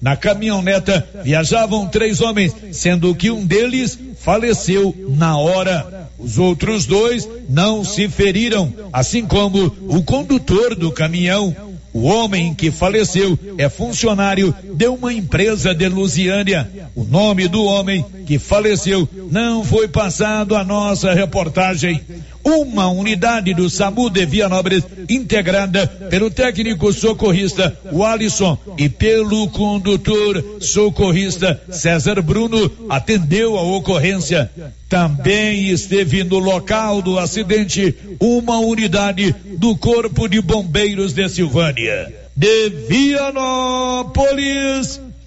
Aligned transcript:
Na 0.00 0.16
caminhoneta 0.16 1.06
viajavam 1.22 1.88
três 1.88 2.20
homens, 2.20 2.54
sendo 2.72 3.14
que 3.14 3.30
um 3.30 3.44
deles 3.44 3.98
faleceu 4.18 4.94
na 5.16 5.36
hora. 5.36 6.08
Os 6.18 6.38
outros 6.38 6.86
dois 6.86 7.28
não 7.48 7.84
se 7.84 8.08
feriram, 8.08 8.72
assim 8.92 9.26
como 9.26 9.74
o 9.88 10.02
condutor 10.02 10.74
do 10.74 10.90
caminhão. 10.92 11.54
O 11.92 12.02
homem 12.06 12.52
que 12.52 12.72
faleceu 12.72 13.38
é 13.56 13.68
funcionário 13.68 14.52
de 14.74 14.88
uma 14.88 15.12
empresa 15.12 15.72
de 15.72 15.88
Lusiânia. 15.88 16.68
O 16.94 17.04
nome 17.04 17.46
do 17.46 17.64
homem 17.64 18.04
que 18.26 18.38
faleceu 18.38 19.08
não 19.30 19.64
foi 19.64 19.88
passado 19.88 20.56
à 20.56 20.64
nossa 20.64 21.12
reportagem 21.12 22.00
uma 22.44 22.88
unidade 22.88 23.54
do 23.54 23.70
SAMU 23.70 24.10
de 24.10 24.26
Vianópolis 24.26 24.84
integrada 25.08 25.86
pelo 25.86 26.30
técnico 26.30 26.92
socorrista 26.92 27.74
Walisson 27.90 28.58
e 28.76 28.86
pelo 28.88 29.48
condutor 29.48 30.60
socorrista 30.60 31.58
César 31.70 32.20
Bruno 32.20 32.70
atendeu 32.88 33.56
a 33.56 33.62
ocorrência. 33.62 34.50
Também 34.88 35.70
esteve 35.70 36.22
no 36.22 36.38
local 36.38 37.00
do 37.00 37.18
acidente 37.18 37.94
uma 38.20 38.58
unidade 38.58 39.34
do 39.58 39.74
Corpo 39.76 40.28
de 40.28 40.42
Bombeiros 40.42 41.14
de 41.14 41.28
Silvânia. 41.28 42.12
De 42.36 42.68
Vianópolis, 42.88 44.20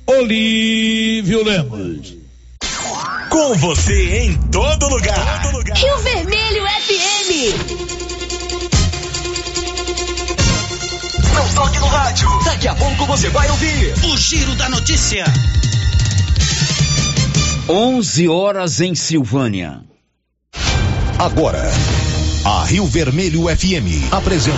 Olívio 0.05 1.43
Lemos. 1.43 2.16
Com 3.29 3.55
você 3.55 4.19
em 4.19 4.33
todo 4.51 4.87
lugar. 4.87 5.41
Todo 5.41 5.57
lugar. 5.57 5.77
Rio 5.77 5.97
Vermelho 5.99 6.65
FM. 6.65 7.31
Não 11.33 11.47
toque 11.53 11.79
no 11.79 11.87
rádio. 11.87 12.29
Daqui 12.43 12.67
a 12.67 12.75
pouco 12.75 13.05
você 13.05 13.29
vai 13.29 13.49
ouvir 13.49 13.93
o 14.05 14.17
Giro 14.17 14.55
da 14.55 14.69
Notícia. 14.69 15.25
11 17.69 18.27
horas 18.29 18.79
em 18.81 18.95
Silvânia. 18.95 19.81
Agora, 21.19 21.71
a 22.45 22.63
Rio 22.65 22.85
Vermelho 22.85 23.43
FM 23.43 24.11
apresenta 24.11 24.57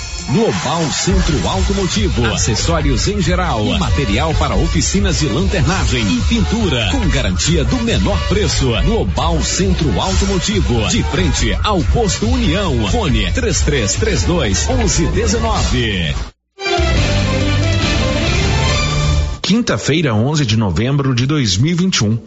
Global 0.29 0.91
Centro 0.91 1.47
Automotivo, 1.47 2.25
acessórios 2.27 3.07
em 3.07 3.21
geral, 3.21 3.63
material 3.79 4.33
para 4.35 4.55
oficinas 4.55 5.19
de 5.19 5.27
lanternagem 5.27 6.01
e 6.01 6.21
pintura, 6.21 6.89
com 6.91 7.07
garantia 7.09 7.63
do 7.65 7.77
menor 7.77 8.19
preço. 8.27 8.71
Global 8.83 9.41
Centro 9.43 9.99
Automotivo, 9.99 10.87
de 10.89 11.03
frente 11.03 11.57
ao 11.63 11.81
posto 11.85 12.27
União. 12.27 12.87
Fone 12.89 13.31
3332 13.31 14.67
1119. 14.67 16.15
Quinta-feira, 19.41 20.13
11 20.13 20.45
de 20.45 20.55
novembro 20.55 21.13
de 21.13 21.25
2021. 21.25 22.19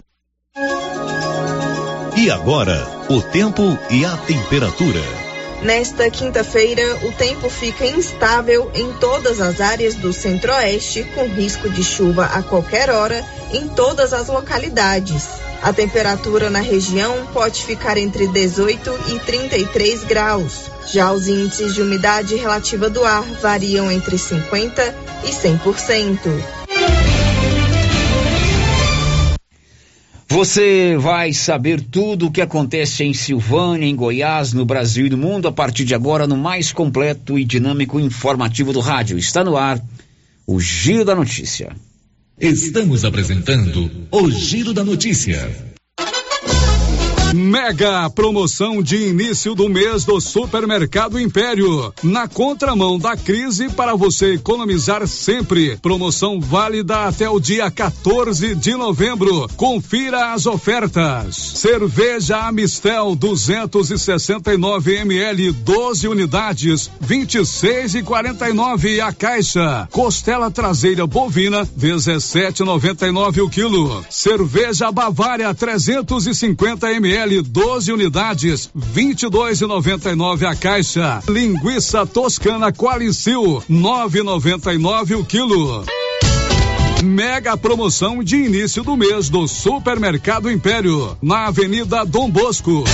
E 2.17 2.31
agora, 2.31 2.87
o 3.09 3.21
tempo 3.21 3.79
e 3.91 4.05
a 4.05 4.17
temperatura. 4.17 5.24
Nesta 5.65 6.11
quinta-feira, 6.11 6.99
o 7.05 7.13
tempo 7.13 7.49
fica 7.49 7.87
instável 7.87 8.71
em 8.75 8.93
todas 8.99 9.41
as 9.41 9.63
áreas 9.63 9.95
do 9.95 10.13
centro-oeste, 10.13 11.05
com 11.15 11.27
risco 11.27 11.71
de 11.71 11.83
chuva 11.83 12.27
a 12.27 12.43
qualquer 12.43 12.91
hora 12.91 13.25
em 13.51 13.67
todas 13.69 14.13
as 14.13 14.29
localidades. 14.29 15.27
A 15.63 15.73
temperatura 15.73 16.51
na 16.51 16.61
região 16.61 17.27
pode 17.33 17.65
ficar 17.65 17.97
entre 17.97 18.27
18 18.27 19.15
e 19.15 19.19
33 19.21 20.05
graus. 20.05 20.71
Já 20.87 21.11
os 21.11 21.29
índices 21.29 21.75
de 21.75 21.81
umidade 21.81 22.37
relativa 22.37 22.91
do 22.91 23.03
ar 23.03 23.25
variam 23.41 23.91
entre 23.91 24.19
50 24.19 24.95
e 25.25 25.31
100%. 25.31 26.64
Você 30.29 30.97
vai 30.97 31.33
saber 31.33 31.81
tudo 31.81 32.27
o 32.27 32.31
que 32.31 32.41
acontece 32.41 33.05
em 33.05 33.13
Silvânia, 33.13 33.87
em 33.87 33.95
Goiás, 33.95 34.53
no 34.53 34.65
Brasil 34.65 35.07
e 35.07 35.11
no 35.11 35.19
mundo 35.19 35.47
a 35.47 35.53
partir 35.53 35.85
de 35.85 35.95
agora 35.95 36.27
no 36.27 36.37
mais 36.37 36.73
completo 36.73 37.39
e 37.39 37.45
dinâmico 37.45 38.01
informativo 38.01 38.73
do 38.73 38.81
rádio. 38.81 39.19
Está 39.19 39.45
no 39.45 39.57
ar 39.57 39.81
o 40.47 40.61
Giro 40.61 41.05
da 41.05 41.15
Notícia. 41.15 41.75
Estamos 42.41 43.05
apresentando 43.05 43.91
o 44.11 44.31
Giro 44.31 44.73
da 44.73 44.83
Notícia. 44.83 45.74
Mega 47.55 48.11
promoção 48.11 48.83
de 48.83 48.97
início 48.97 49.55
do 49.55 49.69
mês 49.69 50.05
do 50.05 50.21
Supermercado 50.21 51.21
Império. 51.21 51.95
Na 52.03 52.27
contramão 52.27 52.99
da 52.99 53.17
crise 53.17 53.69
para 53.69 53.95
você 53.95 54.35
economizar 54.35 55.07
sempre. 55.07 55.77
Promoção 55.77 56.41
válida 56.41 57.07
até 57.07 57.31
o 57.31 57.39
dia 57.39 57.71
14 57.71 58.57
de 58.57 58.75
novembro. 58.75 59.49
Confira 59.57 60.33
as 60.33 60.47
ofertas. 60.47 61.37
Cerveja 61.37 62.39
Amistel 62.39 63.15
269 63.15 64.97
ml 64.97 65.53
12 65.53 66.09
unidades 66.09 66.91
26 67.01 67.95
e 67.95 68.03
49 68.03 69.01
a 69.01 69.13
caixa. 69.13 69.87
Costela 69.93 70.51
traseira 70.51 71.07
bovina 71.07 71.65
17,99 71.65 73.45
o 73.45 73.49
quilo. 73.49 74.05
Cerveja 74.11 74.91
Bavária 74.91 75.55
350 75.55 76.91
ml 76.91 77.44
12 77.45 77.93
unidades, 77.93 78.71
22,99 78.77 80.49
a 80.49 80.57
caixa. 80.57 81.23
Linguiça 81.29 82.07
toscana 82.07 82.73
Qualicil, 82.73 83.63
9,99 83.71 85.21
o 85.21 85.25
quilo. 85.25 85.85
Mega 87.03 87.57
promoção 87.57 88.25
de 88.25 88.37
início 88.37 88.83
do 88.83 88.97
mês 88.97 89.29
do 89.29 89.47
Supermercado 89.47 90.51
Império, 90.51 91.17
na 91.21 91.47
Avenida 91.49 92.05
Dom 92.05 92.31
Bosco. 92.31 92.85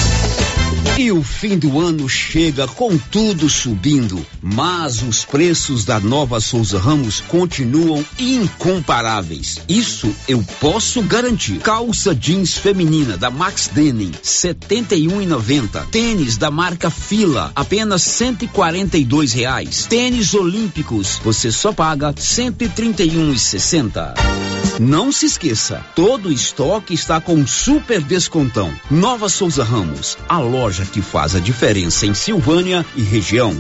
E 1.01 1.11
o 1.11 1.23
fim 1.23 1.57
do 1.57 1.81
ano 1.81 2.07
chega 2.09 2.69
com 2.69 2.99
tudo 2.99 3.49
subindo, 3.49 4.25
mas 4.43 5.03
os 5.03 5.25
preços 5.25 5.83
da 5.83 5.99
nova 5.99 6.39
Souza 6.41 6.79
Ramos 6.79 7.21
continuam 7.21 8.05
incomparáveis. 8.19 9.63
Isso 9.67 10.15
eu 10.29 10.45
posso 10.61 11.01
garantir. 11.03 11.61
Calça 11.61 12.15
jeans 12.15 12.59
feminina 12.59 13.17
da 13.17 13.31
Max 13.31 13.71
Denim, 13.73 14.13
71,90. 14.23 15.87
Tênis 15.87 16.37
da 16.37 16.51
marca 16.51 16.91
Fila, 16.91 17.51
apenas 17.57 18.03
142 18.03 19.33
reais. 19.33 19.87
Tênis 19.87 20.35
olímpicos, 20.35 21.19
você 21.25 21.51
só 21.51 21.73
paga 21.73 22.13
131,60. 22.13 24.60
Não 24.83 25.13
se 25.13 25.27
esqueça, 25.27 25.85
todo 25.95 26.33
estoque 26.33 26.95
está 26.95 27.21
com 27.21 27.47
super 27.47 28.01
descontão. 28.01 28.73
Nova 28.91 29.29
Souza 29.29 29.63
Ramos, 29.63 30.17
a 30.27 30.39
loja 30.39 30.87
que 30.87 31.03
faz 31.03 31.37
a 31.37 31.39
diferença 31.39 32.07
em 32.07 32.15
Silvânia 32.15 32.83
e 32.97 33.03
região. 33.03 33.55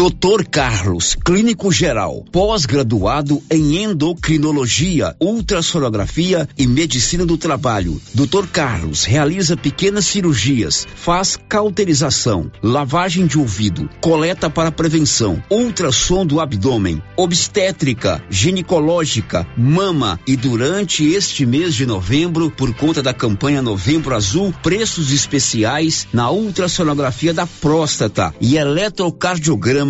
Doutor 0.00 0.46
Carlos, 0.46 1.14
clínico 1.14 1.70
geral, 1.70 2.24
pós-graduado 2.32 3.42
em 3.50 3.82
endocrinologia, 3.84 5.14
ultrassonografia 5.20 6.48
e 6.56 6.66
medicina 6.66 7.26
do 7.26 7.36
trabalho. 7.36 8.00
Doutor 8.14 8.46
Carlos 8.46 9.04
realiza 9.04 9.58
pequenas 9.58 10.06
cirurgias, 10.06 10.86
faz 10.94 11.36
cauterização, 11.46 12.50
lavagem 12.62 13.26
de 13.26 13.38
ouvido, 13.38 13.90
coleta 14.00 14.48
para 14.48 14.72
prevenção, 14.72 15.42
ultrassom 15.50 16.24
do 16.24 16.40
abdômen, 16.40 17.02
obstétrica, 17.14 18.24
ginecológica, 18.30 19.46
mama 19.54 20.18
e 20.26 20.34
durante 20.34 21.04
este 21.12 21.44
mês 21.44 21.74
de 21.74 21.84
novembro, 21.84 22.50
por 22.50 22.72
conta 22.72 23.02
da 23.02 23.12
campanha 23.12 23.60
Novembro 23.60 24.16
Azul, 24.16 24.54
preços 24.62 25.12
especiais 25.12 26.08
na 26.10 26.30
ultrassonografia 26.30 27.34
da 27.34 27.46
próstata 27.46 28.34
e 28.40 28.56
eletrocardiograma 28.56 29.89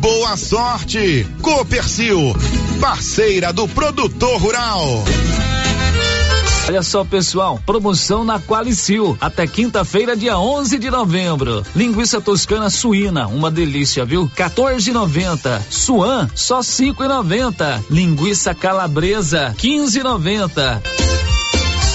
boa 0.00 0.36
sorte. 0.36 1.26
Copercil, 1.40 2.34
parceira 2.80 3.52
do 3.52 3.68
produtor 3.68 4.40
rural. 4.40 5.04
Olha 6.68 6.82
só, 6.82 7.04
pessoal, 7.04 7.60
promoção 7.66 8.24
na 8.24 8.38
Qualicil 8.38 9.18
até 9.20 9.46
quinta-feira, 9.46 10.16
dia 10.16 10.38
11 10.38 10.78
de 10.78 10.90
novembro. 10.90 11.64
Linguiça 11.74 12.20
toscana 12.20 12.70
suína, 12.70 13.26
uma 13.26 13.50
delícia, 13.50 14.04
viu? 14.04 14.30
14,90. 14.36 15.60
Suan, 15.68 16.30
só 16.34 16.60
5,90. 16.60 17.84
Linguiça 17.90 18.54
calabresa, 18.54 19.54
15,90. 19.58 20.80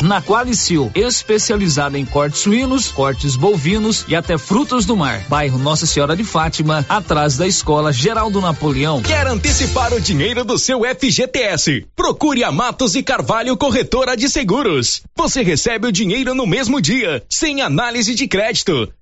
Na 0.02 0.22
Qualicil, 0.22 0.92
especializada 0.94 1.98
em 1.98 2.06
cortes 2.06 2.42
suínos, 2.42 2.92
cortes 2.92 3.36
bovinos 3.36 4.06
e 4.08 4.16
até 4.16 4.38
frutos 4.38 4.86
do 4.86 4.96
mar. 4.96 5.26
Bairro 5.28 5.58
Nossa 5.58 5.88
Senhora 5.88 6.16
de 6.16 6.24
Fátima, 6.24 6.86
atrás 6.88 7.36
da 7.36 7.48
Escola 7.48 7.92
Geraldo 7.92 8.40
Napoleão. 8.40 9.02
Quer 9.02 9.26
antecipar 9.26 9.94
o 9.94 10.00
dinheiro 10.00 10.46
do 10.46 10.58
seu 10.60 10.82
FGTS? 10.84 11.88
Procure 11.96 12.44
a 12.44 12.52
Matos 12.52 12.96
e 12.96 13.02
Carvalho 13.02 13.58
Corretora 13.58 14.16
de 14.16 14.30
Seguros. 14.30 15.02
Você 15.16 15.42
recebe 15.42 15.88
o 15.88 15.92
dinheiro 15.92 16.36
no 16.36 16.46
mesmo 16.46 16.80
dia, 16.80 17.24
sem 17.28 17.62
análise 17.62 18.14
de 18.14 18.28
crédito 18.28 18.94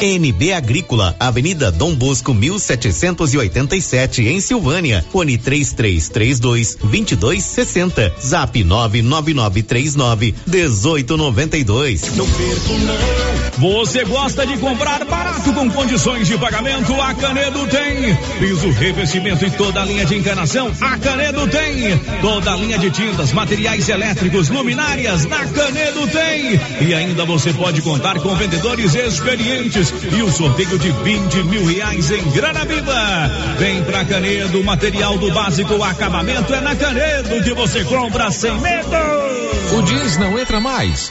NB 0.00 0.52
Agrícola, 0.52 1.14
Avenida 1.18 1.70
Dom 1.70 1.94
Bosco 1.94 2.34
1787 2.34 4.26
em 4.26 4.40
Silvânia. 4.40 5.04
Fone 5.10 5.38
3332 5.38 6.76
2260. 6.76 8.14
Zap 8.20 8.64
99939 8.64 10.34
1892. 10.46 12.16
Não 12.16 12.26
perco 12.26 12.72
não. 12.78 13.32
Você 13.58 14.04
gosta 14.04 14.46
de 14.46 14.56
comprar 14.56 15.04
barato 15.04 15.52
com 15.52 15.70
condições 15.70 16.26
de 16.26 16.36
pagamento? 16.38 16.92
A 17.00 17.14
Canedo 17.14 17.66
tem. 17.68 18.16
Piso, 18.38 18.70
revestimento 18.70 19.44
e 19.44 19.50
toda 19.50 19.82
a 19.82 19.84
linha 19.84 20.04
de 20.04 20.16
encanação? 20.16 20.72
A 20.80 20.96
Canedo 20.96 21.46
tem. 21.46 21.96
Toda 22.20 22.52
a 22.52 22.56
linha 22.56 22.78
de 22.78 22.90
tintas, 22.90 23.32
materiais 23.32 23.88
elétricos, 23.88 24.48
luminárias? 24.48 25.26
Na 25.26 25.46
Canedo 25.46 26.06
tem. 26.08 26.60
E 26.88 26.94
ainda 26.94 27.24
você 27.24 27.52
pode 27.52 27.82
contar 27.82 28.18
com 28.20 28.34
vendedores 28.34 28.94
experientes 28.94 29.71
e 29.74 30.22
o 30.22 30.30
sorteio 30.30 30.78
de 30.78 30.90
20 30.90 31.44
mil 31.44 31.64
reais 31.64 32.10
em 32.10 32.30
grana 32.30 32.64
viva. 32.64 33.30
Vem 33.58 33.82
pra 33.84 34.04
Canedo, 34.04 34.62
material 34.62 35.16
do 35.16 35.32
básico 35.32 35.82
acabamento 35.82 36.52
é 36.52 36.60
na 36.60 36.76
Canedo 36.76 37.42
que 37.42 37.54
você 37.54 37.82
compra 37.84 38.30
sem 38.30 38.52
medo. 38.60 38.96
O 39.74 39.82
jeans 39.82 40.18
não 40.18 40.38
entra 40.38 40.60
mais. 40.60 41.10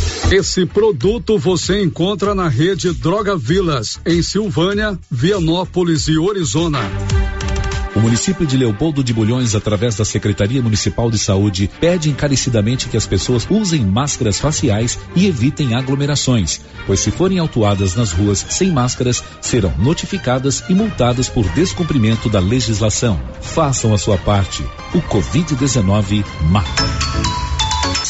Esse 0.31 0.65
produto 0.65 1.37
você 1.37 1.83
encontra 1.83 2.33
na 2.33 2.47
rede 2.47 2.93
Droga 2.93 3.35
Vilas, 3.35 3.99
em 4.05 4.21
Silvânia, 4.21 4.97
Vianópolis 5.11 6.07
e 6.07 6.17
Orizona. 6.17 6.79
O 7.93 7.99
município 7.99 8.47
de 8.47 8.55
Leopoldo 8.55 9.03
de 9.03 9.13
Bulhões, 9.13 9.55
através 9.55 9.97
da 9.97 10.05
Secretaria 10.05 10.61
Municipal 10.61 11.11
de 11.11 11.19
Saúde, 11.19 11.69
pede 11.81 12.09
encarecidamente 12.09 12.87
que 12.87 12.95
as 12.95 13.05
pessoas 13.05 13.45
usem 13.49 13.85
máscaras 13.85 14.39
faciais 14.39 14.97
e 15.13 15.27
evitem 15.27 15.75
aglomerações, 15.75 16.61
pois 16.87 17.01
se 17.01 17.11
forem 17.11 17.37
autuadas 17.37 17.93
nas 17.93 18.13
ruas 18.13 18.45
sem 18.49 18.71
máscaras, 18.71 19.21
serão 19.41 19.73
notificadas 19.79 20.63
e 20.69 20.73
multadas 20.73 21.27
por 21.27 21.43
descumprimento 21.49 22.29
da 22.29 22.39
legislação. 22.39 23.21
Façam 23.41 23.93
a 23.93 23.97
sua 23.97 24.17
parte. 24.17 24.63
O 24.93 25.01
Covid-19 25.01 26.23
mata. 26.49 27.40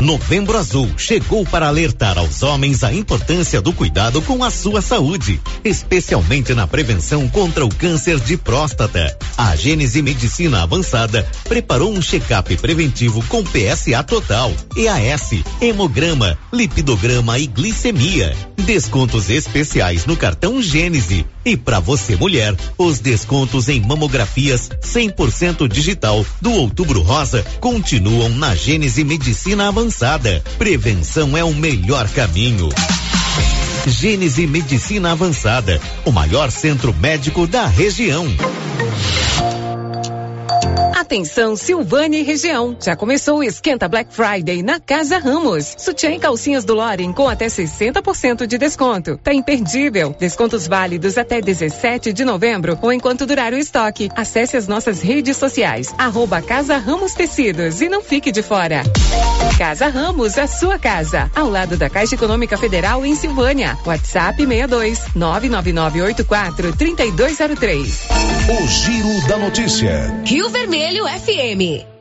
Novembro 0.00 0.58
Azul 0.58 0.90
chegou 0.98 1.44
para 1.46 1.68
alertar 1.68 2.18
aos 2.18 2.42
homens 2.42 2.84
a 2.84 2.92
importância 2.92 3.62
do 3.62 3.72
cuidado 3.72 4.20
com 4.20 4.44
a 4.44 4.50
sua 4.50 4.82
saúde, 4.82 5.40
especialmente 5.64 6.52
na 6.52 6.66
prevenção 6.66 7.26
contra 7.28 7.64
o 7.64 7.74
câncer 7.74 8.20
de 8.20 8.36
próstata. 8.36 9.16
A 9.38 9.56
Gênese 9.56 10.02
Medicina 10.02 10.62
Avançada 10.62 11.26
preparou 11.44 11.90
um 11.90 12.02
check-up 12.02 12.54
preventivo 12.58 13.24
com 13.24 13.42
PSA 13.42 14.02
total, 14.04 14.52
EAS, 14.76 15.30
hemograma, 15.62 16.38
lipidograma 16.52 17.38
e 17.38 17.46
glicemia. 17.46 18.36
Descontos 18.66 19.30
especiais 19.30 20.04
no 20.04 20.16
cartão 20.16 20.60
Gênese. 20.60 21.24
E 21.46 21.56
para 21.56 21.78
você 21.78 22.16
mulher, 22.16 22.56
os 22.76 22.98
descontos 22.98 23.68
em 23.68 23.80
mamografias 23.80 24.68
100% 24.82 25.68
digital 25.68 26.26
do 26.40 26.50
Outubro 26.50 27.02
Rosa 27.02 27.46
continuam 27.60 28.28
na 28.30 28.56
Gênese 28.56 29.04
Medicina 29.04 29.68
Avançada. 29.68 30.42
Prevenção 30.58 31.36
é 31.36 31.44
o 31.44 31.54
melhor 31.54 32.08
caminho. 32.08 32.68
Gênese 33.86 34.44
Medicina 34.44 35.12
Avançada, 35.12 35.80
o 36.04 36.10
maior 36.10 36.50
centro 36.50 36.92
médico 36.92 37.46
da 37.46 37.64
região. 37.68 38.26
Atenção 41.16 41.56
Silvânia 41.56 42.18
e 42.18 42.22
região. 42.22 42.76
Já 42.78 42.94
começou 42.94 43.38
o 43.38 43.42
Esquenta 43.42 43.88
Black 43.88 44.12
Friday 44.12 44.62
na 44.62 44.78
Casa 44.78 45.16
Ramos. 45.16 45.74
Sutiã 45.78 46.10
e 46.10 46.18
calcinhas 46.18 46.62
do 46.62 46.74
Loren 46.74 47.10
com 47.14 47.26
até 47.26 47.46
60% 47.46 48.46
de 48.46 48.58
desconto. 48.58 49.16
Tá 49.24 49.32
imperdível. 49.32 50.14
Descontos 50.18 50.68
válidos 50.68 51.16
até 51.16 51.40
17 51.40 52.12
de 52.12 52.22
novembro 52.22 52.78
ou 52.82 52.92
enquanto 52.92 53.24
durar 53.24 53.54
o 53.54 53.56
estoque. 53.56 54.10
Acesse 54.14 54.58
as 54.58 54.68
nossas 54.68 55.00
redes 55.00 55.38
sociais. 55.38 55.94
Arroba 55.96 56.42
Casa 56.42 56.76
Ramos 56.76 57.14
Tecidos 57.14 57.80
e 57.80 57.88
não 57.88 58.02
fique 58.02 58.30
de 58.30 58.42
fora. 58.42 58.82
Casa 59.56 59.88
Ramos, 59.88 60.36
a 60.36 60.46
sua 60.46 60.78
casa. 60.78 61.30
Ao 61.34 61.48
lado 61.48 61.78
da 61.78 61.88
Caixa 61.88 62.14
Econômica 62.14 62.58
Federal 62.58 63.06
em 63.06 63.14
Silvânia. 63.14 63.78
WhatsApp 63.86 64.36
62 64.36 65.14
99984 65.14 66.76
3203. 66.76 68.06
O 68.48 68.68
Giro 68.68 69.26
da 69.28 69.38
Notícia. 69.38 70.22
Rio 70.26 70.50
Vermelho 70.50 71.05
FM. 71.08 71.96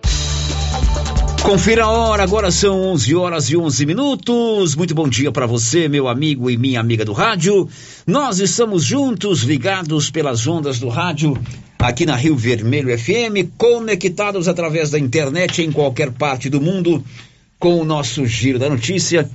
Confira 1.44 1.84
a 1.84 1.90
hora, 1.90 2.24
agora 2.24 2.50
são 2.50 2.82
11 2.94 3.16
horas 3.16 3.50
e 3.52 3.56
11 3.56 3.86
minutos. 3.86 4.76
Muito 4.76 4.96
bom 4.96 5.08
dia 5.08 5.32
para 5.32 5.46
você, 5.46 5.88
meu 5.88 6.08
amigo 6.08 6.50
e 6.50 6.58
minha 6.58 6.80
amiga 6.80 7.06
do 7.06 7.14
rádio. 7.14 7.70
Nós 8.08 8.40
estamos 8.40 8.84
juntos, 8.84 9.44
ligados 9.44 10.10
pelas 10.10 10.48
ondas 10.48 10.80
do 10.80 10.90
rádio, 10.90 11.38
aqui 11.78 12.04
na 12.04 12.16
Rio 12.16 12.36
Vermelho 12.36 12.98
FM, 12.98 13.54
conectados 13.58 14.48
através 14.48 14.90
da 14.90 14.98
internet 14.98 15.62
em 15.62 15.72
qualquer 15.72 16.12
parte 16.12 16.50
do 16.50 16.60
mundo, 16.60 17.04
com 17.60 17.80
o 17.80 17.86
nosso 17.86 18.26
Giro 18.26 18.58
da 18.58 18.70
Notícia, 18.70 19.30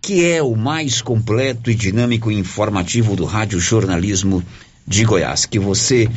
que 0.00 0.24
é 0.24 0.40
o 0.40 0.54
mais 0.54 1.02
completo 1.02 1.68
e 1.68 1.74
dinâmico 1.74 2.30
e 2.30 2.38
informativo 2.38 3.16
do 3.16 3.24
rádio 3.24 3.58
jornalismo 3.58 4.40
de 4.86 5.04
Goiás. 5.04 5.46
Que 5.46 5.58
você 5.58 6.08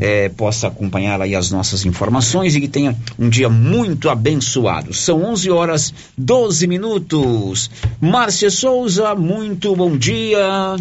eh, 0.00 0.28
possa 0.30 0.68
acompanhar 0.68 1.20
aí 1.20 1.34
as 1.34 1.50
nossas 1.50 1.84
informações 1.84 2.54
e 2.56 2.60
que 2.60 2.68
tenha 2.68 2.96
um 3.18 3.28
dia 3.28 3.48
muito 3.48 4.08
abençoado. 4.08 4.92
São 4.92 5.22
11 5.22 5.50
horas 5.50 5.94
12 6.16 6.66
minutos. 6.66 7.70
Márcia 8.00 8.50
Souza, 8.50 9.14
muito 9.14 9.74
bom 9.76 9.96
dia. 9.96 10.76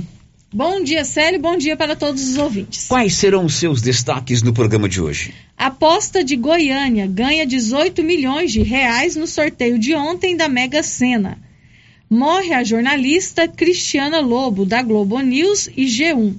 Bom 0.53 0.81
dia, 0.81 1.03
Célio. 1.03 1.41
Bom 1.41 1.57
dia 1.57 1.75
para 1.75 1.97
todos 1.97 2.29
os 2.29 2.37
ouvintes. 2.37 2.87
Quais 2.87 3.15
serão 3.15 3.43
os 3.43 3.55
seus 3.55 3.81
destaques 3.81 4.41
no 4.41 4.53
programa 4.53 4.87
de 4.87 5.01
hoje? 5.01 5.33
Aposta 5.57 6.23
de 6.23 6.37
Goiânia 6.37 7.07
ganha 7.07 7.45
18 7.45 8.01
milhões 8.01 8.53
de 8.53 8.61
reais 8.61 9.17
no 9.17 9.27
sorteio 9.27 9.77
de 9.77 9.93
ontem 9.93 10.37
da 10.37 10.47
Mega 10.47 10.81
Sena. 10.81 11.37
Morre 12.09 12.53
a 12.53 12.63
jornalista 12.63 13.47
Cristiana 13.49 14.21
Lobo, 14.21 14.65
da 14.65 14.81
Globo 14.81 15.19
News 15.19 15.67
e 15.75 15.85
G1. 15.87 16.35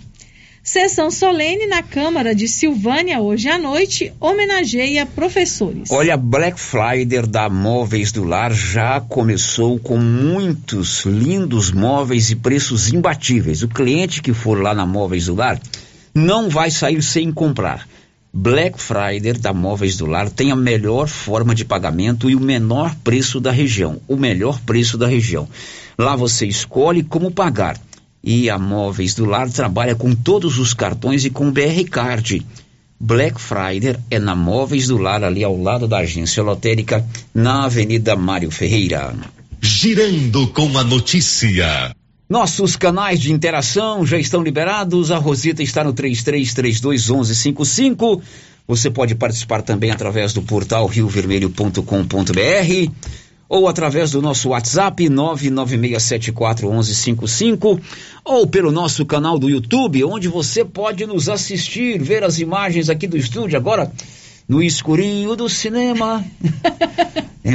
Sessão 0.67 1.13
solene 1.13 1.65
na 1.69 1.81
Câmara 1.81 2.35
de 2.35 2.49
Silvânia 2.49 3.21
hoje 3.21 3.49
à 3.49 3.57
noite 3.57 4.13
homenageia 4.19 5.07
professores. 5.07 5.93
Olha, 5.93 6.17
Black 6.17 6.59
Friday 6.59 7.23
da 7.23 7.49
Móveis 7.49 8.11
do 8.11 8.25
Lar 8.25 8.53
já 8.53 9.01
começou 9.01 9.79
com 9.79 9.97
muitos 9.97 11.05
lindos 11.05 11.71
móveis 11.71 12.33
e 12.33 12.35
preços 12.35 12.93
imbatíveis. 12.93 13.63
O 13.63 13.69
cliente 13.69 14.21
que 14.21 14.33
for 14.33 14.61
lá 14.61 14.75
na 14.75 14.85
Móveis 14.85 15.27
do 15.27 15.37
Lar 15.37 15.61
não 16.13 16.49
vai 16.49 16.69
sair 16.69 17.01
sem 17.01 17.31
comprar. 17.31 17.87
Black 18.33 18.81
Friday 18.81 19.35
da 19.35 19.53
Móveis 19.53 19.97
do 19.97 20.07
Lar 20.07 20.29
tem 20.29 20.51
a 20.51 20.57
melhor 20.57 21.07
forma 21.07 21.55
de 21.55 21.65
pagamento 21.65 22.29
e 22.29 22.35
o 22.35 22.41
menor 22.41 22.93
preço 23.05 23.39
da 23.39 23.53
região. 23.53 24.01
O 24.09 24.17
melhor 24.17 24.61
preço 24.67 24.99
da 24.99 25.07
região. 25.07 25.49
Lá 25.97 26.17
você 26.17 26.45
escolhe 26.45 27.05
como 27.05 27.31
pagar 27.31 27.79
e 28.27 28.51
a 28.51 28.59
Móveis 28.59 29.15
do 29.15 29.25
Lar 29.25 29.49
trabalha 29.49 29.95
com 29.95 30.13
todos 30.13 30.59
os 30.59 30.75
cartões 30.75 31.25
e 31.25 31.31
com 31.31 31.53
BR 31.53 31.85
Card. 31.89 32.45
Black 32.99 33.41
Friday 33.41 33.95
é 34.11 34.19
na 34.19 34.35
Móveis 34.35 34.89
do 34.89 34.99
Lar, 34.99 35.23
ali 35.23 35.45
ao 35.45 35.57
lado 35.57 35.87
da 35.87 35.99
agência 35.99 36.43
lotérica, 36.43 37.07
na 37.33 37.67
Avenida 37.67 38.17
Mário 38.17 38.51
Ferreira. 38.51 39.15
Girando 39.63 40.49
com 40.49 40.77
a 40.77 40.83
notícia. 40.83 41.95
Nossos 42.29 42.75
canais 42.75 43.21
de 43.21 43.33
interação 43.33 44.05
já 44.05 44.19
estão 44.19 44.43
liberados. 44.43 45.13
A 45.13 45.19
Rosita 45.19 45.63
está 45.63 45.85
no 45.85 45.95
33321155. 45.95 48.21
Você 48.67 48.91
pode 48.91 49.15
participar 49.15 49.63
também 49.63 49.93
através 49.93 50.33
do 50.33 50.43
portal 50.43 50.89
riovermelho.com.br 50.89 52.91
ou 53.49 53.69
através 53.69 54.11
do 54.11 54.21
nosso 54.21 54.49
WhatsApp 54.51 55.09
996741155 55.09 57.81
ou 58.25 58.45
pelo 58.47 58.71
nosso 58.73 59.07
canal 59.07 59.39
do 59.39 59.49
YouTube, 59.49 60.05
onde 60.05 60.29
você 60.29 60.65
pode 60.65 61.07
nos 61.07 61.29
assistir, 61.29 62.03
ver 62.03 62.25
as 62.25 62.39
imagens 62.39 62.89
aqui 62.89 63.07
do 63.07 63.17
estúdio 63.17 63.57
agora 63.57 63.93
no 64.49 64.63
escurinho 64.63 65.35
do 65.35 65.49
cinema. 65.49 66.25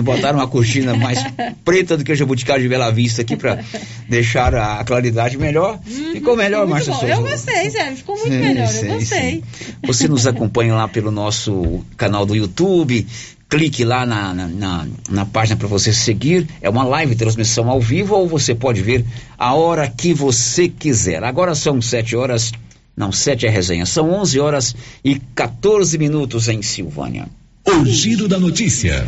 Botaram 0.03 0.39
uma 0.39 0.47
cortina 0.47 0.95
mais 0.95 1.19
preta 1.65 1.97
do 1.97 2.03
que 2.03 2.13
a 2.13 2.15
jabuticaba 2.15 2.59
de 2.59 2.69
Bela 2.69 2.89
Vista 2.91 3.23
aqui 3.23 3.35
para 3.35 3.61
deixar 4.07 4.55
a 4.55 4.81
claridade 4.85 5.37
melhor. 5.37 5.77
Uhum, 5.85 6.13
ficou 6.13 6.37
melhor, 6.37 6.65
Márcia 6.65 6.93
Souza? 6.93 7.07
Eu 7.07 7.21
gostei, 7.21 7.69
Zé, 7.69 7.93
ficou 7.93 8.15
muito 8.15 8.31
sim, 8.31 8.39
melhor, 8.39 8.67
sim, 8.67 8.87
eu 8.87 8.93
gostei. 8.93 9.19
Sim. 9.19 9.43
Você 9.83 10.07
nos 10.07 10.25
acompanha 10.25 10.75
lá 10.75 10.87
pelo 10.87 11.11
nosso 11.11 11.83
canal 11.97 12.25
do 12.25 12.33
YouTube, 12.33 13.05
clique 13.51 13.83
lá 13.83 14.05
na, 14.05 14.33
na, 14.33 14.47
na, 14.47 14.87
na 15.09 15.25
página 15.25 15.57
para 15.57 15.67
você 15.67 15.91
seguir. 15.91 16.47
É 16.61 16.69
uma 16.69 16.85
live 16.85 17.15
transmissão 17.15 17.69
ao 17.69 17.81
vivo 17.81 18.15
ou 18.15 18.25
você 18.25 18.55
pode 18.55 18.81
ver 18.81 19.05
a 19.37 19.53
hora 19.53 19.89
que 19.89 20.13
você 20.13 20.69
quiser. 20.69 21.21
Agora 21.21 21.53
são 21.53 21.81
sete 21.81 22.15
horas, 22.15 22.53
não, 22.95 23.11
sete 23.11 23.45
é 23.45 23.49
resenha, 23.49 23.85
são 23.85 24.09
onze 24.09 24.39
horas 24.39 24.73
e 25.03 25.19
14 25.35 25.97
minutos 25.97 26.47
em 26.47 26.61
Silvânia. 26.61 27.27
O 27.67 27.85
giro 27.85 28.25
da 28.27 28.39
notícia. 28.39 29.05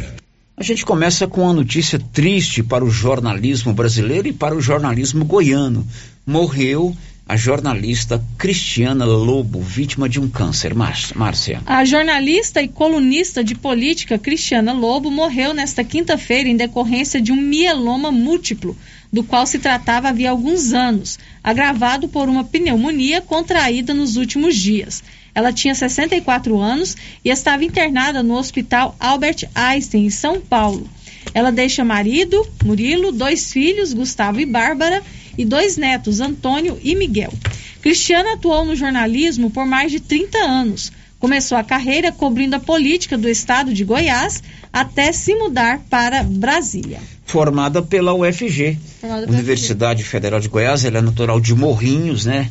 A 0.58 0.62
gente 0.62 0.86
começa 0.86 1.26
com 1.26 1.44
uma 1.44 1.54
notícia 1.54 1.98
triste 1.98 2.62
para 2.62 2.84
o 2.84 2.90
jornalismo 2.90 3.74
brasileiro 3.74 4.28
e 4.28 4.34
para 4.34 4.54
o 4.54 4.62
jornalismo 4.62 5.24
goiano. 5.24 5.88
Morreu 6.28 6.96
a 7.26 7.38
jornalista 7.38 8.24
Cristiana 8.38 9.06
Lobo, 9.06 9.62
vítima 9.62 10.10
de 10.10 10.20
um 10.20 10.28
câncer. 10.28 10.74
Márcia. 10.74 11.62
A 11.66 11.86
jornalista 11.86 12.62
e 12.62 12.68
colunista 12.68 13.42
de 13.42 13.56
política 13.56 14.20
Cristiana 14.20 14.74
Lobo 14.74 15.10
morreu 15.10 15.54
nesta 15.54 15.84
quinta-feira 15.84 16.50
em 16.50 16.58
decorrência 16.58 17.22
de 17.22 17.32
um 17.32 17.38
mieloma 17.38 18.12
múltiplo, 18.12 18.76
do 19.12 19.24
qual 19.24 19.48
se 19.48 19.58
tratava 19.58 20.10
havia 20.10 20.32
alguns 20.32 20.74
anos, 20.74 21.18
agravado 21.42 22.10
por 22.10 22.28
uma 22.28 22.44
pneumonia 22.44 23.22
contraída 23.22 23.94
nos 23.94 24.18
últimos 24.18 24.56
dias. 24.56 25.02
Ela 25.34 25.54
tinha 25.54 25.74
64 25.74 26.60
anos 26.60 26.96
e 27.24 27.30
estava 27.30 27.64
internada 27.64 28.22
no 28.22 28.36
Hospital 28.36 28.96
Albert 29.00 29.46
Einstein, 29.56 30.06
em 30.06 30.10
São 30.10 30.42
Paulo. 30.42 30.90
Ela 31.34 31.52
deixa 31.52 31.86
marido, 31.86 32.46
Murilo, 32.64 33.12
dois 33.12 33.52
filhos, 33.52 33.94
Gustavo 33.94 34.42
e 34.42 34.46
Bárbara, 34.46 35.02
e 35.38 35.46
dois 35.46 35.78
netos, 35.78 36.20
Antônio 36.20 36.80
e 36.84 36.96
Miguel. 36.96 37.34
Cristiana 37.82 38.34
atuou 38.34 38.64
no 38.64 38.76
jornalismo 38.76 39.50
por 39.50 39.66
mais 39.66 39.92
de 39.92 40.00
30 40.00 40.38
anos. 40.38 40.92
Começou 41.20 41.58
a 41.58 41.64
carreira 41.64 42.12
cobrindo 42.12 42.56
a 42.56 42.60
política 42.60 43.18
do 43.18 43.30
estado 43.30 43.74
de 43.74 43.84
Goiás 43.84 44.44
até 44.72 45.12
se 45.12 45.34
mudar 45.36 45.80
para 45.90 46.22
Brasília. 46.24 47.00
Formada 47.26 47.82
pela 47.82 48.14
UFG, 48.14 48.78
Formada 49.00 49.32
Universidade 49.32 50.02
UFG. 50.02 50.10
Federal 50.10 50.40
de 50.40 50.50
Goiás, 50.50 50.84
ela 50.84 50.98
é 50.98 51.02
natural 51.02 51.40
de 51.40 51.56
Morrinhos, 51.56 52.26
né? 52.26 52.50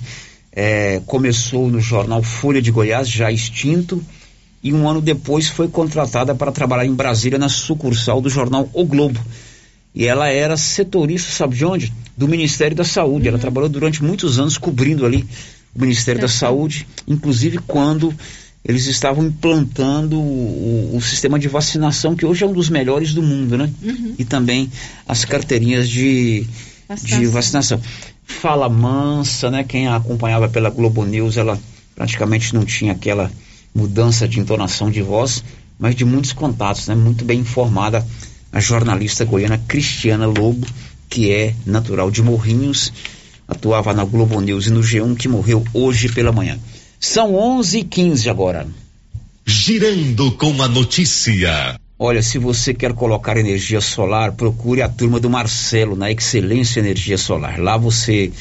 É, 0.51 1.01
começou 1.07 1.69
no 1.69 1.81
jornal 1.81 2.23
Folha 2.23 2.63
de 2.63 2.71
Goiás, 2.71 3.09
já 3.09 3.31
extinto, 3.31 4.03
e 4.63 4.73
um 4.73 4.89
ano 4.89 5.01
depois 5.01 5.49
foi 5.49 5.69
contratada 5.69 6.35
para 6.35 6.53
trabalhar 6.53 6.87
em 6.87 6.95
Brasília 6.95 7.39
na 7.39 7.49
sucursal 7.49 8.21
do 8.21 8.31
jornal 8.31 8.69
O 8.73 8.85
Globo. 8.85 9.21
E 9.95 10.07
ela 10.07 10.29
era 10.29 10.57
setorista, 10.57 11.31
sabe 11.31 11.57
de 11.57 11.65
onde? 11.65 11.93
Do 12.17 12.27
Ministério 12.27 12.77
da 12.77 12.85
Saúde. 12.85 13.29
Uhum. 13.29 13.35
Ela 13.35 13.39
trabalhou 13.39 13.69
durante 13.69 14.03
muitos 14.03 14.39
anos 14.39 14.57
cobrindo 14.57 15.05
ali 15.05 15.27
o 15.75 15.81
Ministério 15.81 16.21
da 16.21 16.29
Saúde, 16.29 16.87
inclusive 17.07 17.59
quando 17.59 18.15
eles 18.65 18.87
estavam 18.87 19.25
implantando 19.27 20.21
o, 20.21 20.97
o, 20.97 21.01
sistema 21.01 21.39
de 21.39 21.49
vacinação, 21.49 22.15
que 22.15 22.25
hoje 22.25 22.45
é 22.45 22.47
um 22.47 22.53
dos 22.53 22.69
melhores 22.69 23.13
do 23.13 23.23
mundo, 23.23 23.59
né? 23.59 23.69
Uhum. 23.83 24.15
E 24.19 24.25
também 24.25 24.71
as 25.07 25.25
carteirinhas 25.25 25.89
de 25.89 26.47
vacinação. 26.89 27.19
de 27.19 27.27
vacinação. 27.27 27.81
Fala 28.25 28.69
mansa, 28.69 29.51
né? 29.51 29.65
Quem 29.65 29.89
a 29.89 29.97
acompanhava 29.97 30.49
pela 30.49 30.71
Globo 30.71 31.05
News, 31.05 31.37
ela 31.37 31.59
praticamente 31.95 32.55
não 32.55 32.65
tinha 32.65 32.93
aquela 32.93 33.31
mudança 33.75 34.29
de 34.29 34.39
entonação 34.39 34.91
de 34.91 35.03
voz, 35.03 35.43
mas 35.79 35.97
de 35.97 36.05
muitos 36.05 36.33
contatos, 36.33 36.87
né? 36.87 36.95
Muito 36.95 37.25
bem 37.25 37.41
informada 37.41 38.07
a 38.53 38.61
jornalista 38.61 39.25
goiana 39.25 39.57
Cristiana 39.67 40.27
Lobo, 40.27 40.67
que 41.09 41.33
é 41.33 41.55
natural 41.65 42.11
de 42.11 42.23
Morrinhos, 42.23 42.93
atuava 43.49 43.95
na 43.95 44.05
Globo 44.05 44.41
News 44.41 44.67
e 44.67 44.71
no 44.71 44.81
G1, 44.81 45.17
que 45.17 45.27
morreu 45.27 45.65
hoje 45.73 46.09
pela 46.11 46.31
manhã. 46.31 46.59
São 47.01 47.35
11 47.35 47.79
e 47.79 47.85
15 47.85 48.29
agora. 48.29 48.67
Girando 49.45 50.31
com 50.33 50.63
a 50.63 50.69
notícia. 50.69 51.81
Olha, 51.99 52.23
se 52.23 52.39
você 52.39 52.75
quer 52.75 52.93
colocar 52.93 53.37
energia 53.37 53.81
solar, 53.81 54.33
procure 54.33 54.83
a 54.83 54.89
turma 54.89 55.19
do 55.19 55.31
Marcelo, 55.31 55.97
na 55.97 56.11
Excelência 56.11 56.81
Energia 56.81 57.17
Solar. 57.17 57.61
Lá 57.61 57.77
você, 57.77 58.33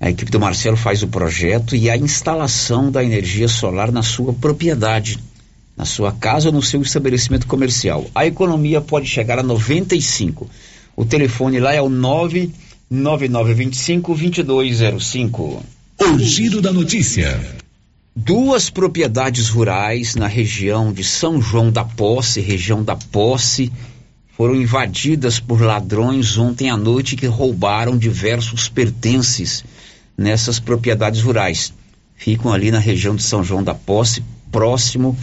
a 0.00 0.10
equipe 0.10 0.30
do 0.30 0.40
Marcelo 0.40 0.76
faz 0.76 1.02
o 1.02 1.08
projeto 1.08 1.74
e 1.74 1.90
a 1.90 1.96
instalação 1.96 2.90
da 2.90 3.02
energia 3.02 3.48
solar 3.48 3.90
na 3.90 4.02
sua 4.02 4.32
propriedade 4.32 5.18
na 5.76 5.84
sua 5.84 6.12
casa 6.12 6.48
ou 6.48 6.54
no 6.54 6.62
seu 6.62 6.80
estabelecimento 6.82 7.46
comercial. 7.46 8.06
A 8.14 8.26
economia 8.26 8.80
pode 8.80 9.06
chegar 9.06 9.38
a 9.38 9.42
95. 9.42 10.48
O 10.96 11.04
telefone 11.04 11.58
lá 11.58 11.74
é 11.74 11.82
o 11.82 11.88
99925 11.88 14.14
2205. 14.14 15.62
O 16.00 16.18
giro 16.18 16.60
da 16.60 16.72
notícia. 16.72 17.40
Duas 18.16 18.70
propriedades 18.70 19.48
rurais 19.48 20.14
na 20.14 20.28
região 20.28 20.92
de 20.92 21.02
São 21.02 21.42
João 21.42 21.72
da 21.72 21.84
Posse, 21.84 22.40
região 22.40 22.84
da 22.84 22.94
Posse, 22.94 23.72
foram 24.36 24.54
invadidas 24.54 25.40
por 25.40 25.60
ladrões 25.60 26.38
ontem 26.38 26.70
à 26.70 26.76
noite 26.76 27.16
que 27.16 27.26
roubaram 27.26 27.98
diversos 27.98 28.68
pertences 28.68 29.64
nessas 30.16 30.60
propriedades 30.60 31.22
rurais. 31.22 31.74
Ficam 32.14 32.52
ali 32.52 32.70
na 32.70 32.78
região 32.78 33.16
de 33.16 33.22
São 33.22 33.42
João 33.42 33.64
da 33.64 33.74
Posse, 33.74 34.22
próximo 34.52 35.18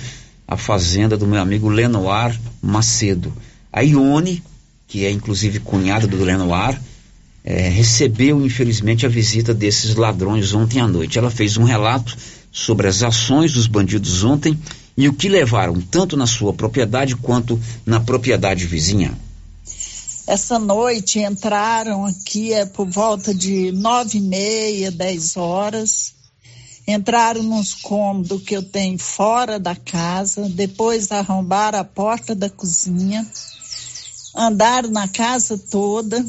a 0.51 0.57
fazenda 0.57 1.17
do 1.17 1.25
meu 1.25 1.39
amigo 1.39 1.69
Lenoir 1.69 2.37
Macedo. 2.61 3.31
A 3.71 3.79
Ione, 3.79 4.43
que 4.85 5.05
é 5.05 5.09
inclusive 5.09 5.61
cunhada 5.61 6.05
do 6.05 6.21
Lenoir, 6.21 6.77
é, 7.41 7.69
recebeu 7.69 8.45
infelizmente 8.45 9.05
a 9.05 9.09
visita 9.09 9.53
desses 9.53 9.95
ladrões 9.95 10.53
ontem 10.53 10.81
à 10.81 10.87
noite. 10.89 11.17
Ela 11.17 11.31
fez 11.31 11.55
um 11.55 11.63
relato 11.63 12.17
sobre 12.51 12.89
as 12.89 13.01
ações 13.01 13.53
dos 13.53 13.65
bandidos 13.65 14.25
ontem 14.25 14.59
e 14.97 15.07
o 15.07 15.13
que 15.13 15.29
levaram 15.29 15.79
tanto 15.79 16.17
na 16.17 16.27
sua 16.27 16.53
propriedade 16.53 17.15
quanto 17.15 17.57
na 17.85 18.01
propriedade 18.01 18.65
vizinha. 18.65 19.17
Essa 20.27 20.59
noite 20.59 21.19
entraram 21.19 22.05
aqui 22.05 22.51
é 22.51 22.65
por 22.65 22.89
volta 22.89 23.33
de 23.33 23.71
nove 23.71 24.17
e 24.17 24.21
meia, 24.21 24.91
dez 24.91 25.37
horas 25.37 26.13
entraram 26.87 27.43
nos 27.43 27.73
cômodos 27.73 28.41
que 28.43 28.55
eu 28.55 28.63
tenho 28.63 28.97
fora 28.97 29.59
da 29.59 29.75
casa, 29.75 30.49
depois 30.49 31.11
arrombaram 31.11 31.79
a 31.79 31.83
porta 31.83 32.33
da 32.33 32.49
cozinha, 32.49 33.25
andaram 34.35 34.89
na 34.89 35.07
casa 35.07 35.57
toda. 35.57 36.23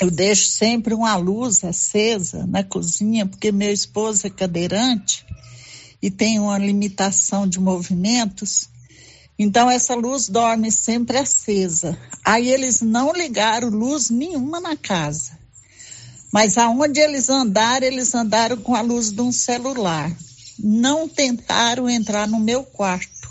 Eu 0.00 0.10
deixo 0.10 0.48
sempre 0.48 0.94
uma 0.94 1.16
luz 1.16 1.64
acesa 1.64 2.46
na 2.46 2.62
cozinha, 2.62 3.26
porque 3.26 3.50
meu 3.50 3.72
esposo 3.72 4.26
é 4.26 4.30
cadeirante 4.30 5.26
e 6.00 6.10
tem 6.10 6.38
uma 6.38 6.56
limitação 6.56 7.46
de 7.46 7.58
movimentos. 7.58 8.68
Então 9.36 9.70
essa 9.70 9.94
luz 9.94 10.28
dorme 10.28 10.70
sempre 10.70 11.18
acesa. 11.18 11.98
Aí 12.24 12.48
eles 12.48 12.80
não 12.80 13.12
ligaram 13.12 13.68
luz 13.68 14.08
nenhuma 14.08 14.60
na 14.60 14.76
casa. 14.76 15.38
Mas 16.32 16.58
aonde 16.58 17.00
eles 17.00 17.28
andaram, 17.28 17.86
eles 17.86 18.14
andaram 18.14 18.56
com 18.56 18.74
a 18.74 18.80
luz 18.80 19.10
de 19.10 19.20
um 19.20 19.32
celular. 19.32 20.14
Não 20.58 21.08
tentaram 21.08 21.88
entrar 21.88 22.26
no 22.26 22.38
meu 22.38 22.64
quarto. 22.64 23.28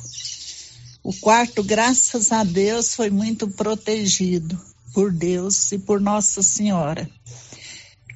O 1.03 1.13
quarto, 1.13 1.63
graças 1.63 2.31
a 2.31 2.43
Deus, 2.43 2.95
foi 2.95 3.10
muito 3.10 3.47
protegido 3.47 4.60
por 4.93 5.12
Deus 5.12 5.71
e 5.71 5.77
por 5.77 6.01
Nossa 6.01 6.41
Senhora. 6.41 7.10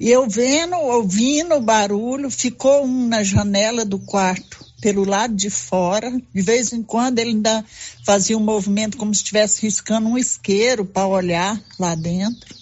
E 0.00 0.10
eu 0.10 0.28
vendo, 0.28 0.74
ouvindo 0.76 1.54
o 1.54 1.60
barulho, 1.60 2.28
ficou 2.28 2.84
um 2.84 3.06
na 3.06 3.22
janela 3.22 3.84
do 3.84 4.00
quarto, 4.00 4.66
pelo 4.80 5.04
lado 5.04 5.32
de 5.32 5.48
fora. 5.48 6.10
De 6.34 6.42
vez 6.42 6.72
em 6.72 6.82
quando 6.82 7.20
ele 7.20 7.30
ainda 7.30 7.64
fazia 8.04 8.36
um 8.36 8.42
movimento 8.42 8.96
como 8.96 9.14
se 9.14 9.20
estivesse 9.20 9.62
riscando 9.62 10.08
um 10.08 10.18
isqueiro 10.18 10.84
para 10.84 11.06
olhar 11.06 11.62
lá 11.78 11.94
dentro. 11.94 12.52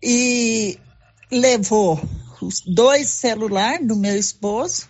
E 0.00 0.78
levou 1.34 2.00
os 2.40 2.60
dois 2.60 3.08
celulares 3.08 3.86
do 3.86 3.96
meu 3.96 4.16
esposo 4.16 4.88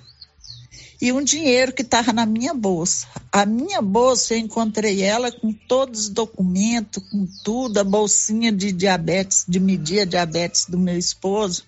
e 1.00 1.12
um 1.12 1.22
dinheiro 1.22 1.72
que 1.72 1.83
estava 1.83 2.12
na 2.12 2.24
minha 2.24 2.54
bolsa. 2.54 3.07
A 3.33 3.44
minha 3.44 3.83
bolsa, 3.83 4.35
eu 4.35 4.38
encontrei 4.38 5.02
ela 5.02 5.30
com 5.33 5.52
todos 5.52 6.02
os 6.02 6.09
documentos, 6.09 7.02
com 7.11 7.26
tudo, 7.42 7.78
a 7.78 7.85
bolsinha 7.85 8.52
de 8.52 8.72
diabetes, 8.72 9.44
de 9.46 9.59
medir 9.59 10.00
a 10.00 10.04
diabetes 10.04 10.66
do 10.66 10.78
meu 10.78 10.96
esposo. 10.96 11.64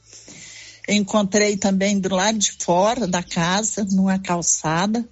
Encontrei 0.89 1.57
também 1.57 1.99
do 1.99 2.15
lado 2.15 2.39
de 2.39 2.53
fora 2.53 3.07
da 3.07 3.23
casa, 3.23 3.85
numa 3.91 4.19
calçada. 4.19 5.07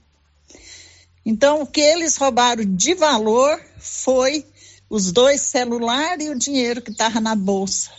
Então, 1.27 1.63
o 1.63 1.67
que 1.67 1.81
eles 1.81 2.17
roubaram 2.17 2.65
de 2.65 2.95
valor 2.95 3.61
foi 3.79 4.47
os 4.89 5.11
dois 5.11 5.41
celulares 5.41 6.27
e 6.27 6.31
o 6.31 6.39
dinheiro 6.39 6.81
que 6.81 6.91
estava 6.91 7.21
na 7.21 7.35
bolsa 7.35 7.91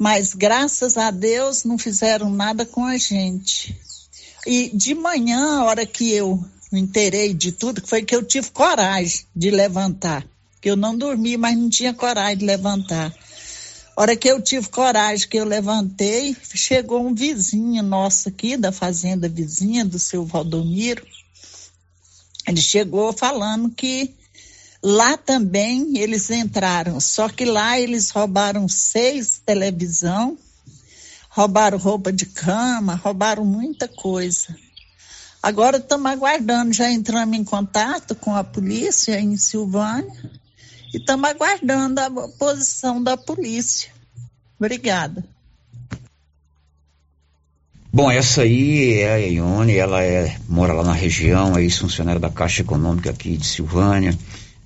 mas 0.00 0.32
graças 0.32 0.96
a 0.96 1.10
Deus 1.10 1.62
não 1.62 1.76
fizeram 1.76 2.30
nada 2.30 2.64
com 2.64 2.86
a 2.86 2.96
gente. 2.96 3.78
E 4.46 4.70
de 4.74 4.94
manhã, 4.94 5.58
a 5.58 5.64
hora 5.64 5.84
que 5.84 6.10
eu 6.10 6.42
me 6.72 6.80
inteirei 6.80 7.34
de 7.34 7.52
tudo, 7.52 7.86
foi 7.86 8.02
que 8.02 8.16
eu 8.16 8.24
tive 8.24 8.50
coragem 8.50 9.26
de 9.36 9.50
levantar. 9.50 10.26
Que 10.58 10.70
eu 10.70 10.76
não 10.76 10.96
dormi, 10.96 11.36
mas 11.36 11.54
não 11.54 11.68
tinha 11.68 11.92
coragem 11.92 12.38
de 12.38 12.46
levantar. 12.46 13.14
A 13.94 14.00
hora 14.00 14.16
que 14.16 14.26
eu 14.26 14.40
tive 14.40 14.70
coragem, 14.70 15.28
que 15.28 15.36
eu 15.36 15.44
levantei, 15.44 16.34
chegou 16.54 17.06
um 17.06 17.14
vizinho 17.14 17.82
nosso 17.82 18.30
aqui, 18.30 18.56
da 18.56 18.72
fazenda 18.72 19.28
vizinha, 19.28 19.84
do 19.84 19.98
seu 19.98 20.24
Valdomiro. 20.24 21.06
Ele 22.48 22.62
chegou 22.62 23.12
falando 23.12 23.68
que 23.68 24.14
Lá 24.82 25.16
também 25.16 25.98
eles 25.98 26.30
entraram, 26.30 26.98
só 27.00 27.28
que 27.28 27.44
lá 27.44 27.78
eles 27.78 28.10
roubaram 28.10 28.66
seis 28.66 29.42
televisão, 29.44 30.38
roubaram 31.28 31.76
roupa 31.76 32.10
de 32.10 32.24
cama, 32.24 32.94
roubaram 32.94 33.44
muita 33.44 33.86
coisa. 33.86 34.56
Agora 35.42 35.76
estamos 35.76 36.10
aguardando, 36.10 36.72
já 36.72 36.90
entramos 36.90 37.36
em 37.36 37.44
contato 37.44 38.14
com 38.14 38.34
a 38.34 38.42
polícia 38.42 39.20
em 39.20 39.36
Silvânia 39.36 40.30
e 40.92 40.98
estamos 40.98 41.28
aguardando 41.28 42.00
a 42.00 42.28
posição 42.38 43.02
da 43.02 43.16
polícia. 43.16 43.90
Obrigada. 44.58 45.24
Bom, 47.92 48.10
essa 48.10 48.42
aí 48.42 49.00
é 49.00 49.14
a 49.14 49.16
Ione, 49.16 49.76
ela 49.76 50.02
é, 50.02 50.38
mora 50.48 50.72
lá 50.72 50.84
na 50.84 50.92
região, 50.92 51.56
é 51.56 51.62
ex-funcionária 51.62 52.20
da 52.20 52.30
Caixa 52.30 52.62
Econômica 52.62 53.10
aqui 53.10 53.36
de 53.36 53.46
Silvânia, 53.46 54.16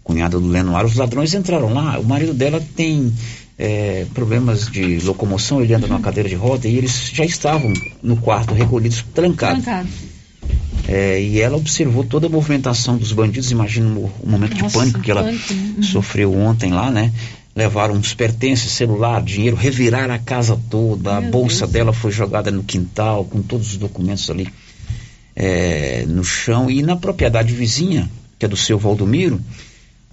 cunhada 0.04 0.38
do 0.38 0.46
Lenoir. 0.46 0.84
Os 0.84 0.94
ladrões 0.94 1.34
entraram 1.34 1.72
lá, 1.74 1.98
o 1.98 2.04
marido 2.04 2.32
dela 2.32 2.62
tem 2.76 3.12
é, 3.58 4.06
problemas 4.14 4.70
de 4.70 5.00
locomoção, 5.00 5.62
ele 5.62 5.74
anda 5.74 5.88
numa 5.88 6.00
cadeira 6.00 6.28
de 6.28 6.34
roda 6.34 6.68
e 6.68 6.76
eles 6.76 7.10
já 7.12 7.24
estavam 7.24 7.72
no 8.02 8.16
quarto 8.18 8.54
recolhidos, 8.54 9.04
trancados. 9.14 9.64
Trancado. 9.64 9.88
É, 10.86 11.20
e 11.20 11.40
ela 11.40 11.56
observou 11.56 12.04
toda 12.04 12.26
a 12.26 12.30
movimentação 12.30 12.98
dos 12.98 13.10
bandidos, 13.10 13.50
imagina 13.50 13.88
o, 13.88 14.12
o 14.20 14.28
momento 14.28 14.52
Nossa, 14.58 14.66
de 14.66 14.72
pânico 14.72 15.00
que 15.00 15.10
ela 15.10 15.22
né? 15.22 15.38
Uhum. 15.50 15.82
sofreu 15.82 16.34
ontem 16.36 16.70
lá, 16.70 16.90
né? 16.90 17.10
Levaram 17.56 17.94
uns 17.94 18.12
pertences, 18.12 18.72
celular, 18.72 19.22
dinheiro, 19.22 19.56
reviraram 19.56 20.12
a 20.12 20.18
casa 20.18 20.60
toda, 20.68 21.16
a 21.16 21.20
Meu 21.20 21.30
bolsa 21.30 21.60
Deus. 21.60 21.70
dela 21.70 21.92
foi 21.92 22.10
jogada 22.10 22.50
no 22.50 22.64
quintal, 22.64 23.24
com 23.24 23.40
todos 23.40 23.70
os 23.70 23.76
documentos 23.78 24.28
ali 24.28 24.48
é, 25.36 26.04
no 26.06 26.24
chão. 26.24 26.68
E 26.68 26.82
na 26.82 26.96
propriedade 26.96 27.54
vizinha, 27.54 28.10
que 28.38 28.44
é 28.44 28.48
do 28.48 28.56
seu 28.56 28.76
Valdomiro, 28.76 29.40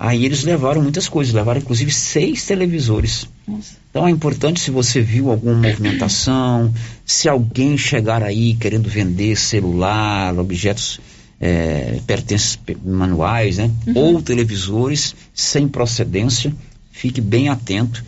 aí 0.03 0.25
eles 0.25 0.43
levaram 0.43 0.81
muitas 0.81 1.07
coisas, 1.07 1.31
levaram 1.31 1.59
inclusive 1.61 1.91
seis 1.91 2.43
televisores. 2.43 3.27
Nossa. 3.47 3.73
Então 3.89 4.07
é 4.07 4.09
importante 4.09 4.59
se 4.59 4.71
você 4.71 4.99
viu 4.99 5.29
alguma 5.29 5.53
movimentação, 5.53 6.73
se 7.05 7.29
alguém 7.29 7.77
chegar 7.77 8.23
aí 8.23 8.55
querendo 8.55 8.89
vender 8.89 9.35
celular, 9.37 10.37
objetos, 10.39 10.99
é, 11.39 11.99
pertences 12.07 12.55
pe- 12.55 12.77
manuais, 12.83 13.57
né? 13.57 13.69
Ou 13.93 14.21
televisores 14.21 15.13
sem 15.35 15.67
procedência, 15.67 16.51
fique 16.91 17.21
bem 17.21 17.49
atento, 17.49 18.03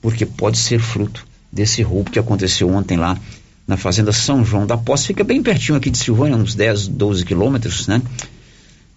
porque 0.00 0.24
pode 0.24 0.58
ser 0.58 0.78
fruto 0.78 1.26
desse 1.52 1.82
roubo 1.82 2.10
que 2.10 2.18
aconteceu 2.20 2.68
ontem 2.68 2.96
lá 2.96 3.18
na 3.66 3.76
Fazenda 3.76 4.12
São 4.12 4.44
João 4.44 4.66
da 4.66 4.76
Posse. 4.76 5.06
Fica 5.08 5.24
bem 5.24 5.42
pertinho 5.42 5.76
aqui 5.78 5.90
de 5.90 5.98
Silvânia, 5.98 6.36
uns 6.36 6.54
10, 6.54 6.86
12 6.88 7.24
quilômetros, 7.24 7.86
né? 7.88 8.00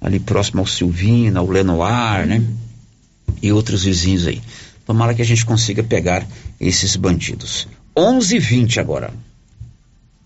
Ali 0.06 0.20
próximo 0.20 0.60
ao 0.60 0.68
Silvina, 0.68 1.40
ao 1.40 1.50
Lenoir, 1.50 2.28
né? 2.28 2.44
E 3.42 3.52
outros 3.52 3.86
vizinhos 3.86 4.28
aí. 4.28 4.40
Tomara 4.86 5.16
que 5.16 5.22
a 5.24 5.26
gente 5.26 5.44
consiga 5.44 5.82
pegar 5.82 6.24
esses 6.62 6.96
bandidos. 6.96 7.68
11:20 7.98 8.80
agora. 8.80 9.12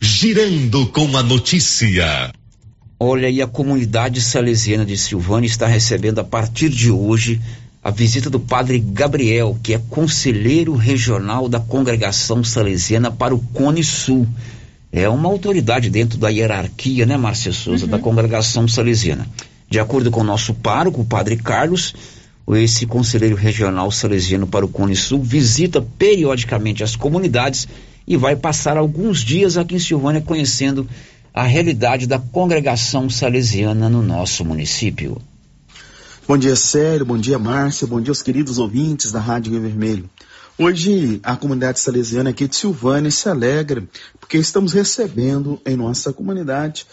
Girando 0.01 0.85
com 0.87 1.15
a 1.15 1.23
notícia. 1.23 2.33
Olha 2.99 3.29
aí, 3.29 3.41
a 3.41 3.47
comunidade 3.47 4.19
salesiana 4.19 4.85
de 4.85 4.97
Silvânia 4.97 5.47
está 5.47 5.65
recebendo 5.65 6.19
a 6.19 6.25
partir 6.25 6.67
de 6.67 6.91
hoje 6.91 7.39
a 7.81 7.89
visita 7.89 8.29
do 8.29 8.37
padre 8.37 8.79
Gabriel, 8.79 9.57
que 9.63 9.73
é 9.73 9.81
conselheiro 9.89 10.75
regional 10.75 11.47
da 11.47 11.61
congregação 11.61 12.43
salesiana 12.43 13.09
para 13.09 13.33
o 13.33 13.39
Cone 13.39 13.81
Sul. 13.81 14.27
É 14.91 15.07
uma 15.07 15.29
autoridade 15.29 15.89
dentro 15.89 16.17
da 16.17 16.27
hierarquia, 16.27 17.05
né, 17.05 17.15
Márcia 17.15 17.53
Souza, 17.53 17.87
da 17.87 17.97
congregação 17.97 18.67
salesiana. 18.67 19.25
De 19.69 19.79
acordo 19.79 20.09
com 20.09 20.21
o 20.21 20.23
nosso 20.23 20.53
pároco, 20.53 21.01
o 21.01 21.05
padre 21.05 21.37
Carlos, 21.37 21.93
esse 22.55 22.87
conselheiro 22.87 23.35
regional 23.35 23.91
salesiano 23.91 24.47
para 24.47 24.65
o 24.65 24.69
Cone 24.69 24.95
Sul 24.95 25.21
visita 25.21 25.79
periodicamente 25.79 26.83
as 26.83 26.95
comunidades 26.95 27.67
e 28.07 28.17
vai 28.17 28.35
passar 28.35 28.77
alguns 28.77 29.19
dias 29.19 29.57
aqui 29.57 29.75
em 29.75 29.79
Silvânia 29.79 30.21
conhecendo 30.21 30.89
a 31.31 31.43
realidade 31.43 32.07
da 32.07 32.17
congregação 32.17 33.07
salesiana 33.07 33.87
no 33.87 34.01
nosso 34.01 34.43
município. 34.43 35.21
Bom 36.27 36.37
dia, 36.37 36.55
Célio. 36.55 37.05
Bom 37.05 37.17
dia, 37.17 37.37
Márcia. 37.37 37.85
Bom 37.85 38.01
dia 38.01 38.11
aos 38.11 38.23
queridos 38.23 38.57
ouvintes 38.57 39.11
da 39.11 39.19
Rádio 39.19 39.51
Rio 39.51 39.61
Vermelho. 39.61 40.09
Hoje, 40.57 41.19
a 41.23 41.35
comunidade 41.35 41.79
salesiana 41.79 42.31
aqui 42.31 42.47
de 42.47 42.55
Silvânia 42.55 43.11
se 43.11 43.29
alegra 43.29 43.83
porque 44.19 44.37
estamos 44.37 44.73
recebendo 44.73 45.61
em 45.63 45.75
nossa 45.75 46.11
comunidade 46.11 46.87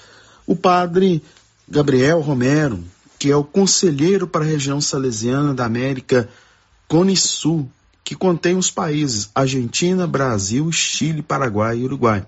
o 0.46 0.54
padre 0.54 1.22
Gabriel 1.68 2.20
Romero, 2.20 2.83
que 3.18 3.31
é 3.31 3.37
o 3.37 3.42
conselheiro 3.42 4.26
para 4.26 4.44
a 4.44 4.48
região 4.48 4.81
salesiana 4.81 5.52
da 5.52 5.64
América 5.64 6.29
Cone 6.87 7.16
Sul, 7.16 7.68
que 8.05 8.14
contém 8.14 8.57
os 8.57 8.70
países 8.70 9.31
Argentina, 9.35 10.07
Brasil, 10.07 10.70
Chile, 10.70 11.22
Paraguai 11.22 11.79
e 11.79 11.85
Uruguai. 11.85 12.24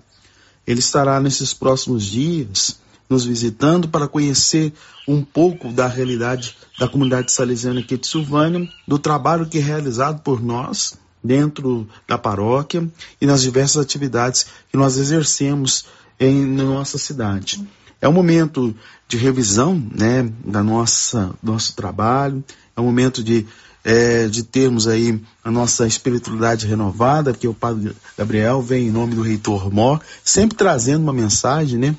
Ele 0.67 0.79
estará 0.79 1.19
nesses 1.21 1.53
próximos 1.53 2.03
dias 2.03 2.79
nos 3.09 3.25
visitando 3.25 3.87
para 3.87 4.07
conhecer 4.07 4.73
um 5.07 5.23
pouco 5.23 5.71
da 5.71 5.87
realidade 5.87 6.55
da 6.77 6.87
comunidade 6.87 7.31
salesiana 7.31 7.79
aqui 7.79 7.97
de 7.97 8.05
Silvânia, 8.05 8.69
do 8.87 8.99
trabalho 8.99 9.47
que 9.47 9.57
é 9.57 9.61
realizado 9.61 10.21
por 10.21 10.43
nós 10.43 10.95
dentro 11.23 11.87
da 12.07 12.17
paróquia 12.17 12.87
e 13.19 13.25
nas 13.25 13.41
diversas 13.41 13.81
atividades 13.81 14.45
que 14.69 14.77
nós 14.77 14.97
exercemos 14.97 15.85
em 16.19 16.45
nossa 16.45 16.97
cidade. 16.97 17.65
É 18.01 18.07
um 18.07 18.13
momento 18.13 18.75
de 19.09 19.17
revisão, 19.17 19.83
né, 19.91 20.31
da 20.45 20.63
nossa 20.63 21.31
nosso 21.41 21.75
trabalho, 21.75 22.43
é 22.77 22.79
um 22.79 22.85
momento 22.85 23.23
de 23.23 23.45
é, 23.83 24.27
de 24.27 24.43
termos 24.43 24.87
aí 24.87 25.19
a 25.43 25.49
nossa 25.49 25.87
espiritualidade 25.87 26.67
renovada, 26.67 27.33
que 27.33 27.47
o 27.47 27.53
Padre 27.53 27.95
Gabriel 28.15 28.61
vem 28.61 28.87
em 28.87 28.91
nome 28.91 29.15
do 29.15 29.23
Reitor 29.23 29.73
Mor, 29.73 29.99
sempre 30.23 30.55
trazendo 30.55 31.01
uma 31.01 31.13
mensagem, 31.13 31.79
né, 31.79 31.95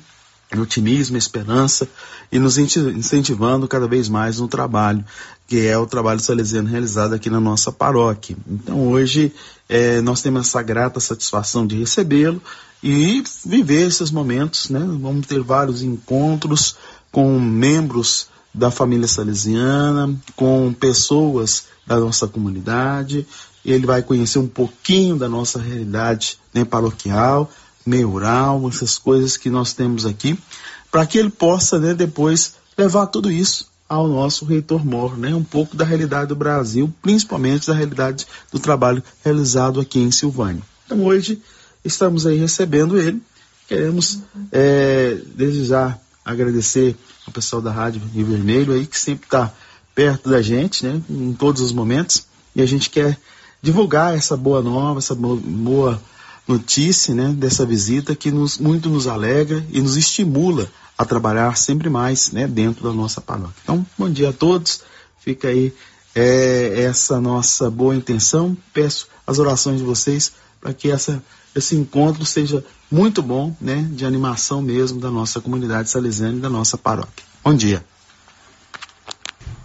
de 0.53 0.59
otimismo, 0.59 1.17
esperança 1.17 1.87
e 2.31 2.39
nos 2.39 2.57
incentivando 2.57 3.67
cada 3.67 3.87
vez 3.87 4.07
mais 4.07 4.39
no 4.39 4.47
trabalho, 4.47 5.03
que 5.47 5.67
é 5.67 5.77
o 5.77 5.87
trabalho 5.87 6.19
salesiano 6.19 6.69
realizado 6.69 7.13
aqui 7.13 7.29
na 7.29 7.41
nossa 7.41 7.73
paróquia. 7.73 8.37
Então 8.47 8.87
hoje 8.87 9.33
eh, 9.67 9.99
nós 10.01 10.21
temos 10.21 10.47
essa 10.47 10.61
grata 10.61 10.99
satisfação 10.99 11.67
de 11.67 11.77
recebê-lo 11.77 12.41
e 12.83 13.23
viver 13.45 13.87
esses 13.87 14.11
momentos, 14.11 14.69
né? 14.69 14.79
Vamos 14.79 15.27
ter 15.27 15.41
vários 15.41 15.83
encontros 15.83 16.75
com 17.11 17.39
membros 17.39 18.27
da 18.53 18.69
família 18.69 19.07
salesiana, 19.07 20.13
com 20.35 20.73
pessoas 20.73 21.65
da 21.85 21.99
nossa 21.99 22.27
comunidade. 22.27 23.27
Ele 23.63 23.85
vai 23.85 24.01
conhecer 24.01 24.39
um 24.39 24.47
pouquinho 24.47 25.17
da 25.17 25.29
nossa 25.29 25.59
realidade 25.59 26.37
né, 26.53 26.65
paroquial, 26.65 27.49
meural, 27.85 28.67
essas 28.67 28.97
coisas 28.97 29.37
que 29.37 29.49
nós 29.49 29.73
temos 29.73 30.05
aqui, 30.05 30.37
para 30.91 31.05
que 31.05 31.17
ele 31.17 31.29
possa 31.29 31.79
né, 31.79 31.93
depois 31.93 32.55
levar 32.77 33.07
tudo 33.07 33.31
isso 33.31 33.69
ao 33.87 34.07
nosso 34.07 34.45
reitor 34.45 34.85
Mor, 34.85 35.17
né, 35.17 35.35
um 35.35 35.43
pouco 35.43 35.75
da 35.75 35.83
realidade 35.83 36.29
do 36.29 36.35
Brasil, 36.35 36.93
principalmente 37.01 37.67
da 37.67 37.73
realidade 37.73 38.25
do 38.51 38.57
trabalho 38.57 39.03
realizado 39.23 39.81
aqui 39.81 39.99
em 39.99 40.11
Silvânia. 40.11 40.61
Então 40.85 41.03
hoje 41.03 41.41
estamos 41.83 42.25
aí 42.25 42.37
recebendo 42.37 42.97
ele, 42.97 43.21
queremos 43.67 44.19
é, 44.51 45.19
desde 45.35 45.65
já 45.65 45.97
agradecer 46.23 46.95
ao 47.25 47.33
pessoal 47.33 47.61
da 47.61 47.71
Rádio 47.71 48.01
Rio 48.13 48.25
Vermelho 48.25 48.73
aí 48.73 48.85
que 48.85 48.99
sempre 48.99 49.25
está 49.25 49.51
perto 49.93 50.29
da 50.29 50.41
gente, 50.41 50.85
né, 50.85 51.01
em 51.09 51.33
todos 51.33 51.61
os 51.61 51.71
momentos, 51.71 52.25
e 52.55 52.61
a 52.61 52.65
gente 52.65 52.89
quer 52.89 53.17
divulgar 53.61 54.15
essa 54.15 54.37
boa 54.37 54.61
nova, 54.61 54.99
essa 54.99 55.13
bo- 55.13 55.35
boa 55.35 56.01
notícia, 56.47 57.13
né, 57.13 57.29
dessa 57.37 57.65
visita 57.65 58.15
que 58.15 58.31
nos, 58.31 58.57
muito 58.57 58.89
nos 58.89 59.07
alegra 59.07 59.65
e 59.69 59.81
nos 59.81 59.97
estimula 59.97 60.69
a 60.97 61.05
trabalhar 61.05 61.57
sempre 61.57 61.89
mais, 61.89 62.31
né, 62.31 62.47
dentro 62.47 62.83
da 62.83 62.93
nossa 62.93 63.19
paróquia. 63.19 63.55
Então, 63.63 63.85
bom 63.97 64.09
dia 64.09 64.29
a 64.29 64.33
todos. 64.33 64.81
Fica 65.19 65.47
aí 65.49 65.73
é, 66.15 66.83
essa 66.83 67.19
nossa 67.19 67.69
boa 67.69 67.95
intenção. 67.95 68.57
Peço 68.73 69.07
as 69.25 69.39
orações 69.39 69.79
de 69.79 69.83
vocês 69.83 70.31
para 70.59 70.73
que 70.73 70.89
essa, 70.91 71.23
esse 71.55 71.75
encontro 71.75 72.25
seja 72.25 72.63
muito 72.91 73.21
bom, 73.21 73.55
né, 73.59 73.87
de 73.91 74.05
animação 74.05 74.61
mesmo 74.61 74.99
da 74.99 75.09
nossa 75.09 75.39
comunidade 75.39 75.89
salesiana 75.89 76.37
e 76.37 76.41
da 76.41 76.49
nossa 76.49 76.77
paróquia. 76.77 77.25
Bom 77.43 77.53
dia. 77.53 77.83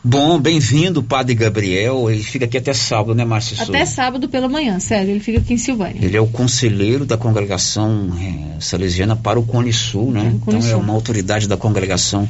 Bom, 0.08 0.38
bem-vindo, 0.38 1.02
Padre 1.02 1.34
Gabriel. 1.34 2.08
Ele 2.08 2.22
fica 2.22 2.44
aqui 2.44 2.56
até 2.56 2.72
sábado, 2.72 3.12
né, 3.12 3.24
Márcia 3.24 3.56
Souza? 3.56 3.72
Até 3.72 3.84
sábado 3.84 4.28
pela 4.28 4.48
manhã, 4.48 4.78
sério, 4.78 5.10
ele 5.10 5.18
fica 5.18 5.40
aqui 5.40 5.54
em 5.54 5.58
Silvânia. 5.58 5.98
Ele 6.00 6.16
é 6.16 6.20
o 6.20 6.28
conselheiro 6.28 7.04
da 7.04 7.16
congregação 7.16 8.12
eh, 8.16 8.60
salesiana 8.60 9.16
para 9.16 9.36
o 9.36 9.42
Cone 9.44 9.72
Sul, 9.72 10.12
né? 10.12 10.26
É, 10.26 10.28
então 10.28 10.58
é 10.58 10.62
Sul. 10.62 10.78
uma 10.78 10.92
autoridade 10.92 11.48
da 11.48 11.56
congregação 11.56 12.28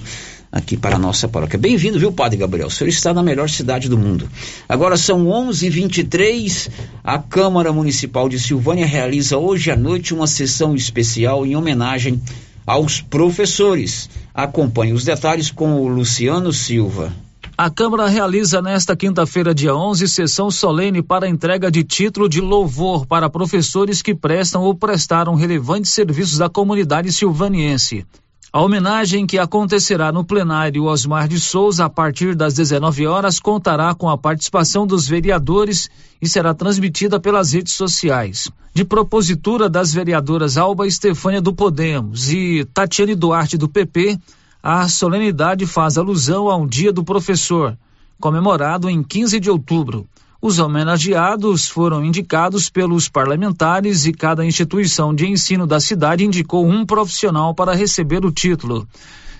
aqui 0.50 0.76
para 0.76 0.96
a 0.96 0.98
nossa 0.98 1.28
paróquia. 1.28 1.58
Bem-vindo, 1.58 1.98
viu, 1.98 2.12
Padre 2.12 2.38
Gabriel? 2.38 2.68
O 2.68 2.70
senhor 2.70 2.88
está 2.88 3.12
na 3.12 3.22
melhor 3.22 3.48
cidade 3.48 3.88
do 3.88 3.98
mundo. 3.98 4.28
Agora 4.68 4.96
são 4.96 5.24
11h23. 5.26 6.70
A 7.02 7.18
Câmara 7.18 7.72
Municipal 7.72 8.28
de 8.28 8.38
Silvânia 8.38 8.86
realiza 8.86 9.38
hoje 9.38 9.70
à 9.70 9.76
noite 9.76 10.14
uma 10.14 10.26
sessão 10.26 10.74
especial 10.74 11.44
em 11.44 11.56
homenagem 11.56 12.20
aos 12.66 13.00
professores. 13.00 14.08
Acompanhe 14.34 14.92
os 14.92 15.04
detalhes 15.04 15.50
com 15.50 15.80
o 15.80 15.88
Luciano 15.88 16.52
Silva. 16.52 17.12
A 17.58 17.70
Câmara 17.70 18.06
realiza 18.06 18.60
nesta 18.60 18.94
quinta-feira, 18.94 19.54
dia 19.54 19.74
11, 19.74 20.06
sessão 20.08 20.50
solene 20.50 21.02
para 21.02 21.26
entrega 21.26 21.70
de 21.70 21.82
título 21.82 22.28
de 22.28 22.38
louvor 22.38 23.06
para 23.06 23.30
professores 23.30 24.02
que 24.02 24.14
prestam 24.14 24.62
ou 24.62 24.74
prestaram 24.74 25.34
relevantes 25.34 25.90
serviços 25.90 26.42
à 26.42 26.50
comunidade 26.50 27.10
silvaniense. 27.10 28.04
A 28.52 28.62
homenagem 28.62 29.26
que 29.26 29.38
acontecerá 29.38 30.12
no 30.12 30.24
plenário 30.24 30.84
Osmar 30.84 31.26
de 31.28 31.40
Souza 31.40 31.84
a 31.84 31.90
partir 31.90 32.34
das 32.34 32.54
19 32.54 33.06
horas 33.06 33.40
contará 33.40 33.92
com 33.94 34.08
a 34.08 34.16
participação 34.16 34.86
dos 34.86 35.08
vereadores 35.08 35.90
e 36.22 36.28
será 36.28 36.54
transmitida 36.54 37.18
pelas 37.18 37.52
redes 37.52 37.72
sociais. 37.72 38.48
De 38.72 38.84
propositura 38.84 39.68
das 39.68 39.92
vereadoras 39.92 40.56
Alba 40.56 40.86
Estefânia 40.86 41.40
do 41.40 41.52
Podemos 41.52 42.32
e 42.32 42.64
Tatiane 42.72 43.14
Duarte 43.14 43.58
do 43.58 43.68
PP, 43.68 44.18
a 44.62 44.88
solenidade 44.88 45.66
faz 45.66 45.98
alusão 45.98 46.48
a 46.48 46.56
um 46.56 46.66
dia 46.66 46.92
do 46.92 47.04
professor, 47.04 47.76
comemorado 48.20 48.88
em 48.88 49.02
15 49.02 49.40
de 49.40 49.50
outubro. 49.50 50.06
Os 50.46 50.60
homenageados 50.60 51.66
foram 51.66 52.04
indicados 52.04 52.70
pelos 52.70 53.08
parlamentares 53.08 54.06
e 54.06 54.12
cada 54.12 54.46
instituição 54.46 55.12
de 55.12 55.26
ensino 55.26 55.66
da 55.66 55.80
cidade 55.80 56.24
indicou 56.24 56.64
um 56.64 56.86
profissional 56.86 57.52
para 57.52 57.74
receber 57.74 58.24
o 58.24 58.30
título. 58.30 58.86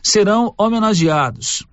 Serão 0.03 0.53
homenageados 0.59 1.64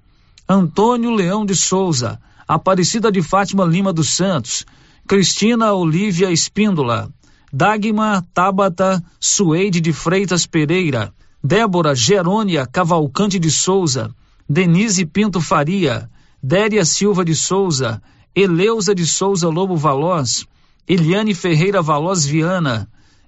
Antônio 0.48 1.10
Leão 1.10 1.48
de 1.48 1.56
Souza, 1.56 2.22
Aparecida 2.48 3.12
de 3.12 3.24
Fátima 3.24 3.66
Lima 3.66 3.92
dos 3.92 4.12
Santos, 4.12 4.68
Cristina 5.08 5.74
Olívia 5.74 6.32
Espíndola, 6.32 7.10
Dagma 7.52 8.24
Tabata 8.36 9.04
Sueide 9.20 9.82
de 9.82 9.92
Freitas 9.92 10.46
Pereira, 10.46 11.12
Débora 11.44 11.96
Gerônia 11.96 12.68
Cavalcante 12.68 13.40
de 13.40 13.50
Souza, 13.50 14.14
Denise 14.48 15.08
Pinto 15.08 15.42
Faria, 15.42 16.08
Déria 16.40 16.86
Silva 16.86 17.26
de 17.26 17.34
Souza, 17.34 18.00
Eleusa 18.36 18.96
de 18.96 19.06
Souza 19.06 19.48
Lobo 19.48 19.76
Valoz, 19.76 20.48
Eliane 20.88 21.36
Ferreira 21.36 21.84
Valoz 21.84 22.26
Viana, 22.26 22.88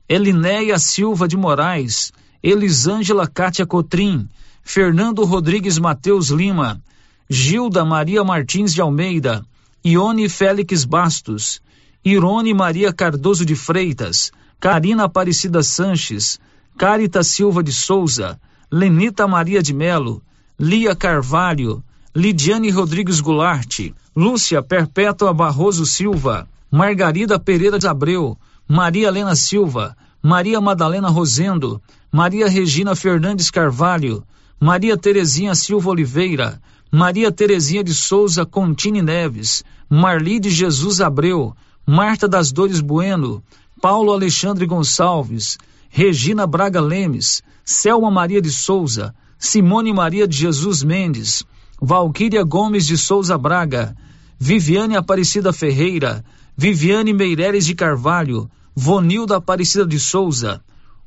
Elinéia 0.10 0.80
Silva 0.80 1.28
de 1.28 1.38
Moraes, 1.38 2.12
Elisângela 2.42 3.28
Cátia 3.28 3.68
Cotrim, 3.68 4.28
Fernando 4.64 5.24
Rodrigues 5.24 5.78
Mateus 5.78 6.32
Lima, 6.32 6.82
Gilda 7.30 7.86
Maria 7.86 8.24
Martins 8.24 8.74
de 8.74 8.82
Almeida, 8.82 9.46
Ione 9.84 10.28
Félix 10.28 10.84
Bastos, 10.84 11.62
Irone 12.04 12.52
Maria 12.56 12.92
Cardoso 12.92 13.46
de 13.46 13.56
Freitas, 13.56 14.32
Karina 14.60 15.04
Aparecida 15.04 15.62
Sanches, 15.62 16.40
Carita 16.80 17.24
Silva 17.24 17.62
de 17.62 17.72
Souza, 17.72 18.40
Lenita 18.72 19.28
Maria 19.28 19.62
de 19.62 19.72
Melo, 19.72 20.24
Lia 20.58 20.96
Carvalho, 20.96 21.84
Lidiane 22.16 22.72
Rodrigues 22.72 23.22
Goulart, 23.22 23.94
Lúcia 24.18 24.64
Perpétua 24.64 25.34
Barroso 25.34 25.86
Silva, 25.86 26.48
Margarida 26.72 27.38
Pereira 27.38 27.78
de 27.78 27.86
Abreu, 27.86 28.38
Maria 28.66 29.10
Helena 29.10 29.36
Silva, 29.36 29.94
Maria 30.24 30.62
Madalena 30.62 31.10
Rosendo, 31.10 31.82
Maria 32.10 32.48
Regina 32.48 32.96
Fernandes 32.96 33.52
Carvalho, 33.52 34.24
Maria 34.58 34.96
Terezinha 34.96 35.54
Silva 35.54 35.90
Oliveira, 35.90 36.62
Maria 36.90 37.30
Terezinha 37.30 37.84
de 37.84 37.94
Souza 37.94 38.46
Contini 38.46 39.02
Neves, 39.02 39.66
Marli 39.90 40.40
de 40.40 40.50
Jesus 40.50 41.02
Abreu, 41.02 41.54
Marta 41.86 42.26
das 42.26 42.54
Dores 42.54 42.80
Bueno, 42.80 43.44
Paulo 43.82 44.14
Alexandre 44.14 44.66
Gonçalves, 44.66 45.58
Regina 45.90 46.48
Braga 46.48 46.80
Lemes, 46.80 47.44
Selma 47.66 48.10
Maria 48.10 48.42
de 48.42 48.50
Souza, 48.50 49.14
Simone 49.38 49.92
Maria 49.92 50.26
de 50.26 50.38
Jesus 50.38 50.84
Mendes, 50.84 51.44
Valquíria 51.82 52.44
Gomes 52.44 52.88
de 52.88 52.98
Souza 52.98 53.38
Braga, 53.38 53.94
Viviane 54.40 54.96
Aparecida 54.96 55.54
Ferreira, 55.54 56.24
Viviane 56.58 57.14
Meireles 57.14 57.66
de 57.66 57.74
Carvalho, 57.74 58.50
Vonilda 58.76 59.38
Aparecida 59.38 59.86
de 59.86 60.00
Souza, 60.00 60.62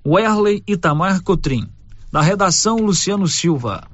Werley 0.07 0.63
Itamar 0.67 1.23
Cotrim. 1.23 1.69
Da 2.11 2.23
redação, 2.23 2.77
Luciano 2.79 3.29
Silva. 3.29 3.87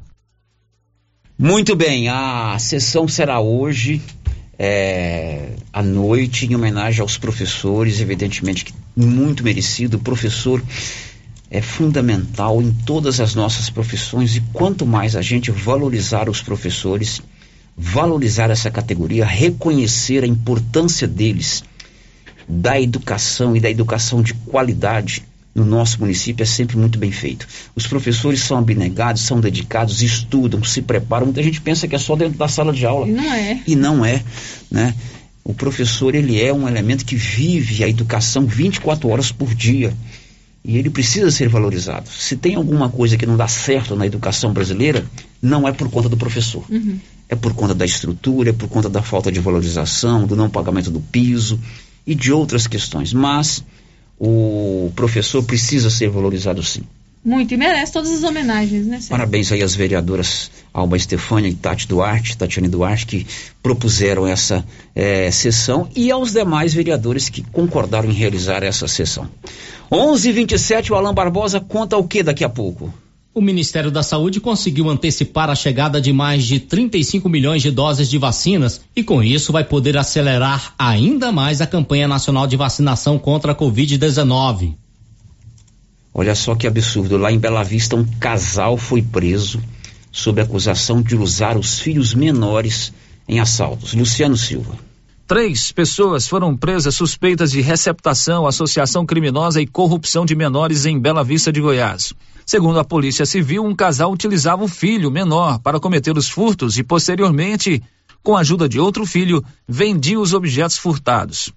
Muito 1.36 1.74
bem, 1.74 2.08
a 2.08 2.56
sessão 2.60 3.08
será 3.08 3.40
hoje, 3.40 4.00
é, 4.56 5.56
à 5.72 5.82
noite, 5.82 6.46
em 6.46 6.54
homenagem 6.54 7.00
aos 7.00 7.18
professores, 7.18 8.00
evidentemente 8.00 8.64
que 8.64 8.72
muito 8.96 9.42
merecido. 9.42 9.96
O 9.96 10.00
professor 10.00 10.62
é 11.50 11.60
fundamental 11.60 12.62
em 12.62 12.72
todas 12.72 13.18
as 13.18 13.34
nossas 13.34 13.68
profissões 13.68 14.36
e 14.36 14.40
quanto 14.52 14.86
mais 14.86 15.16
a 15.16 15.22
gente 15.22 15.50
valorizar 15.50 16.28
os 16.28 16.40
professores, 16.40 17.20
valorizar 17.76 18.50
essa 18.50 18.70
categoria, 18.70 19.24
reconhecer 19.24 20.22
a 20.24 20.26
importância 20.26 21.06
deles, 21.06 21.64
da 22.48 22.80
educação 22.80 23.56
e 23.56 23.60
da 23.60 23.70
educação 23.70 24.22
de 24.22 24.34
qualidade 24.34 25.24
no 25.54 25.64
nosso 25.64 26.00
município 26.00 26.42
é 26.42 26.46
sempre 26.46 26.76
muito 26.76 26.98
bem 26.98 27.12
feito. 27.12 27.46
Os 27.76 27.86
professores 27.86 28.40
são 28.40 28.58
abnegados, 28.58 29.22
são 29.22 29.40
dedicados, 29.40 30.02
estudam, 30.02 30.64
se 30.64 30.82
preparam. 30.82 31.26
Muita 31.26 31.42
gente 31.42 31.60
pensa 31.60 31.86
que 31.86 31.94
é 31.94 31.98
só 31.98 32.16
dentro 32.16 32.36
da 32.36 32.48
sala 32.48 32.72
de 32.72 32.84
aula. 32.84 33.06
Não 33.06 33.32
é. 33.32 33.60
E 33.66 33.76
não 33.76 34.04
é, 34.04 34.22
né? 34.70 34.94
O 35.44 35.54
professor, 35.54 36.14
ele 36.14 36.42
é 36.42 36.52
um 36.52 36.66
elemento 36.66 37.04
que 37.04 37.14
vive 37.14 37.84
a 37.84 37.88
educação 37.88 38.46
24 38.46 39.08
horas 39.08 39.30
por 39.30 39.54
dia. 39.54 39.94
E 40.64 40.78
ele 40.78 40.88
precisa 40.88 41.30
ser 41.30 41.48
valorizado. 41.48 42.08
Se 42.08 42.36
tem 42.36 42.54
alguma 42.54 42.88
coisa 42.88 43.18
que 43.18 43.26
não 43.26 43.36
dá 43.36 43.46
certo 43.46 43.94
na 43.94 44.06
educação 44.06 44.52
brasileira, 44.52 45.04
não 45.40 45.68
é 45.68 45.72
por 45.72 45.90
conta 45.90 46.08
do 46.08 46.16
professor. 46.16 46.64
Uhum. 46.70 46.98
É 47.28 47.34
por 47.34 47.54
conta 47.54 47.74
da 47.74 47.84
estrutura, 47.84 48.50
é 48.50 48.52
por 48.52 48.68
conta 48.68 48.88
da 48.88 49.02
falta 49.02 49.32
de 49.32 49.40
valorização, 49.40 50.26
do 50.26 50.36
não 50.36 50.50
pagamento 50.50 50.90
do 50.90 51.00
piso 51.00 51.58
e 52.06 52.14
de 52.14 52.32
outras 52.32 52.66
questões. 52.66 53.12
Mas 53.12 53.64
o 54.18 54.92
professor 54.94 55.42
precisa 55.42 55.90
ser 55.90 56.08
valorizado 56.10 56.62
sim. 56.62 56.82
Muito, 57.24 57.54
e 57.54 57.56
merece 57.56 57.90
todas 57.90 58.10
as 58.12 58.22
homenagens, 58.22 58.84
né, 58.84 58.96
Sérgio? 58.96 59.08
Parabéns 59.08 59.50
aí 59.50 59.62
às 59.62 59.74
vereadoras 59.74 60.50
Alba 60.74 60.98
Estefânia 60.98 61.48
e 61.48 61.54
Tati 61.54 61.88
Duarte, 61.88 62.36
Tatiane 62.36 62.68
Duarte, 62.68 63.06
que 63.06 63.26
propuseram 63.62 64.26
essa 64.26 64.62
eh, 64.94 65.30
sessão 65.30 65.88
e 65.96 66.10
aos 66.10 66.32
demais 66.32 66.74
vereadores 66.74 67.30
que 67.30 67.42
concordaram 67.42 68.10
em 68.10 68.12
realizar 68.12 68.62
essa 68.62 68.86
sessão. 68.86 69.26
11:27 69.90 70.90
o 70.90 70.96
Alan 70.96 71.14
Barbosa 71.14 71.60
conta 71.60 71.96
o 71.96 72.06
que 72.06 72.22
daqui 72.22 72.44
a 72.44 72.48
pouco? 72.48 72.92
O 73.34 73.40
Ministério 73.40 73.90
da 73.90 74.04
Saúde 74.04 74.40
conseguiu 74.40 74.88
antecipar 74.88 75.50
a 75.50 75.56
chegada 75.56 76.00
de 76.00 76.12
mais 76.12 76.44
de 76.44 76.60
35 76.60 77.28
milhões 77.28 77.62
de 77.62 77.70
doses 77.72 78.08
de 78.08 78.16
vacinas 78.16 78.80
e, 78.94 79.02
com 79.02 79.20
isso, 79.20 79.50
vai 79.50 79.64
poder 79.64 79.96
acelerar 79.96 80.72
ainda 80.78 81.32
mais 81.32 81.60
a 81.60 81.66
campanha 81.66 82.06
nacional 82.06 82.46
de 82.46 82.56
vacinação 82.56 83.18
contra 83.18 83.50
a 83.50 83.54
Covid-19. 83.54 84.76
Olha 86.14 86.36
só 86.36 86.54
que 86.54 86.64
absurdo. 86.64 87.16
Lá 87.18 87.32
em 87.32 87.38
Bela 87.40 87.64
Vista, 87.64 87.96
um 87.96 88.04
casal 88.04 88.76
foi 88.76 89.02
preso 89.02 89.60
sob 90.12 90.40
acusação 90.40 91.02
de 91.02 91.16
usar 91.16 91.56
os 91.56 91.80
filhos 91.80 92.14
menores 92.14 92.92
em 93.28 93.40
assaltos. 93.40 93.94
Luciano 93.94 94.36
Silva. 94.36 94.78
Três 95.26 95.72
pessoas 95.72 96.28
foram 96.28 96.54
presas 96.54 96.94
suspeitas 96.94 97.50
de 97.50 97.62
receptação, 97.62 98.46
associação 98.46 99.06
criminosa 99.06 99.58
e 99.58 99.66
corrupção 99.66 100.26
de 100.26 100.36
menores 100.36 100.84
em 100.84 101.00
Bela 101.00 101.24
Vista 101.24 101.50
de 101.50 101.62
Goiás. 101.62 102.12
Segundo 102.44 102.78
a 102.78 102.84
Polícia 102.84 103.24
Civil, 103.24 103.64
um 103.64 103.74
casal 103.74 104.12
utilizava 104.12 104.62
o 104.62 104.68
filho 104.68 105.10
menor 105.10 105.58
para 105.60 105.80
cometer 105.80 106.14
os 106.18 106.28
furtos 106.28 106.76
e, 106.76 106.82
posteriormente, 106.82 107.82
com 108.22 108.36
a 108.36 108.40
ajuda 108.40 108.68
de 108.68 108.78
outro 108.78 109.06
filho, 109.06 109.42
vendia 109.66 110.20
os 110.20 110.34
objetos 110.34 110.76
furtados. 110.76 111.50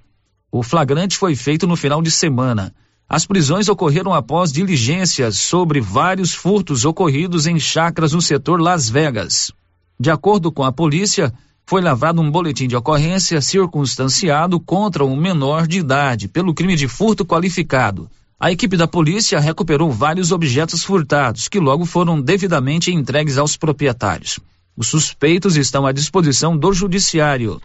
O 0.49 0.63
flagrante 0.63 1.17
foi 1.17 1.36
feito 1.36 1.67
no 1.67 1.75
final 1.75 2.01
de 2.01 2.10
semana. 2.10 2.73
As 3.10 3.25
prisões 3.25 3.67
ocorreram 3.67 4.13
após 4.13 4.49
diligências 4.49 5.39
sobre 5.39 5.82
vários 5.82 6.34
furtos 6.34 6.86
ocorridos 6.86 7.45
em 7.45 7.60
chacras 7.60 8.13
no 8.13 8.21
setor 8.21 8.62
Las 8.62 8.89
Vegas. 8.89 9.51
De 9.99 10.10
acordo 10.10 10.53
com 10.53 10.63
a 10.63 10.71
polícia, 10.71 11.34
foi 11.67 11.82
lavrado 11.82 12.21
um 12.21 12.32
boletim 12.32 12.65
de 12.65 12.77
ocorrência 12.77 13.41
circunstanciado 13.41 14.58
contra 14.58 15.03
um 15.03 15.17
menor 15.17 15.67
de 15.67 15.80
idade 15.80 16.30
pelo 16.30 16.53
crime 16.53 16.77
de 16.77 16.88
furto 16.88 17.25
qualificado. 17.25 18.10
A 18.39 18.49
equipe 18.49 18.77
da 18.77 18.88
polícia 18.88 19.38
recuperou 19.38 19.91
vários 19.91 20.32
objetos 20.32 20.82
furtados 20.82 21.49
que 21.49 21.60
logo 21.60 21.86
foram 21.86 22.21
devidamente 22.21 22.89
entregues 22.93 23.38
aos 23.38 23.58
proprietários. 23.58 24.39
Os 24.77 24.88
suspeitos 24.88 25.58
estão 25.58 25.86
à 25.86 25.91
disposição 25.91 26.58
do 26.58 26.71
judiciário. 26.71 27.62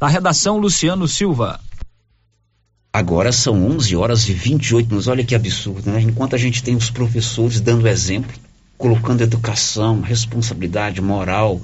Da 0.00 0.08
redação 0.08 0.56
Luciano 0.56 1.06
Silva. 1.06 1.60
Agora 2.90 3.32
são 3.32 3.66
11 3.66 3.94
horas 3.96 4.26
e 4.30 4.32
28 4.32 4.86
minutos. 4.86 5.08
Olha 5.08 5.24
que 5.24 5.34
absurdo, 5.34 5.90
né? 5.90 6.00
Enquanto 6.00 6.34
a 6.34 6.38
gente 6.38 6.62
tem 6.62 6.74
os 6.74 6.88
professores 6.88 7.60
dando 7.60 7.86
exemplo, 7.86 8.32
colocando 8.78 9.20
educação, 9.20 10.00
responsabilidade, 10.00 11.02
moral 11.02 11.60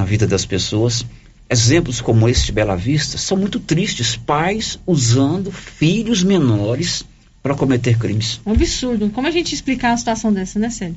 na 0.00 0.06
vida 0.06 0.26
das 0.26 0.46
pessoas, 0.46 1.04
exemplos 1.48 2.00
como 2.00 2.26
esse 2.26 2.46
de 2.46 2.52
Bela 2.52 2.74
Vista 2.74 3.18
são 3.18 3.36
muito 3.36 3.60
tristes. 3.60 4.16
Pais 4.16 4.78
usando 4.86 5.52
filhos 5.52 6.22
menores 6.22 7.04
para 7.42 7.54
cometer 7.54 7.98
crimes. 7.98 8.40
Um 8.46 8.52
absurdo. 8.52 9.10
Como 9.10 9.28
a 9.28 9.30
gente 9.30 9.54
explicar 9.54 9.90
uma 9.90 9.98
situação 9.98 10.32
dessa, 10.32 10.58
né, 10.58 10.70
Célio? 10.70 10.96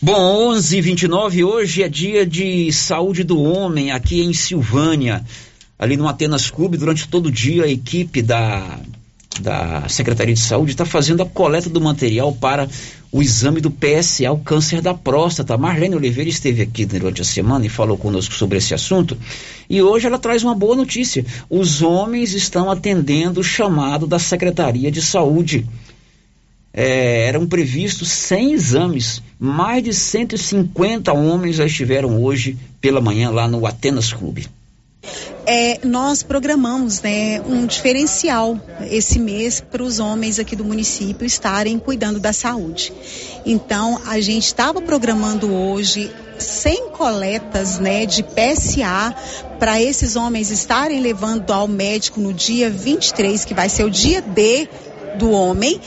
Bom, 0.00 0.52
11 0.52 0.78
e 0.78 0.80
29 0.80 1.44
hoje 1.44 1.82
é 1.82 1.88
dia 1.88 2.24
de 2.24 2.72
saúde 2.72 3.24
do 3.24 3.42
homem 3.42 3.90
aqui 3.90 4.22
em 4.22 4.32
Silvânia 4.32 5.24
ali 5.76 5.96
no 5.96 6.06
Atenas 6.06 6.50
Clube, 6.50 6.76
durante 6.76 7.08
todo 7.08 7.26
o 7.26 7.32
dia, 7.32 7.64
a 7.64 7.68
equipe 7.68 8.22
da, 8.22 8.78
da 9.40 9.88
Secretaria 9.88 10.34
de 10.34 10.40
Saúde 10.40 10.72
está 10.72 10.84
fazendo 10.84 11.22
a 11.22 11.26
coleta 11.26 11.68
do 11.68 11.80
material 11.80 12.32
para 12.32 12.68
o 13.12 13.20
exame 13.22 13.60
do 13.60 13.70
PSA, 13.70 14.30
o 14.30 14.38
câncer 14.38 14.80
da 14.80 14.94
próstata. 14.94 15.56
Marlene 15.56 15.96
Oliveira 15.96 16.30
esteve 16.30 16.62
aqui 16.62 16.84
durante 16.86 17.22
a 17.22 17.24
semana 17.24 17.66
e 17.66 17.68
falou 17.68 17.96
conosco 17.96 18.34
sobre 18.34 18.58
esse 18.58 18.72
assunto. 18.72 19.18
E 19.68 19.82
hoje 19.82 20.06
ela 20.06 20.18
traz 20.18 20.44
uma 20.44 20.54
boa 20.54 20.76
notícia. 20.76 21.24
Os 21.48 21.82
homens 21.82 22.34
estão 22.34 22.70
atendendo 22.70 23.40
o 23.40 23.44
chamado 23.44 24.06
da 24.06 24.18
Secretaria 24.18 24.90
de 24.90 25.02
Saúde. 25.02 25.66
É, 26.72 27.26
eram 27.26 27.46
previstos 27.48 28.08
100 28.10 28.52
exames. 28.52 29.22
Mais 29.38 29.82
de 29.82 29.92
150 29.92 31.12
homens 31.12 31.56
já 31.56 31.66
estiveram 31.66 32.22
hoje 32.22 32.56
pela 32.80 33.00
manhã 33.00 33.30
lá 33.30 33.48
no 33.48 33.66
Atenas 33.66 34.12
Clube 34.12 34.46
é, 35.52 35.80
nós 35.82 36.22
programamos 36.22 37.00
né, 37.00 37.40
um 37.40 37.66
diferencial 37.66 38.56
esse 38.88 39.18
mês 39.18 39.60
para 39.60 39.82
os 39.82 39.98
homens 39.98 40.38
aqui 40.38 40.54
do 40.54 40.64
município 40.64 41.26
estarem 41.26 41.76
cuidando 41.76 42.20
da 42.20 42.32
saúde. 42.32 42.92
Então, 43.44 44.00
a 44.06 44.20
gente 44.20 44.44
estava 44.44 44.80
programando 44.80 45.52
hoje 45.52 46.08
100 46.38 46.90
coletas 46.90 47.80
né, 47.80 48.06
de 48.06 48.22
PSA 48.22 49.12
para 49.58 49.82
esses 49.82 50.14
homens 50.14 50.52
estarem 50.52 51.00
levando 51.00 51.50
ao 51.52 51.66
médico 51.66 52.20
no 52.20 52.32
dia 52.32 52.70
23, 52.70 53.44
que 53.44 53.52
vai 53.52 53.68
ser 53.68 53.82
o 53.82 53.90
dia 53.90 54.22
D 54.22 54.68
do 55.18 55.32
homem. 55.32 55.80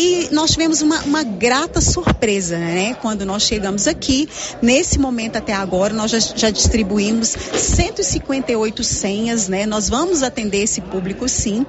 E 0.00 0.28
nós 0.30 0.52
tivemos 0.52 0.80
uma, 0.80 1.00
uma 1.00 1.24
grata 1.24 1.80
surpresa, 1.80 2.56
né? 2.56 2.94
Quando 3.02 3.26
nós 3.26 3.42
chegamos 3.42 3.88
aqui, 3.88 4.28
nesse 4.62 4.96
momento 4.96 5.34
até 5.34 5.52
agora, 5.52 5.92
nós 5.92 6.12
já, 6.12 6.20
já 6.20 6.50
distribuímos 6.50 7.30
158 7.30 8.84
senhas, 8.84 9.48
né? 9.48 9.66
Nós 9.66 9.88
vamos 9.88 10.22
atender 10.22 10.62
esse 10.62 10.80
público 10.80 11.28
sim. 11.28 11.66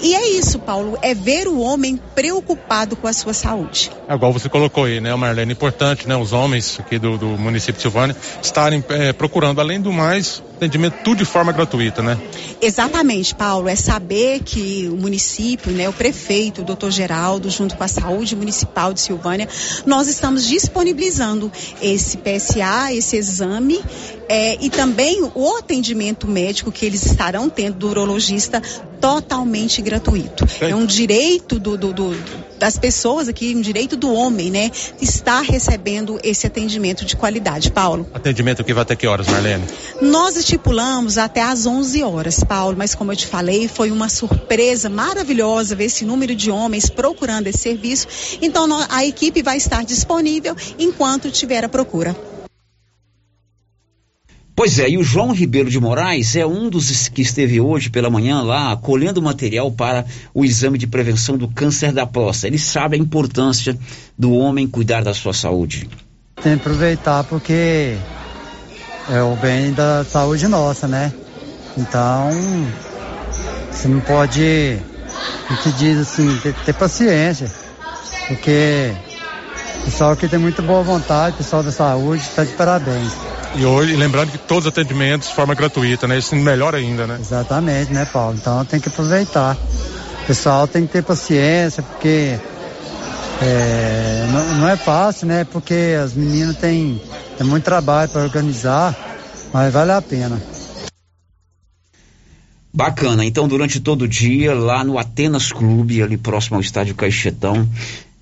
E 0.00 0.14
é 0.14 0.26
isso, 0.26 0.58
Paulo, 0.58 0.98
é 1.02 1.12
ver 1.12 1.48
o 1.48 1.60
homem 1.60 2.00
preocupado 2.14 2.96
com 2.96 3.08
a 3.08 3.12
sua 3.12 3.34
saúde. 3.34 3.90
É 4.08 4.14
igual 4.14 4.32
você 4.32 4.48
colocou 4.48 4.84
aí, 4.84 4.98
né, 4.98 5.14
Marlene? 5.14 5.52
Importante, 5.52 6.08
né? 6.08 6.16
Os 6.16 6.32
homens 6.32 6.80
aqui 6.80 6.98
do, 6.98 7.18
do 7.18 7.26
município 7.26 7.74
de 7.74 7.82
Silvânia 7.82 8.16
estarem 8.42 8.82
é, 8.88 9.12
procurando, 9.12 9.60
além 9.60 9.82
do 9.82 9.92
mais, 9.92 10.42
atendimento 10.56 10.94
tudo 11.04 11.18
de 11.18 11.26
forma 11.26 11.52
gratuita, 11.52 12.00
né? 12.00 12.18
Exatamente, 12.62 13.34
Paulo. 13.34 13.68
É 13.68 13.76
saber 13.76 14.40
que 14.42 14.88
o 14.90 14.96
município, 14.96 15.70
né, 15.72 15.90
o 15.90 15.92
prefeito, 15.92 16.62
o 16.62 16.64
doutor 16.64 16.90
Geraldo, 16.90 17.50
junto 17.50 17.65
com 17.74 17.82
a 17.82 17.88
saúde 17.88 18.36
municipal 18.36 18.92
de 18.92 19.00
Silvânia, 19.00 19.48
nós 19.84 20.08
estamos 20.08 20.46
disponibilizando 20.46 21.50
esse 21.80 22.18
PSA, 22.18 22.92
esse 22.92 23.16
exame 23.16 23.82
é, 24.28 24.56
e 24.60 24.70
também 24.70 25.28
o 25.34 25.56
atendimento 25.56 26.28
médico 26.28 26.70
que 26.70 26.84
eles 26.84 27.04
estarão 27.06 27.48
tendo 27.48 27.78
do 27.78 27.88
urologista 27.88 28.62
totalmente 29.00 29.80
gratuito. 29.82 30.46
É 30.60 30.74
um 30.74 30.86
direito 30.86 31.58
do, 31.58 31.76
do, 31.76 31.92
do, 31.92 32.10
das 32.58 32.78
pessoas 32.78 33.28
aqui, 33.28 33.54
um 33.54 33.60
direito 33.60 33.96
do 33.96 34.12
homem, 34.12 34.50
né? 34.50 34.70
Estar 35.00 35.42
recebendo 35.42 36.18
esse 36.22 36.46
atendimento 36.46 37.04
de 37.04 37.16
qualidade. 37.16 37.70
Paulo. 37.70 38.08
Atendimento 38.14 38.64
que 38.64 38.72
vai 38.72 38.82
até 38.82 38.96
que 38.96 39.06
horas, 39.06 39.28
Marlene? 39.28 39.64
Nós 40.00 40.36
estipulamos 40.36 41.18
até 41.18 41.42
às 41.42 41.66
11 41.66 42.02
horas, 42.02 42.42
Paulo, 42.42 42.76
mas 42.76 42.94
como 42.94 43.12
eu 43.12 43.16
te 43.16 43.26
falei, 43.26 43.68
foi 43.68 43.90
uma 43.90 44.08
surpresa 44.08 44.88
maravilhosa 44.88 45.74
ver 45.74 45.84
esse 45.84 46.04
número 46.04 46.34
de 46.34 46.50
homens 46.50 46.88
procurando 46.88 47.46
esse 47.48 47.58
serviço. 47.58 48.06
Então 48.40 48.66
a 48.88 49.04
equipe 49.04 49.42
vai 49.42 49.56
estar 49.56 49.84
disponível 49.84 50.56
enquanto 50.78 51.30
tiver 51.30 51.64
a 51.64 51.68
procura. 51.68 52.16
Pois 54.56 54.78
é, 54.78 54.88
e 54.88 54.96
o 54.96 55.04
João 55.04 55.32
Ribeiro 55.32 55.68
de 55.68 55.78
Moraes 55.78 56.34
é 56.34 56.46
um 56.46 56.70
dos 56.70 57.08
que 57.10 57.20
esteve 57.20 57.60
hoje 57.60 57.90
pela 57.90 58.08
manhã 58.08 58.40
lá 58.40 58.74
colhendo 58.74 59.20
material 59.20 59.70
para 59.70 60.06
o 60.32 60.46
exame 60.46 60.78
de 60.78 60.86
prevenção 60.86 61.36
do 61.36 61.46
câncer 61.46 61.92
da 61.92 62.06
próstata. 62.06 62.46
Ele 62.46 62.58
sabe 62.58 62.96
a 62.96 62.98
importância 62.98 63.78
do 64.18 64.32
homem 64.32 64.66
cuidar 64.66 65.04
da 65.04 65.12
sua 65.12 65.34
saúde. 65.34 65.86
Tem 66.42 66.54
que 66.54 66.60
aproveitar 66.60 67.22
porque 67.24 67.98
é 69.10 69.20
o 69.20 69.36
bem 69.36 69.74
da 69.74 70.02
saúde 70.04 70.48
nossa, 70.48 70.88
né? 70.88 71.12
Então, 71.76 72.30
você 73.70 73.88
não 73.88 74.00
pode, 74.00 74.78
como 75.48 75.60
que 75.60 75.72
diz 75.72 75.98
assim, 75.98 76.34
ter, 76.38 76.54
ter 76.54 76.72
paciência, 76.72 77.52
porque 78.26 78.90
o 79.82 79.84
pessoal 79.84 80.12
aqui 80.12 80.26
tem 80.26 80.38
muita 80.38 80.62
boa 80.62 80.82
vontade, 80.82 81.34
o 81.34 81.38
pessoal 81.38 81.62
da 81.62 81.70
saúde 81.70 82.22
está 82.22 82.42
de 82.42 82.54
parabéns. 82.54 83.35
E 83.58 83.64
hoje, 83.64 83.96
lembrando 83.96 84.32
que 84.32 84.38
todos 84.38 84.66
os 84.66 84.68
atendimentos 84.68 85.28
de 85.28 85.34
forma 85.34 85.54
gratuita, 85.54 86.06
né? 86.06 86.18
Isso 86.18 86.36
melhor 86.36 86.74
ainda, 86.74 87.06
né? 87.06 87.16
Exatamente, 87.18 87.90
né, 87.90 88.04
Paulo? 88.04 88.36
Então 88.36 88.62
tem 88.66 88.78
que 88.78 88.88
aproveitar. 88.88 89.56
O 90.22 90.26
pessoal 90.26 90.68
tem 90.68 90.86
que 90.86 90.92
ter 90.92 91.02
paciência, 91.02 91.82
porque 91.82 92.38
é, 93.40 94.26
não, 94.30 94.54
não, 94.56 94.68
é 94.68 94.76
fácil, 94.76 95.26
né? 95.26 95.44
Porque 95.44 95.96
as 96.02 96.12
meninas 96.12 96.56
têm, 96.58 97.00
têm 97.38 97.46
muito 97.46 97.64
trabalho 97.64 98.10
para 98.10 98.22
organizar, 98.22 98.94
mas 99.54 99.72
vale 99.72 99.92
a 99.92 100.02
pena. 100.02 100.38
Bacana. 102.74 103.24
Então, 103.24 103.48
durante 103.48 103.80
todo 103.80 104.02
o 104.02 104.08
dia, 104.08 104.54
lá 104.54 104.84
no 104.84 104.98
Atenas 104.98 105.50
Clube, 105.50 106.02
ali 106.02 106.18
próximo 106.18 106.56
ao 106.56 106.60
estádio 106.60 106.94
Caixetão, 106.94 107.66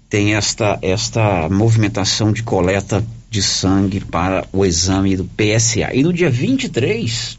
tem 0.08 0.36
esta, 0.36 0.78
esta 0.80 1.48
movimentação 1.48 2.32
de 2.32 2.44
coleta 2.44 3.04
de 3.34 3.42
sangue 3.42 3.98
para 3.98 4.46
o 4.52 4.64
exame 4.64 5.16
do 5.16 5.24
PSA. 5.24 5.92
E 5.92 6.04
no 6.04 6.12
dia 6.12 6.30
23 6.30 7.36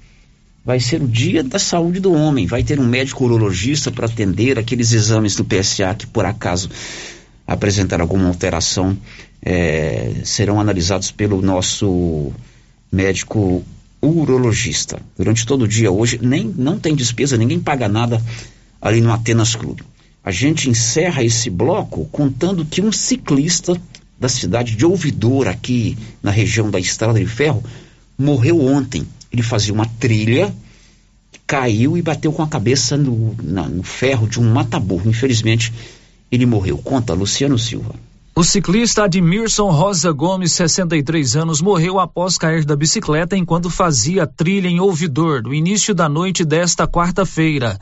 vai 0.63 0.77
ser 0.77 1.01
o 1.01 1.07
dia 1.07 1.41
da 1.41 1.57
saúde 1.57 2.01
do 2.01 2.11
homem. 2.11 2.45
Vai 2.45 2.63
ter 2.63 2.81
um 2.81 2.85
médico 2.85 3.23
urologista 3.23 3.89
para 3.89 4.05
atender 4.05 4.59
aqueles 4.59 4.91
exames 4.91 5.35
do 5.37 5.45
PSA 5.45 5.95
que 5.95 6.05
por 6.05 6.25
acaso 6.25 6.69
apresentar 7.47 8.01
alguma 8.01 8.27
alteração 8.27 8.97
é, 9.41 10.15
serão 10.25 10.59
analisados 10.59 11.11
pelo 11.11 11.41
nosso 11.41 12.33
médico 12.91 13.63
urologista. 14.01 14.99
Durante 15.17 15.45
todo 15.45 15.61
o 15.61 15.67
dia 15.67 15.89
hoje 15.89 16.19
nem 16.21 16.53
não 16.57 16.77
tem 16.77 16.93
despesa, 16.93 17.37
ninguém 17.37 17.59
paga 17.61 17.87
nada 17.87 18.21
ali 18.81 18.99
no 18.99 19.13
Atenas 19.13 19.55
Clube. 19.55 19.81
A 20.21 20.31
gente 20.31 20.69
encerra 20.69 21.23
esse 21.23 21.49
bloco 21.49 22.05
contando 22.11 22.65
que 22.65 22.81
um 22.81 22.91
ciclista 22.91 23.79
da 24.19 24.29
cidade 24.29 24.75
de 24.75 24.85
Ouvidor, 24.85 25.47
aqui 25.47 25.97
na 26.23 26.31
região 26.31 26.69
da 26.69 26.79
Estrada 26.79 27.19
de 27.19 27.25
Ferro, 27.25 27.63
morreu 28.17 28.61
ontem. 28.61 29.05
Ele 29.31 29.41
fazia 29.41 29.73
uma 29.73 29.85
trilha, 29.85 30.53
caiu 31.45 31.97
e 31.97 32.01
bateu 32.01 32.31
com 32.31 32.41
a 32.41 32.47
cabeça 32.47 32.95
no, 32.95 33.35
na, 33.41 33.67
no 33.67 33.83
ferro 33.83 34.27
de 34.27 34.39
um 34.39 34.51
mataburro. 34.51 35.09
Infelizmente, 35.09 35.73
ele 36.31 36.45
morreu. 36.45 36.77
Conta, 36.77 37.13
Luciano 37.13 37.59
Silva. 37.59 37.95
O 38.37 38.43
ciclista 38.43 39.05
Admirson 39.05 39.69
Rosa 39.71 40.11
Gomes, 40.11 40.51
63 40.51 41.37
anos, 41.37 41.61
morreu 41.61 41.99
após 41.99 42.37
cair 42.37 42.65
da 42.65 42.75
bicicleta 42.75 43.37
enquanto 43.37 43.69
fazia 43.69 44.27
trilha 44.27 44.67
em 44.67 44.79
Ouvidor, 44.79 45.43
no 45.43 45.53
início 45.53 45.95
da 45.95 46.09
noite 46.09 46.43
desta 46.43 46.85
quarta-feira. 46.85 47.79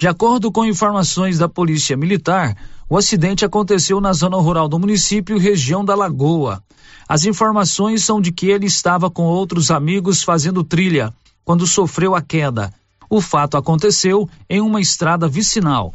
De 0.00 0.08
acordo 0.08 0.50
com 0.50 0.64
informações 0.64 1.36
da 1.36 1.46
Polícia 1.46 1.94
Militar, 1.94 2.56
o 2.88 2.96
acidente 2.96 3.44
aconteceu 3.44 4.00
na 4.00 4.14
zona 4.14 4.38
rural 4.38 4.66
do 4.66 4.78
município, 4.78 5.36
região 5.36 5.84
da 5.84 5.94
Lagoa. 5.94 6.64
As 7.06 7.26
informações 7.26 8.02
são 8.02 8.18
de 8.18 8.32
que 8.32 8.46
ele 8.46 8.64
estava 8.64 9.10
com 9.10 9.24
outros 9.24 9.70
amigos 9.70 10.22
fazendo 10.22 10.64
trilha 10.64 11.12
quando 11.44 11.66
sofreu 11.66 12.14
a 12.14 12.22
queda. 12.22 12.72
O 13.10 13.20
fato 13.20 13.58
aconteceu 13.58 14.26
em 14.48 14.62
uma 14.62 14.80
estrada 14.80 15.28
vicinal. 15.28 15.92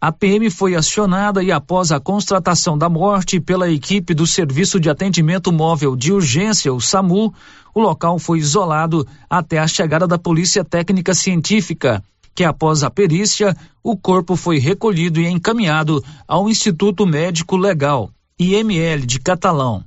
A 0.00 0.10
PM 0.10 0.50
foi 0.50 0.74
acionada 0.74 1.40
e, 1.40 1.52
após 1.52 1.92
a 1.92 2.00
constatação 2.00 2.76
da 2.76 2.88
morte 2.88 3.38
pela 3.38 3.70
equipe 3.70 4.14
do 4.14 4.26
Serviço 4.26 4.80
de 4.80 4.90
Atendimento 4.90 5.52
Móvel 5.52 5.94
de 5.94 6.12
Urgência, 6.12 6.74
o 6.74 6.80
SAMU, 6.80 7.32
o 7.72 7.80
local 7.80 8.18
foi 8.18 8.40
isolado 8.40 9.06
até 9.30 9.60
a 9.60 9.68
chegada 9.68 10.08
da 10.08 10.18
Polícia 10.18 10.64
Técnica 10.64 11.14
Científica 11.14 12.02
que 12.34 12.44
após 12.44 12.82
a 12.82 12.90
perícia, 12.90 13.56
o 13.82 13.96
corpo 13.96 14.34
foi 14.36 14.58
recolhido 14.58 15.20
e 15.20 15.26
encaminhado 15.26 16.02
ao 16.26 16.48
Instituto 16.48 17.06
Médico 17.06 17.56
Legal, 17.56 18.10
IML 18.38 19.06
de 19.06 19.20
Catalão. 19.20 19.84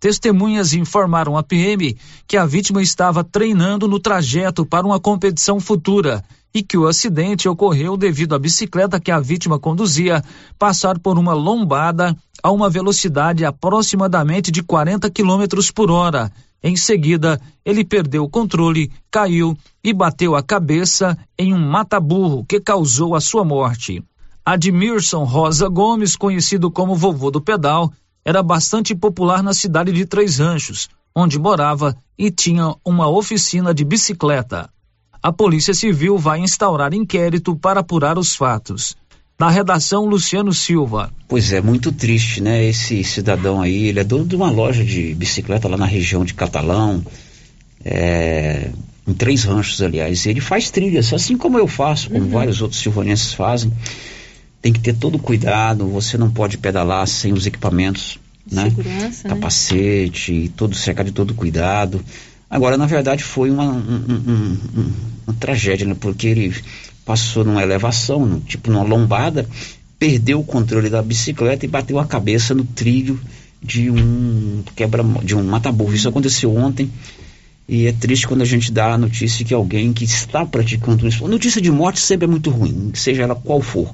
Testemunhas 0.00 0.74
informaram 0.74 1.36
à 1.36 1.42
PM 1.42 1.96
que 2.26 2.36
a 2.36 2.46
vítima 2.46 2.80
estava 2.80 3.24
treinando 3.24 3.88
no 3.88 3.98
trajeto 3.98 4.64
para 4.64 4.86
uma 4.86 5.00
competição 5.00 5.58
futura 5.58 6.22
e 6.54 6.62
que 6.62 6.78
o 6.78 6.86
acidente 6.86 7.48
ocorreu 7.48 7.96
devido 7.96 8.34
à 8.34 8.38
bicicleta 8.38 9.00
que 9.00 9.10
a 9.10 9.18
vítima 9.18 9.58
conduzia 9.58 10.22
passar 10.56 10.98
por 11.00 11.18
uma 11.18 11.34
lombada 11.34 12.16
a 12.40 12.50
uma 12.52 12.70
velocidade 12.70 13.44
aproximadamente 13.44 14.52
de 14.52 14.62
40 14.62 15.10
km 15.10 15.44
por 15.74 15.90
hora 15.90 16.30
em 16.62 16.76
seguida, 16.76 17.40
ele 17.64 17.84
perdeu 17.84 18.24
o 18.24 18.28
controle, 18.28 18.90
caiu 19.10 19.56
e 19.82 19.92
bateu 19.92 20.34
a 20.34 20.42
cabeça 20.42 21.16
em 21.38 21.54
um 21.54 21.58
mataburro 21.58 22.44
que 22.44 22.60
causou 22.60 23.14
a 23.14 23.20
sua 23.20 23.44
morte. 23.44 24.02
Admirson 24.44 25.24
Rosa 25.24 25.68
Gomes, 25.68 26.16
conhecido 26.16 26.70
como 26.70 26.96
vovô 26.96 27.30
do 27.30 27.40
pedal, 27.40 27.92
era 28.24 28.42
bastante 28.42 28.94
popular 28.94 29.42
na 29.42 29.54
cidade 29.54 29.92
de 29.92 30.04
Três 30.04 30.38
Ranchos, 30.38 30.88
onde 31.14 31.38
morava 31.38 31.96
e 32.16 32.30
tinha 32.30 32.74
uma 32.84 33.08
oficina 33.08 33.72
de 33.72 33.84
bicicleta. 33.84 34.68
A 35.22 35.32
Polícia 35.32 35.74
Civil 35.74 36.18
vai 36.18 36.40
instaurar 36.40 36.92
inquérito 36.94 37.54
para 37.56 37.80
apurar 37.80 38.18
os 38.18 38.34
fatos. 38.34 38.96
Da 39.38 39.48
redação 39.48 40.04
Luciano 40.04 40.52
Silva. 40.52 41.12
Pois 41.28 41.52
é, 41.52 41.60
muito 41.60 41.92
triste, 41.92 42.42
né? 42.42 42.64
Esse 42.64 43.04
cidadão 43.04 43.62
aí, 43.62 43.86
ele 43.86 44.00
é 44.00 44.04
dono 44.04 44.26
de 44.26 44.34
uma 44.34 44.50
loja 44.50 44.84
de 44.84 45.14
bicicleta 45.14 45.68
lá 45.68 45.76
na 45.76 45.86
região 45.86 46.24
de 46.24 46.34
Catalão, 46.34 47.04
é, 47.84 48.70
em 49.06 49.14
três 49.14 49.44
ranchos, 49.44 49.80
aliás. 49.80 50.26
Ele 50.26 50.40
faz 50.40 50.70
trilhas, 50.70 51.12
assim 51.12 51.36
como 51.36 51.56
eu 51.56 51.68
faço, 51.68 52.10
como 52.10 52.24
uhum. 52.24 52.30
vários 52.30 52.60
outros 52.60 52.80
silvanenses 52.80 53.32
fazem. 53.32 53.72
Tem 54.60 54.72
que 54.72 54.80
ter 54.80 54.96
todo 54.96 55.20
cuidado, 55.20 55.86
você 55.86 56.18
não 56.18 56.28
pode 56.28 56.58
pedalar 56.58 57.06
sem 57.06 57.32
os 57.32 57.46
equipamentos, 57.46 58.18
né? 58.50 58.64
Segurança, 58.64 59.28
né? 59.28 59.34
Capacete, 59.34 60.32
né? 60.32 60.50
todo 60.56 60.74
cercado 60.74 61.06
de 61.06 61.12
todo 61.12 61.32
cuidado. 61.32 62.04
Agora, 62.50 62.76
na 62.76 62.86
verdade, 62.86 63.22
foi 63.22 63.52
uma, 63.52 63.66
um, 63.66 64.04
um, 64.08 64.58
um, 64.80 64.92
uma 65.28 65.36
tragédia, 65.38 65.86
né? 65.86 65.94
Porque 65.98 66.26
ele 66.26 66.52
passou 67.08 67.42
numa 67.42 67.62
elevação, 67.62 68.38
tipo 68.40 68.70
numa 68.70 68.84
lombada, 68.84 69.48
perdeu 69.98 70.40
o 70.40 70.44
controle 70.44 70.90
da 70.90 71.00
bicicleta 71.00 71.64
e 71.64 71.68
bateu 71.68 71.98
a 71.98 72.04
cabeça 72.04 72.54
no 72.54 72.64
trilho 72.64 73.18
de 73.62 73.90
um 73.90 74.62
quebra 74.76 75.02
de 75.24 75.34
um 75.34 75.42
mata-burro. 75.42 75.94
Isso 75.94 76.06
aconteceu 76.06 76.54
ontem 76.54 76.90
e 77.66 77.86
é 77.86 77.92
triste 77.92 78.28
quando 78.28 78.42
a 78.42 78.44
gente 78.44 78.70
dá 78.70 78.92
a 78.92 78.98
notícia 78.98 79.42
que 79.42 79.54
alguém 79.54 79.90
que 79.94 80.04
está 80.04 80.44
praticando 80.44 81.06
um 81.06 81.08
esporte. 81.08 81.30
Notícia 81.30 81.62
de 81.62 81.70
morte 81.70 81.98
sempre 81.98 82.26
é 82.26 82.28
muito 82.28 82.50
ruim, 82.50 82.90
seja 82.92 83.22
ela 83.22 83.34
qual 83.34 83.62
for. 83.62 83.90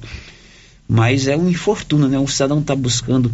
Mas 0.85 1.25
é 1.25 1.37
um 1.37 1.49
infortúnio, 1.49 2.09
né? 2.09 2.19
O 2.19 2.27
cidadão 2.27 2.59
está 2.59 2.75
buscando 2.75 3.33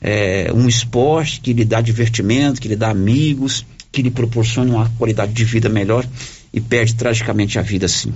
é, 0.00 0.52
um 0.54 0.68
esporte 0.68 1.40
que 1.40 1.52
lhe 1.52 1.64
dá 1.64 1.80
divertimento, 1.80 2.60
que 2.60 2.68
lhe 2.68 2.76
dá 2.76 2.90
amigos, 2.90 3.66
que 3.90 4.02
lhe 4.02 4.10
proporciona 4.10 4.72
uma 4.72 4.88
qualidade 4.96 5.32
de 5.32 5.44
vida 5.44 5.68
melhor 5.68 6.06
e 6.52 6.60
perde 6.60 6.94
tragicamente 6.94 7.58
a 7.58 7.62
vida 7.62 7.86
assim. 7.86 8.12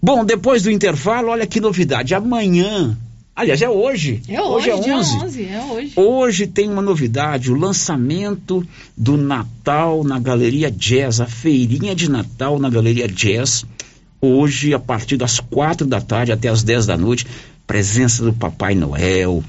Bom, 0.00 0.24
depois 0.24 0.62
do 0.62 0.70
intervalo, 0.70 1.28
olha 1.28 1.46
que 1.46 1.60
novidade. 1.60 2.14
Amanhã, 2.14 2.96
aliás, 3.34 3.60
é 3.60 3.68
hoje. 3.68 4.22
É 4.28 4.40
hoje, 4.40 4.70
hoje 4.70 4.90
é 4.90 4.96
11. 4.96 5.16
11. 5.16 5.44
É 5.44 5.62
hoje. 5.62 5.92
Hoje 5.96 6.46
tem 6.46 6.68
uma 6.68 6.82
novidade, 6.82 7.50
o 7.50 7.56
lançamento 7.56 8.66
do 8.96 9.16
Natal 9.16 10.04
na 10.04 10.18
Galeria 10.18 10.70
Jazz, 10.70 11.20
a 11.20 11.26
feirinha 11.26 11.94
de 11.94 12.08
Natal 12.08 12.58
na 12.58 12.70
Galeria 12.70 13.08
Jazz. 13.08 13.64
Hoje, 14.20 14.72
a 14.72 14.78
partir 14.78 15.16
das 15.16 15.40
quatro 15.40 15.86
da 15.86 16.00
tarde 16.00 16.32
até 16.32 16.48
as 16.48 16.62
dez 16.62 16.86
da 16.86 16.96
noite, 16.96 17.26
presença 17.66 18.24
do 18.24 18.32
Papai 18.32 18.74
Noel, 18.74 19.42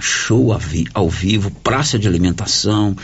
show 0.00 0.56
ao 0.94 1.08
vivo, 1.08 1.50
praça 1.62 1.98
de 1.98 2.06
alimentação, 2.06 2.96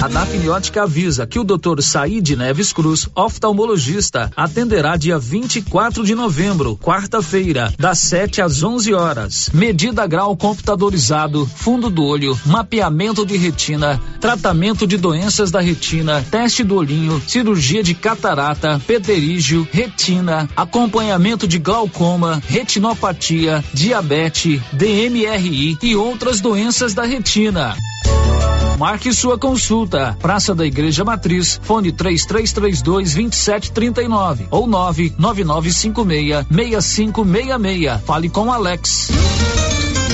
A 0.01 0.07
Dafniótica 0.07 0.83
avisa 0.83 1.27
que 1.27 1.37
o 1.37 1.43
Dr. 1.43 1.81
Said 1.81 2.37
Neves 2.37 2.71
Cruz, 2.71 3.09
oftalmologista, 3.13 4.31
atenderá 4.37 4.95
dia 4.95 5.19
24 5.19 6.05
de 6.05 6.15
novembro, 6.15 6.77
quarta-feira, 6.77 7.73
das 7.77 7.99
7 7.99 8.41
às 8.41 8.63
11 8.63 8.93
horas. 8.93 9.49
Medida 9.53 10.07
grau 10.07 10.37
computadorizado 10.37 11.45
fundo 11.45 11.89
do 11.89 12.05
olho, 12.05 12.39
mapeamento 12.45 13.25
de 13.25 13.35
retina, 13.35 14.01
tratamento 14.21 14.87
de 14.87 14.95
doenças 14.95 15.51
da 15.51 15.59
retina, 15.59 16.25
teste 16.31 16.63
do 16.63 16.75
olhinho, 16.75 17.21
cirurgia 17.27 17.54
de 17.55 17.93
catarata, 17.93 18.79
pterígio, 18.85 19.67
retina, 19.71 20.49
acompanhamento 20.55 21.47
de 21.47 21.57
glaucoma, 21.57 22.41
retinopatia, 22.47 23.63
diabetes, 23.73 24.61
DMRI 24.73 25.77
e 25.81 25.95
outras 25.95 26.41
doenças 26.41 26.93
da 26.93 27.03
retina. 27.03 27.75
Marque 28.77 29.13
sua 29.13 29.37
consulta. 29.37 30.17
Praça 30.19 30.53
da 30.53 30.65
Igreja 30.65 31.03
Matriz, 31.03 31.59
fone 31.63 31.91
3332 31.91 33.13
2739 33.13 34.47
ou 34.51 34.67
99956 34.67 36.45
6566. 36.51 38.01
Fale 38.05 38.29
com 38.29 38.51
Alex. 38.51 39.09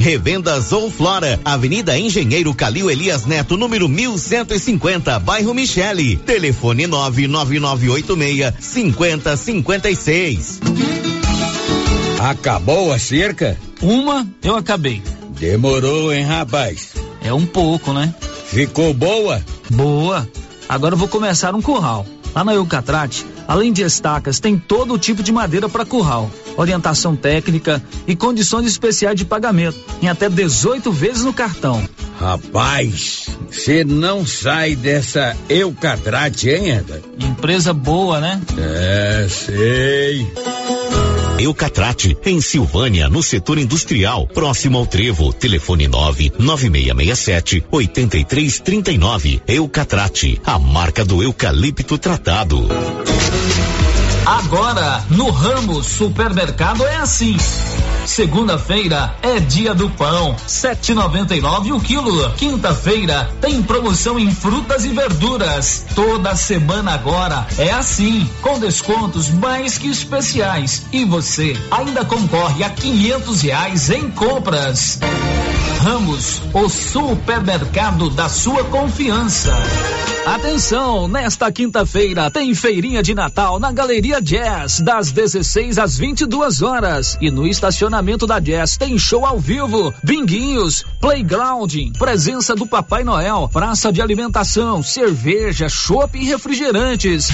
Revendas 0.00 0.72
ou 0.72 0.90
Flora, 0.90 1.38
Avenida 1.44 1.98
Engenheiro 1.98 2.54
Calil 2.54 2.90
Elias 2.90 3.26
Neto, 3.26 3.58
número 3.58 3.86
1150, 3.86 5.18
bairro 5.18 5.52
Michele. 5.52 6.16
Telefone 6.16 6.86
99986 6.86 8.54
5056. 8.58 10.60
Acabou 12.18 12.92
a 12.92 12.98
cerca? 12.98 13.58
Uma 13.82 14.26
eu 14.42 14.56
acabei. 14.56 15.02
Demorou, 15.38 16.12
hein, 16.12 16.24
rapaz? 16.24 16.94
É 17.22 17.32
um 17.32 17.44
pouco, 17.44 17.92
né? 17.92 18.14
Ficou 18.46 18.94
boa? 18.94 19.44
Boa. 19.70 20.26
Agora 20.66 20.94
eu 20.94 20.98
vou 20.98 21.08
começar 21.08 21.54
um 21.54 21.60
curral. 21.60 22.06
Lá 22.34 22.42
na 22.42 22.54
Eucatrate, 22.54 23.26
além 23.46 23.72
de 23.72 23.82
estacas, 23.82 24.40
tem 24.40 24.56
todo 24.56 24.98
tipo 24.98 25.22
de 25.22 25.32
madeira 25.32 25.68
para 25.68 25.84
curral, 25.84 26.30
orientação 26.60 27.16
técnica 27.16 27.82
e 28.06 28.14
condições 28.14 28.66
especiais 28.66 29.16
de 29.16 29.24
pagamento, 29.24 29.78
em 30.02 30.08
até 30.08 30.28
18 30.28 30.92
vezes 30.92 31.24
no 31.24 31.32
cartão. 31.32 31.82
Rapaz, 32.18 33.28
você 33.50 33.82
não 33.82 34.26
sai 34.26 34.76
dessa 34.76 35.34
Eucatrate, 35.48 36.50
hein, 36.50 36.70
Eda? 36.70 37.02
Empresa 37.18 37.72
boa, 37.72 38.20
né? 38.20 38.40
É, 38.58 39.26
sei. 39.28 40.30
Eucatrate, 41.38 42.14
em 42.26 42.38
Silvânia, 42.38 43.08
no 43.08 43.22
setor 43.22 43.56
industrial, 43.56 44.26
próximo 44.26 44.76
ao 44.76 44.84
Trevo. 44.84 45.32
Telefone 45.32 45.88
99667 45.88 47.64
8339. 47.70 49.40
Eucatrate, 49.48 50.38
a 50.44 50.58
marca 50.58 51.02
do 51.02 51.22
eucalipto 51.22 51.96
tratado. 51.96 52.68
Agora, 54.26 55.04
no 55.10 55.30
ramo 55.30 55.82
supermercado 55.82 56.86
é 56.86 56.96
assim. 56.96 57.36
Segunda-feira 58.06 59.14
é 59.22 59.38
dia 59.38 59.74
do 59.74 59.88
pão, 59.90 60.34
7,99 60.46 61.74
o 61.74 61.80
quilo. 61.80 62.30
Quinta-feira 62.32 63.30
tem 63.40 63.62
promoção 63.62 64.18
em 64.18 64.30
frutas 64.34 64.84
e 64.84 64.88
verduras. 64.88 65.84
Toda 65.94 66.34
semana 66.36 66.94
agora 66.94 67.46
é 67.58 67.70
assim, 67.70 68.28
com 68.42 68.58
descontos 68.58 69.30
mais 69.30 69.78
que 69.78 69.88
especiais. 69.88 70.82
E 70.92 71.04
você 71.04 71.56
ainda 71.70 72.04
concorre 72.04 72.64
a 72.64 72.70
quinhentos 72.70 73.42
reais 73.42 73.90
em 73.90 74.10
compras. 74.10 74.98
Ramos, 75.78 76.42
o 76.52 76.68
supermercado 76.68 78.10
da 78.10 78.28
sua 78.28 78.64
confiança. 78.64 79.52
Atenção, 80.26 81.08
nesta 81.08 81.50
quinta-feira 81.50 82.30
tem 82.30 82.54
feirinha 82.54 83.02
de 83.02 83.14
Natal 83.14 83.58
na 83.58 83.72
Galeria 83.72 84.20
Jazz, 84.20 84.80
das 84.80 85.10
16 85.10 85.78
às 85.78 85.96
22 85.96 86.62
horas. 86.62 87.16
E 87.20 87.30
no 87.30 87.46
estacionamento 87.46 88.26
da 88.26 88.38
Jazz 88.38 88.76
tem 88.76 88.98
show 88.98 89.24
ao 89.24 89.38
vivo, 89.38 89.92
binguinhos, 90.02 90.84
playground, 91.00 91.74
presença 91.98 92.54
do 92.54 92.66
Papai 92.66 93.02
Noel, 93.02 93.48
praça 93.52 93.92
de 93.92 94.02
alimentação, 94.02 94.82
cerveja, 94.82 95.68
chopp 95.68 96.18
e 96.18 96.26
refrigerantes. 96.26 97.28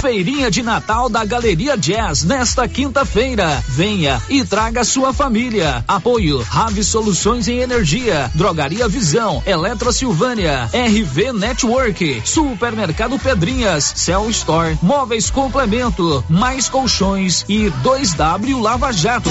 Feirinha 0.00 0.50
de 0.50 0.62
Natal 0.62 1.10
da 1.10 1.24
Galeria 1.24 1.76
Jazz 1.76 2.24
nesta 2.24 2.66
quinta-feira. 2.66 3.62
Venha 3.68 4.20
e 4.30 4.42
traga 4.44 4.82
sua 4.82 5.12
família. 5.12 5.84
Apoio 5.86 6.40
Rave 6.42 6.82
Soluções 6.82 7.48
em 7.48 7.58
Energia, 7.58 8.30
Drogaria 8.34 8.88
Visão, 8.88 9.42
Eletro 9.44 9.92
Silvânia, 9.92 10.70
RV 10.72 11.32
Network, 11.34 12.22
Supermercado 12.24 13.18
Pedrinhas, 13.18 13.92
Cell 13.94 14.30
Store, 14.30 14.78
Móveis 14.80 15.30
Complemento, 15.30 16.24
Mais 16.28 16.68
Colchões 16.68 17.44
e 17.46 17.70
2W 17.84 18.60
Lava 18.60 18.92
Jato. 18.92 19.30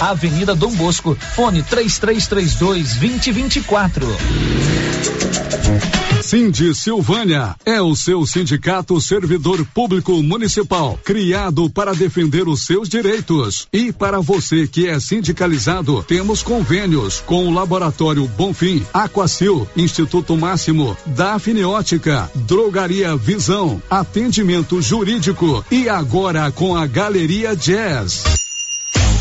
Avenida 0.00 0.54
Dom 0.54 0.72
Bosco, 0.72 1.16
fone 1.34 1.62
3332 1.62 2.94
2024. 2.96 4.06
Cindy 6.22 6.74
Silvânia 6.74 7.54
é 7.66 7.82
o 7.82 7.94
seu 7.94 8.26
sindicato 8.26 8.98
servidor 8.98 9.64
público 9.74 10.22
municipal, 10.22 10.98
criado 11.04 11.68
para 11.68 11.94
defender 11.94 12.48
os 12.48 12.64
seus 12.64 12.88
direitos. 12.88 13.68
E 13.70 13.92
para 13.92 14.20
você 14.20 14.66
que 14.66 14.88
é 14.88 14.98
sindicalizado, 14.98 16.02
temos 16.04 16.42
convênios 16.42 17.22
com 17.26 17.46
o 17.46 17.52
Laboratório 17.52 18.26
Bonfim, 18.26 18.84
Aquacil, 18.92 19.68
Instituto 19.76 20.34
Máximo, 20.36 20.96
Dafniótica, 21.06 22.30
Drogaria 22.34 23.14
Visão, 23.16 23.82
Atendimento 23.90 24.80
Jurídico 24.80 25.64
e 25.70 25.88
agora 25.90 26.50
com 26.50 26.74
a 26.74 26.86
Galeria 26.86 27.54
Jazz. 27.54 28.53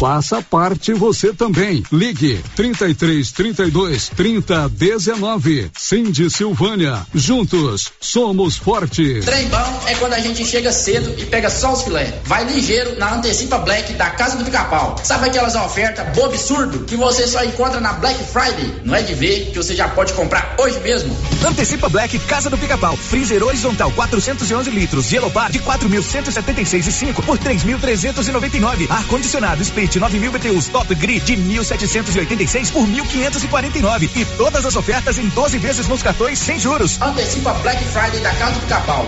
Faça 0.03 0.41
parte 0.41 0.91
você 0.91 1.31
também. 1.31 1.81
Ligue 1.89 2.43
33 2.57 3.31
32 3.31 4.09
30 4.09 4.67
19. 4.67 5.71
Cindy 5.77 6.29
Silvânia. 6.29 7.07
Juntos 7.15 7.89
somos 8.01 8.57
fortes. 8.57 9.23
Trem 9.23 9.47
bom 9.47 9.83
é 9.87 9.95
quando 9.95 10.11
a 10.11 10.19
gente 10.19 10.43
chega 10.43 10.73
cedo 10.73 11.15
e 11.17 11.25
pega 11.25 11.49
só 11.49 11.71
os 11.71 11.83
filé. 11.83 12.19
Vai 12.25 12.43
ligeiro 12.43 12.99
na 12.99 13.15
Antecipa 13.15 13.59
Black 13.59 13.93
da 13.93 14.09
Casa 14.09 14.35
do 14.35 14.43
Pica-Pau. 14.43 14.97
Sabe 15.01 15.29
aquelas 15.29 15.55
ofertas 15.55 16.05
bobo 16.13 16.33
absurdo 16.33 16.79
que 16.79 16.97
você 16.97 17.25
só 17.25 17.41
encontra 17.45 17.79
na 17.79 17.93
Black 17.93 18.21
Friday? 18.25 18.81
Não 18.83 18.93
é 18.93 19.01
de 19.01 19.13
ver 19.13 19.51
que 19.51 19.57
você 19.57 19.73
já 19.73 19.87
pode 19.87 20.11
comprar 20.11 20.57
hoje 20.59 20.81
mesmo. 20.81 21.17
Antecipa 21.47 21.87
Black 21.87 22.19
Casa 22.19 22.49
do 22.49 22.57
Pica-Pau. 22.57 22.97
Freezer 22.97 23.41
horizontal 23.41 23.89
411 23.93 24.69
litros. 24.69 25.05
Gelopar 25.05 25.49
de 25.49 25.59
4.176,5 25.59 27.23
por 27.23 27.39
3.399. 27.39 28.91
Ar 28.91 29.07
condicionado 29.07 29.61
Split 29.61 29.92
9000 29.99 30.31
BTUs 30.31 30.67
Top 30.67 30.93
Grid 30.95 31.23
de 31.23 31.35
1.786 31.35 32.71
por 32.71 32.87
1.549 32.87 34.09
e 34.15 34.25
todas 34.37 34.65
as 34.65 34.75
ofertas 34.75 35.17
em 35.17 35.27
12 35.29 35.57
vezes 35.57 35.87
nos 35.87 36.03
cartões 36.03 36.39
sem 36.39 36.59
juros. 36.59 37.01
Antecipa 37.01 37.53
Black 37.55 37.83
Friday 37.85 38.19
da 38.21 38.33
Casa 38.35 38.59
do 38.59 38.67
Capau. 38.67 39.07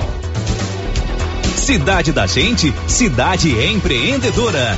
Cidade 1.57 2.11
da 2.11 2.27
Gente, 2.27 2.73
cidade 2.87 3.49
empreendedora. 3.49 4.77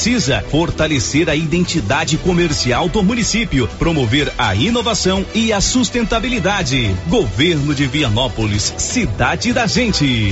precisa 0.00 0.42
fortalecer 0.50 1.28
a 1.28 1.36
identidade 1.36 2.16
comercial 2.16 2.88
do 2.88 3.02
município, 3.02 3.68
promover 3.78 4.32
a 4.38 4.54
inovação 4.54 5.26
e 5.34 5.52
a 5.52 5.60
sustentabilidade. 5.60 6.96
Governo 7.06 7.74
de 7.74 7.86
Vianópolis, 7.86 8.72
cidade 8.78 9.52
da 9.52 9.66
gente. 9.66 10.30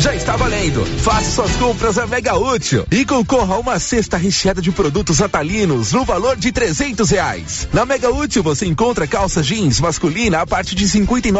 Já 0.00 0.14
está 0.14 0.36
valendo. 0.36 0.86
Faça 1.02 1.32
suas 1.32 1.54
compras 1.56 1.98
a 1.98 2.06
Mega 2.06 2.34
Útil 2.38 2.86
e 2.90 3.04
concorra 3.04 3.56
a 3.56 3.58
uma 3.58 3.78
cesta 3.78 4.16
recheada 4.16 4.62
de 4.62 4.72
produtos 4.72 5.20
atalinos 5.20 5.92
no 5.92 6.06
valor 6.06 6.36
de 6.38 6.50
trezentos 6.50 7.10
reais. 7.10 7.68
Na 7.74 7.84
Mega 7.84 8.10
Útil 8.10 8.42
você 8.42 8.64
encontra 8.64 9.06
calça 9.06 9.42
jeans 9.42 9.80
masculina 9.80 10.40
a 10.40 10.46
partir 10.46 10.74
de 10.74 10.88
cinquenta 10.88 11.28
e 11.28 11.32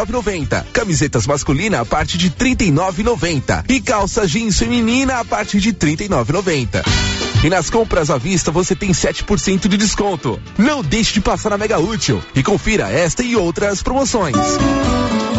camisetas 0.70 1.26
masculina 1.26 1.80
a 1.80 1.86
partir 1.86 2.18
de 2.18 2.28
trinta 2.28 2.62
e 2.62 2.70
e 3.70 3.80
calça 3.80 4.26
jeans 4.26 4.58
feminina 4.58 5.20
a 5.20 5.24
partir 5.24 5.60
de 5.60 5.72
trinta 5.72 6.04
e. 6.04 6.84
E 7.44 7.48
nas 7.48 7.70
compras 7.70 8.10
à 8.10 8.18
vista 8.18 8.50
você 8.50 8.74
tem 8.74 8.90
7% 8.90 9.68
de 9.68 9.76
desconto. 9.76 10.40
Não 10.58 10.82
deixe 10.82 11.14
de 11.14 11.20
passar 11.20 11.50
na 11.50 11.58
Mega 11.58 11.78
Útil 11.78 12.20
e 12.34 12.42
confira 12.42 12.90
esta 12.90 13.22
e 13.22 13.36
outras 13.36 13.80
promoções. 13.80 14.36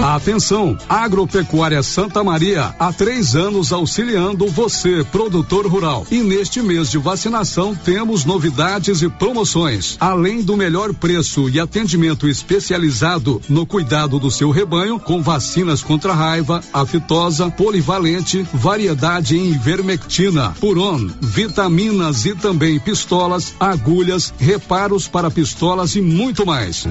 Atenção, 0.01 0.77
Agropecuária 0.87 1.83
Santa 1.83 2.23
Maria, 2.23 2.73
há 2.79 2.91
três 2.91 3.35
anos 3.35 3.73
auxiliando 3.73 4.47
você, 4.47 5.03
produtor 5.11 5.67
rural. 5.67 6.07
E 6.09 6.19
neste 6.19 6.61
mês 6.61 6.89
de 6.89 6.97
vacinação 6.97 7.75
temos 7.75 8.23
novidades 8.23 9.01
e 9.01 9.09
promoções. 9.09 9.97
Além 9.99 10.41
do 10.41 10.55
melhor 10.55 10.93
preço 10.93 11.49
e 11.49 11.59
atendimento 11.59 12.29
especializado 12.29 13.41
no 13.49 13.65
cuidado 13.65 14.19
do 14.19 14.31
seu 14.31 14.51
rebanho, 14.51 14.99
com 14.99 15.21
vacinas 15.21 15.83
contra 15.83 16.13
raiva, 16.13 16.63
aftosa, 16.73 17.51
polivalente, 17.51 18.47
variedade 18.53 19.37
em 19.37 19.51
ivermectina, 19.51 20.51
puron, 20.61 21.09
vitaminas 21.19 22.25
e 22.25 22.33
também 22.35 22.79
pistolas, 22.79 23.53
agulhas, 23.59 24.33
reparos 24.39 25.09
para 25.09 25.29
pistolas 25.29 25.95
e 25.95 26.01
muito 26.01 26.45
mais. 26.45 26.87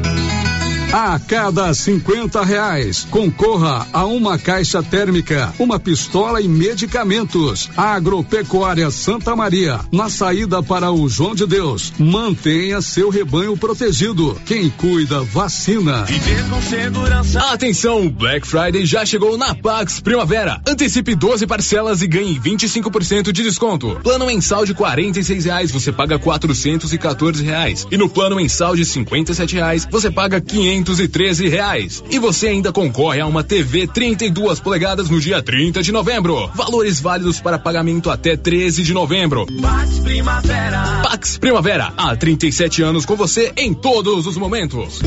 A 0.91 1.19
cada 1.19 1.75
50 1.75 2.43
reais, 2.43 3.07
concorra 3.11 3.87
a 3.93 4.07
uma 4.07 4.39
caixa 4.39 4.83
térmica, 4.83 5.53
uma 5.59 5.79
pistola 5.79 6.41
e 6.41 6.49
medicamentos. 6.49 7.69
Agropecuária 7.77 8.91
Santa 8.91 9.37
Maria, 9.37 9.81
na 9.93 10.09
saída 10.09 10.63
para 10.63 10.91
o 10.91 11.07
João 11.07 11.35
de 11.35 11.47
Deus. 11.47 11.93
Mantenha 11.99 12.81
seu 12.81 13.11
rebanho 13.11 13.55
protegido. 13.55 14.41
Quem 14.47 14.71
cuida, 14.71 15.21
vacina. 15.25 16.05
Viver 16.05 16.49
com 16.49 16.63
segurança. 16.63 17.39
Atenção, 17.53 18.09
Black 18.09 18.47
Friday 18.47 18.87
já 18.87 19.05
chegou 19.05 19.37
na 19.37 19.55
Pax 19.55 20.01
Primavera. 20.01 20.59
Antecipe 20.67 21.15
12 21.15 21.47
parcelas 21.47 22.01
e 22.01 22.07
ganhe 22.07 22.41
25% 22.41 23.31
de 23.31 23.43
desconto. 23.43 24.01
Plano 24.03 24.25
mensal 24.25 24.65
de 24.65 24.73
46 24.73 25.45
reais, 25.45 25.71
você 25.71 25.93
paga 25.93 26.19
414 26.19 27.45
reais. 27.45 27.87
E 27.91 27.99
no 27.99 28.09
plano 28.09 28.37
mensal 28.37 28.75
de 28.75 28.87
57 28.87 29.55
reais, 29.55 29.87
você 29.91 30.11
paga 30.11 30.41
513 30.79 31.49
reais. 31.49 32.03
E 32.11 32.19
você 32.19 32.49
ainda 32.49 32.73
concorre 32.73 33.21
a 33.21 33.27
uma 33.27 33.43
TV 33.43 33.87
32 33.87 34.61
polegadas 34.61 35.11
no 35.11 35.21
dia 35.21 35.43
30 35.43 35.83
de 35.83 35.93
novembro. 35.93 36.49
Valores 36.55 37.01
válidos 37.01 37.41
para 37.41 37.59
pagamento 37.59 38.11
até 38.11 38.37
13 38.37 38.83
de 38.83 38.93
novembro. 38.93 39.47
Pax 39.61 39.99
Primavera. 39.99 40.83
Pax 41.03 41.39
Primavera, 41.39 41.93
há 41.97 42.17
37 42.17 42.83
anos 42.83 43.05
com 43.05 43.17
você 43.17 43.53
em 43.57 43.75
todos 43.75 44.27
os 44.27 44.37
momentos. 44.37 45.01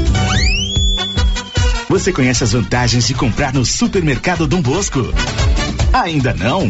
Você 1.89 2.11
conhece 2.11 2.43
as 2.43 2.53
vantagens 2.53 3.07
de 3.07 3.13
comprar 3.13 3.53
no 3.53 3.65
supermercado 3.65 4.47
Dom 4.47 4.61
Bosco? 4.61 5.13
Ainda 5.93 6.33
não? 6.33 6.69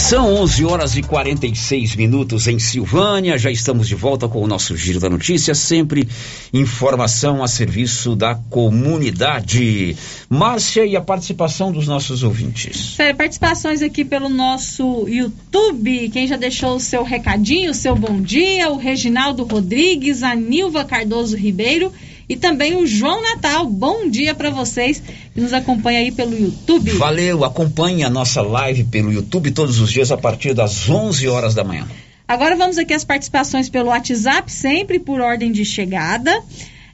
São 0.00 0.34
11 0.34 0.64
horas 0.64 0.96
e 0.96 1.02
46 1.02 1.94
minutos 1.94 2.48
em 2.48 2.58
Silvânia. 2.58 3.38
Já 3.38 3.50
estamos 3.50 3.86
de 3.86 3.94
volta 3.94 4.26
com 4.26 4.42
o 4.42 4.46
nosso 4.46 4.76
Giro 4.76 4.98
da 4.98 5.08
Notícia. 5.08 5.54
Sempre 5.54 6.08
informação 6.52 7.44
a 7.44 7.46
serviço 7.46 8.16
da 8.16 8.34
comunidade. 8.34 9.94
Márcia 10.28 10.84
e 10.84 10.96
a 10.96 11.00
participação 11.00 11.70
dos 11.70 11.86
nossos 11.86 12.24
ouvintes. 12.24 12.96
Sério, 12.96 13.14
participações 13.14 13.82
aqui 13.82 14.04
pelo 14.04 14.28
nosso 14.28 15.06
YouTube. 15.06 16.08
Quem 16.08 16.26
já 16.26 16.36
deixou 16.36 16.76
o 16.76 16.80
seu 16.80 17.04
recadinho, 17.04 17.70
o 17.70 17.74
seu 17.74 17.94
bom 17.94 18.20
dia, 18.20 18.70
o 18.70 18.78
Reginaldo 18.78 19.44
Rodrigues, 19.44 20.24
a 20.24 20.34
Nilva 20.34 20.82
Cardoso 20.82 21.36
Ribeiro 21.36 21.92
e 22.30 22.36
também 22.36 22.76
o 22.76 22.86
João 22.86 23.20
Natal. 23.20 23.66
Bom 23.66 24.08
dia 24.08 24.36
para 24.36 24.50
vocês 24.50 25.02
que 25.34 25.40
nos 25.40 25.52
acompanham 25.52 26.02
aí 26.02 26.12
pelo 26.12 26.38
YouTube. 26.38 26.92
Valeu, 26.92 27.44
acompanhe 27.44 28.04
a 28.04 28.08
nossa 28.08 28.40
live 28.40 28.84
pelo 28.84 29.12
YouTube 29.12 29.50
todos 29.50 29.80
os 29.80 29.90
dias 29.90 30.12
a 30.12 30.16
partir 30.16 30.54
das 30.54 30.88
11 30.88 31.26
horas 31.26 31.56
da 31.56 31.64
manhã. 31.64 31.88
Agora 32.28 32.54
vamos 32.54 32.78
aqui 32.78 32.94
às 32.94 33.02
participações 33.02 33.68
pelo 33.68 33.88
WhatsApp, 33.88 34.50
sempre 34.52 35.00
por 35.00 35.20
ordem 35.20 35.50
de 35.50 35.64
chegada. 35.64 36.30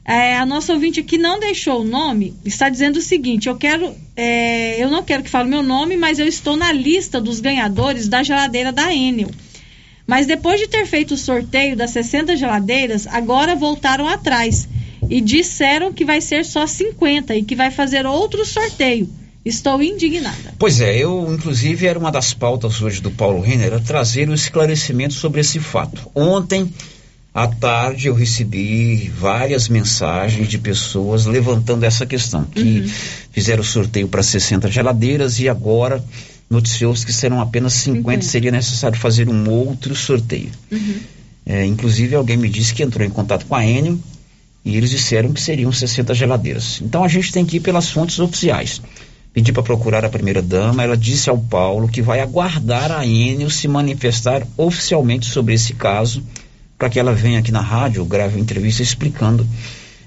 É, 0.03 0.35
a 0.37 0.45
nossa 0.45 0.73
ouvinte 0.73 1.01
aqui 1.01 1.19
não 1.19 1.39
deixou 1.39 1.81
o 1.81 1.83
nome, 1.83 2.33
está 2.43 2.67
dizendo 2.67 2.97
o 2.97 3.01
seguinte: 3.01 3.47
eu 3.47 3.55
quero, 3.55 3.93
é, 4.15 4.81
eu 4.81 4.89
não 4.89 5.03
quero 5.03 5.21
que 5.21 5.29
fale 5.29 5.47
meu 5.47 5.61
nome, 5.61 5.95
mas 5.97 6.17
eu 6.17 6.25
estou 6.25 6.55
na 6.55 6.71
lista 6.71 7.21
dos 7.21 7.39
ganhadores 7.39 8.07
da 8.07 8.23
geladeira 8.23 8.71
da 8.71 8.91
Enel. 8.91 9.29
Mas 10.07 10.25
depois 10.25 10.59
de 10.59 10.67
ter 10.67 10.87
feito 10.87 11.13
o 11.13 11.17
sorteio 11.17 11.75
das 11.75 11.91
60 11.91 12.35
geladeiras, 12.37 13.05
agora 13.05 13.55
voltaram 13.55 14.07
atrás 14.07 14.67
e 15.09 15.21
disseram 15.21 15.93
que 15.93 16.05
vai 16.05 16.21
ser 16.21 16.45
só 16.45 16.65
50 16.65 17.35
e 17.35 17.43
que 17.43 17.55
vai 17.55 17.71
fazer 17.71 18.05
outro 18.05 18.45
sorteio. 18.45 19.09
Estou 19.45 19.81
indignada. 19.81 20.53
Pois 20.59 20.81
é, 20.81 20.97
eu, 20.97 21.33
inclusive, 21.33 21.85
era 21.85 21.97
uma 21.97 22.11
das 22.11 22.33
pautas 22.33 22.81
hoje 22.81 23.01
do 23.01 23.09
Paulo 23.09 23.39
Renner, 23.39 23.67
era 23.67 23.79
trazer 23.79 24.29
um 24.29 24.33
esclarecimento 24.33 25.13
sobre 25.13 25.39
esse 25.39 25.57
fato. 25.59 26.11
Ontem, 26.13 26.69
à 27.33 27.47
tarde, 27.47 28.07
eu 28.07 28.13
recebi 28.13 29.09
várias 29.09 29.69
mensagens 29.69 30.49
de 30.49 30.57
pessoas 30.57 31.25
levantando 31.25 31.85
essa 31.85 32.05
questão, 32.05 32.43
que 32.43 32.81
uhum. 32.81 32.91
fizeram 33.31 33.61
o 33.61 33.65
sorteio 33.65 34.09
para 34.09 34.21
60 34.21 34.69
geladeiras 34.69 35.39
e 35.39 35.47
agora 35.47 36.03
noticiou-se 36.49 37.05
que 37.05 37.13
serão 37.13 37.39
apenas 37.39 37.73
50, 37.73 38.01
50, 38.01 38.25
seria 38.25 38.51
necessário 38.51 38.97
fazer 38.97 39.29
um 39.29 39.49
outro 39.49 39.95
sorteio. 39.95 40.49
Uhum. 40.69 40.95
É, 41.45 41.65
inclusive, 41.65 42.15
alguém 42.15 42.35
me 42.35 42.49
disse 42.49 42.73
que 42.73 42.83
entrou 42.83 43.07
em 43.07 43.09
contato 43.09 43.45
com 43.45 43.55
a 43.55 43.65
Enel 43.65 43.97
e 44.67 44.75
eles 44.75 44.89
disseram 44.89 45.31
que 45.31 45.39
seriam 45.39 45.71
60 45.71 46.13
geladeiras. 46.13 46.81
Então 46.81 47.01
a 47.01 47.07
gente 47.07 47.31
tem 47.31 47.45
que 47.45 47.55
ir 47.55 47.59
pelas 47.61 47.89
fontes 47.89 48.19
oficiais. 48.19 48.81
Pedi 49.33 49.53
para 49.53 49.63
procurar 49.63 50.03
a 50.03 50.09
primeira-dama, 50.09 50.83
ela 50.83 50.97
disse 50.97 51.29
ao 51.29 51.37
Paulo 51.37 51.87
que 51.87 52.01
vai 52.01 52.19
aguardar 52.19 52.91
a 52.91 53.05
Enel 53.05 53.49
se 53.49 53.65
manifestar 53.67 54.45
oficialmente 54.57 55.25
sobre 55.27 55.53
esse 55.53 55.73
caso, 55.73 56.21
para 56.77 56.89
que 56.89 56.99
ela 56.99 57.13
venha 57.13 57.39
aqui 57.39 57.51
na 57.51 57.61
rádio, 57.61 58.03
grave 58.03 58.35
uma 58.35 58.41
entrevista 58.41 58.83
explicando 58.83 59.47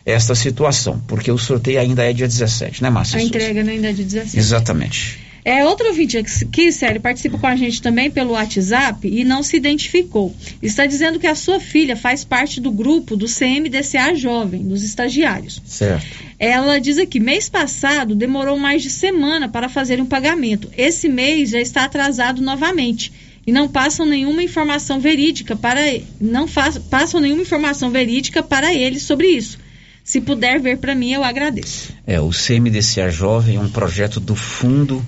esta 0.05 0.35
situação, 0.35 1.01
porque 1.07 1.31
o 1.31 1.39
sorteio 1.39 1.81
ainda 1.81 2.05
é 2.05 2.13
dia 2.13 2.29
17, 2.29 2.83
né, 2.83 2.91
Márcia? 2.91 3.19
A 3.19 3.23
entrega 3.23 3.61
ainda 3.61 3.89
é 3.89 3.93
dia 3.93 4.05
17. 4.05 4.39
Exatamente. 4.39 5.30
É, 5.45 5.65
outro 5.65 5.89
ouvinte 5.89 6.19
aqui, 6.19 6.71
Sérgio, 6.71 7.01
participa 7.01 7.39
com 7.39 7.47
a 7.47 7.57
gente 7.57 7.81
também 7.81 8.11
pelo 8.11 8.33
WhatsApp 8.33 9.09
e 9.09 9.25
não 9.25 9.43
se 9.43 9.57
identificou. 9.57 10.35
Está 10.63 10.87
dizendo 10.87 11.19
que 11.19 11.27
a 11.27 11.35
sua 11.35 11.59
filha 11.59 11.97
faz 11.97 12.25
parte 12.25 12.61
do 12.61 12.71
grupo 12.71 13.17
do 13.17 13.27
CMDCA 13.27 14.15
Jovem, 14.15 14.63
dos 14.63 14.83
estagiários. 14.83 15.61
Certo. 15.65 16.07
Ela 16.39 16.79
diz 16.79 16.99
aqui, 16.99 17.19
mês 17.19 17.49
passado 17.49 18.15
demorou 18.15 18.59
mais 18.59 18.83
de 18.83 18.91
semana 18.91 19.49
para 19.49 19.69
fazer 19.69 20.01
um 20.01 20.07
pagamento. 20.07 20.71
Esse 20.77 21.09
mês 21.09 21.51
já 21.51 21.61
está 21.61 21.85
atrasado 21.85 22.43
novamente. 22.43 23.13
E 23.47 23.53
não 23.53 23.69
passam 23.69 24.05
nenhuma 24.05 24.43
informação 24.43 25.01
verídica 25.01 25.57
para 25.57 25.81
não 26.21 26.47
passam 26.91 27.21
nenhuma 27.21 27.43
informação 27.43 27.91
verídica 27.91 28.43
para 28.43 28.73
ele 28.75 29.01
sobre 29.01 29.29
isso. 29.29 29.59
Se 30.05 30.21
puder 30.21 30.61
ver 30.61 30.79
para 30.79 30.95
mim, 30.95 31.13
eu 31.13 31.25
agradeço. 31.25 31.93
É, 32.07 32.21
o 32.21 32.31
CMDCA 32.31 33.11
Jovem 33.11 33.57
é 33.57 33.61
um 33.61 33.69
projeto 33.69 34.21
do 34.21 34.35
Fundo 34.35 35.05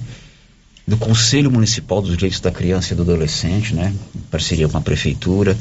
do 0.86 0.96
Conselho 0.96 1.50
Municipal 1.50 2.02
dos 2.02 2.16
Direitos 2.16 2.40
da 2.40 2.50
Criança 2.50 2.92
e 2.92 2.96
do 2.96 3.02
Adolescente, 3.02 3.74
né? 3.74 3.94
Em 4.14 4.20
parceria 4.30 4.68
com 4.68 4.76
a 4.76 4.80
Prefeitura. 4.80 5.56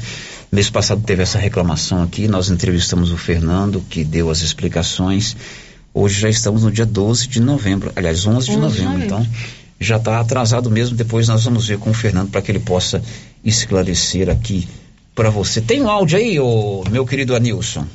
Mês 0.50 0.68
passado 0.68 1.02
teve 1.02 1.22
essa 1.22 1.38
reclamação 1.38 2.02
aqui, 2.02 2.26
nós 2.28 2.50
entrevistamos 2.50 3.12
o 3.12 3.16
Fernando, 3.16 3.80
que 3.88 4.04
deu 4.04 4.30
as 4.30 4.40
explicações. 4.40 5.36
Hoje 5.94 6.20
já 6.20 6.28
estamos 6.28 6.64
no 6.64 6.70
dia 6.70 6.86
12 6.86 7.28
de 7.28 7.40
novembro, 7.40 7.92
aliás, 7.94 8.26
11 8.26 8.50
de 8.50 8.56
novembro, 8.56 9.04
então 9.04 9.26
já 9.78 9.96
está 9.96 10.20
atrasado 10.20 10.70
mesmo. 10.70 10.96
Depois 10.96 11.28
nós 11.28 11.44
vamos 11.44 11.66
ver 11.66 11.78
com 11.78 11.90
o 11.90 11.94
Fernando 11.94 12.30
para 12.30 12.42
que 12.42 12.50
ele 12.50 12.60
possa 12.60 13.02
esclarecer 13.44 14.28
aqui 14.28 14.68
para 15.14 15.30
você. 15.30 15.60
Tem 15.60 15.80
um 15.82 15.88
áudio 15.88 16.18
aí, 16.18 16.38
ô, 16.40 16.82
meu 16.90 17.06
querido 17.06 17.34
Anilson? 17.34 17.86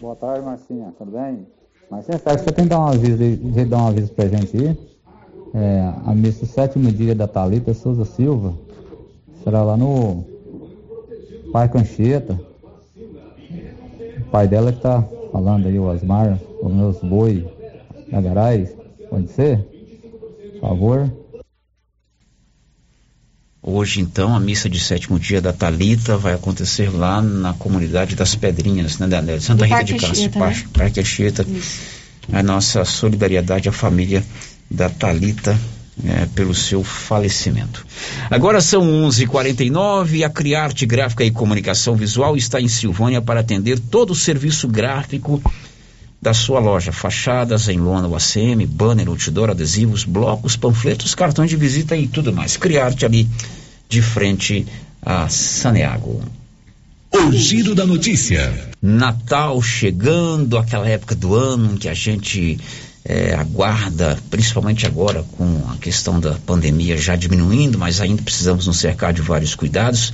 Boa 0.00 0.14
tarde, 0.14 0.44
Marcinha, 0.44 0.92
tudo 0.98 1.12
bem? 1.12 1.46
Marcinha, 1.90 2.18
sabe 2.18 2.38
que 2.38 2.44
você 2.44 2.52
tem 2.52 2.64
que 2.64 2.70
dar 2.70 2.80
um 2.80 2.86
aviso, 2.86 3.16
dar 3.68 3.78
um 3.78 3.86
aviso 3.86 4.12
pra 4.12 4.26
gente 4.26 4.56
aí? 4.56 4.76
É, 5.54 5.92
a 6.04 6.12
missa 6.14 6.44
sétimo 6.44 6.90
dia 6.90 7.14
da 7.14 7.28
Thalita 7.28 7.72
Souza 7.72 8.04
Silva 8.04 8.52
será 9.42 9.62
lá 9.62 9.76
no 9.76 10.24
Parque 11.52 11.78
Anchieta. 11.78 12.38
O 14.18 14.30
pai 14.30 14.48
dela 14.48 14.72
que 14.72 14.80
tá 14.80 15.02
falando 15.30 15.66
aí, 15.66 15.78
o 15.78 15.84
Osmar, 15.84 16.38
os 16.60 16.72
meus 16.72 16.98
boi 16.98 17.46
da 18.10 18.20
Garais, 18.20 18.74
pode 19.08 19.28
ser? 19.28 19.58
Por 20.60 20.68
favor. 20.68 21.10
Hoje, 23.68 24.00
então, 24.00 24.32
a 24.32 24.38
missa 24.38 24.70
de 24.70 24.78
sétimo 24.78 25.18
dia 25.18 25.42
da 25.42 25.52
Talita 25.52 26.16
vai 26.16 26.34
acontecer 26.34 26.88
lá 26.88 27.20
na 27.20 27.52
comunidade 27.52 28.14
das 28.14 28.36
Pedrinhas, 28.36 28.96
né, 29.00 29.08
Santa 29.40 29.66
Rita 29.66 29.82
de 29.82 29.94
Castro, 29.96 30.38
né? 30.38 30.64
Parque 30.72 31.00
Anchieta. 31.00 31.44
A 32.32 32.44
nossa 32.44 32.84
solidariedade 32.84 33.68
à 33.68 33.72
família 33.72 34.24
da 34.70 34.88
Talita 34.88 35.58
é, 36.04 36.26
pelo 36.26 36.54
seu 36.54 36.84
falecimento. 36.84 37.84
Agora 38.30 38.60
são 38.60 38.82
11:49 38.82 40.14
e 40.14 40.22
a 40.22 40.30
Criarte 40.30 40.86
Gráfica 40.86 41.24
e 41.24 41.32
Comunicação 41.32 41.96
Visual 41.96 42.36
está 42.36 42.60
em 42.60 42.68
Silvânia 42.68 43.20
para 43.20 43.40
atender 43.40 43.80
todo 43.80 44.10
o 44.10 44.14
serviço 44.14 44.68
gráfico 44.68 45.42
da 46.20 46.34
sua 46.34 46.58
loja, 46.58 46.92
fachadas 46.92 47.68
em 47.68 47.78
lona 47.78 48.08
UACM, 48.08 48.66
banner, 48.66 49.08
outdoor, 49.08 49.50
adesivos, 49.50 50.04
blocos, 50.04 50.56
panfletos, 50.56 51.14
cartões 51.14 51.50
de 51.50 51.56
visita 51.56 51.96
e 51.96 52.08
tudo 52.08 52.32
mais. 52.32 52.56
Criarte 52.56 53.04
ali 53.04 53.28
de 53.88 54.02
frente 54.02 54.66
a 55.02 55.28
Saneago. 55.28 56.22
O 57.12 57.32
giro 57.32 57.74
da 57.74 57.86
notícia. 57.86 58.70
Natal 58.82 59.62
chegando, 59.62 60.58
aquela 60.58 60.88
época 60.88 61.14
do 61.14 61.34
ano 61.34 61.74
em 61.74 61.76
que 61.76 61.88
a 61.88 61.94
gente 61.94 62.58
é, 63.04 63.34
aguarda, 63.34 64.18
principalmente 64.28 64.86
agora 64.86 65.24
com 65.36 65.62
a 65.70 65.76
questão 65.76 66.18
da 66.18 66.32
pandemia 66.44 66.96
já 66.96 67.14
diminuindo, 67.14 67.78
mas 67.78 68.00
ainda 68.00 68.22
precisamos 68.22 68.66
nos 68.66 68.78
cercar 68.78 69.12
de 69.12 69.22
vários 69.22 69.54
cuidados 69.54 70.12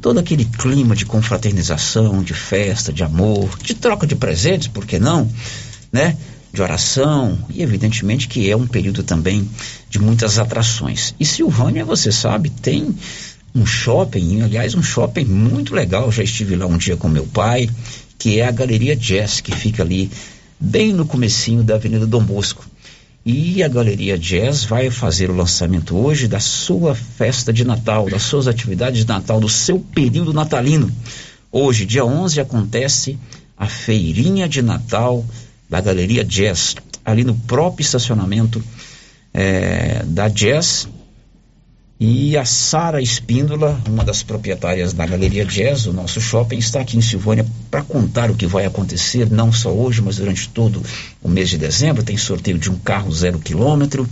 todo 0.00 0.18
aquele 0.18 0.44
clima 0.44 0.94
de 0.94 1.04
confraternização, 1.04 2.22
de 2.22 2.34
festa, 2.34 2.92
de 2.92 3.02
amor, 3.02 3.58
de 3.58 3.74
troca 3.74 4.06
de 4.06 4.14
presentes, 4.14 4.68
por 4.68 4.86
que 4.86 4.98
não, 4.98 5.30
né? 5.92 6.16
De 6.52 6.62
oração 6.62 7.38
e 7.50 7.62
evidentemente 7.62 8.26
que 8.26 8.50
é 8.50 8.56
um 8.56 8.66
período 8.66 9.02
também 9.02 9.48
de 9.90 9.98
muitas 9.98 10.38
atrações. 10.38 11.14
E 11.18 11.24
Silvânia, 11.24 11.84
você 11.84 12.10
sabe, 12.10 12.50
tem 12.50 12.94
um 13.54 13.66
shopping, 13.66 14.42
aliás, 14.42 14.74
um 14.74 14.82
shopping 14.82 15.24
muito 15.24 15.74
legal. 15.74 16.10
Já 16.10 16.22
estive 16.22 16.56
lá 16.56 16.66
um 16.66 16.78
dia 16.78 16.96
com 16.96 17.08
meu 17.08 17.26
pai, 17.26 17.68
que 18.18 18.40
é 18.40 18.46
a 18.46 18.50
Galeria 18.50 18.96
Jazz, 18.96 19.40
que 19.40 19.54
fica 19.54 19.82
ali 19.82 20.10
bem 20.58 20.92
no 20.92 21.06
comecinho 21.06 21.62
da 21.62 21.74
Avenida 21.74 22.06
Dom 22.06 22.22
Bosco. 22.22 22.64
E 23.30 23.62
a 23.62 23.68
Galeria 23.68 24.16
Jazz 24.16 24.64
vai 24.64 24.90
fazer 24.90 25.28
o 25.28 25.36
lançamento 25.36 25.94
hoje 25.94 26.26
da 26.26 26.40
sua 26.40 26.94
festa 26.94 27.52
de 27.52 27.62
Natal, 27.62 28.08
das 28.08 28.22
suas 28.22 28.48
atividades 28.48 29.02
de 29.02 29.06
Natal, 29.06 29.38
do 29.38 29.50
seu 29.50 29.78
período 29.78 30.32
natalino. 30.32 30.90
Hoje, 31.52 31.84
dia 31.84 32.06
11, 32.06 32.40
acontece 32.40 33.18
a 33.54 33.66
feirinha 33.66 34.48
de 34.48 34.62
Natal 34.62 35.22
da 35.68 35.78
Galeria 35.78 36.24
Jazz, 36.24 36.74
ali 37.04 37.22
no 37.22 37.34
próprio 37.34 37.84
estacionamento 37.84 38.64
é, 39.34 40.02
da 40.06 40.28
Jazz, 40.28 40.88
e 42.00 42.36
a 42.36 42.44
Sara 42.44 43.02
Espíndola, 43.02 43.80
uma 43.88 44.04
das 44.04 44.22
proprietárias 44.22 44.92
da 44.92 45.04
Galeria 45.04 45.44
Jazz, 45.44 45.86
o 45.86 45.92
nosso 45.92 46.20
shopping, 46.20 46.58
está 46.58 46.80
aqui 46.80 46.96
em 46.96 47.00
Silvânia 47.00 47.44
para 47.70 47.82
contar 47.82 48.30
o 48.30 48.36
que 48.36 48.46
vai 48.46 48.64
acontecer, 48.64 49.28
não 49.28 49.52
só 49.52 49.70
hoje, 49.70 50.00
mas 50.00 50.16
durante 50.16 50.48
todo 50.48 50.80
o 51.20 51.28
mês 51.28 51.48
de 51.48 51.58
dezembro. 51.58 52.04
Tem 52.04 52.16
sorteio 52.16 52.56
de 52.56 52.70
um 52.70 52.78
carro 52.78 53.12
zero 53.12 53.40
quilômetro. 53.40 54.08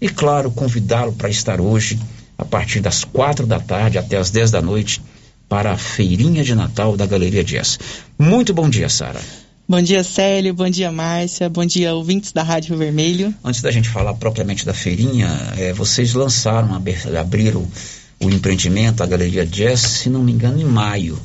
E, 0.00 0.08
claro, 0.08 0.52
convidá-lo 0.52 1.12
para 1.12 1.28
estar 1.28 1.60
hoje, 1.60 1.98
a 2.38 2.44
partir 2.44 2.80
das 2.80 3.02
quatro 3.02 3.44
da 3.44 3.58
tarde 3.58 3.98
até 3.98 4.16
as 4.16 4.30
dez 4.30 4.52
da 4.52 4.62
noite, 4.62 5.02
para 5.48 5.72
a 5.72 5.78
feirinha 5.78 6.44
de 6.44 6.54
Natal 6.54 6.96
da 6.96 7.06
Galeria 7.06 7.42
Jazz. 7.42 7.78
Muito 8.16 8.54
bom 8.54 8.68
dia, 8.68 8.88
Sara. 8.88 9.20
Bom 9.68 9.82
dia, 9.82 10.04
Célio. 10.04 10.54
Bom 10.54 10.70
dia, 10.70 10.92
Márcia. 10.92 11.48
Bom 11.48 11.66
dia, 11.66 11.92
ouvintes 11.92 12.30
da 12.30 12.44
Rádio 12.44 12.76
Vermelho. 12.76 13.34
Antes 13.44 13.60
da 13.60 13.72
gente 13.72 13.88
falar 13.88 14.14
propriamente 14.14 14.64
da 14.64 14.72
feirinha, 14.72 15.28
é, 15.58 15.72
vocês 15.72 16.14
lançaram, 16.14 16.68
abriram 17.18 17.66
o 18.20 18.30
empreendimento, 18.30 19.02
a 19.02 19.06
Galeria 19.06 19.44
Jazz, 19.44 19.80
se 19.80 20.08
não 20.08 20.22
me 20.22 20.30
engano, 20.30 20.60
em 20.60 20.64
maio. 20.64 21.18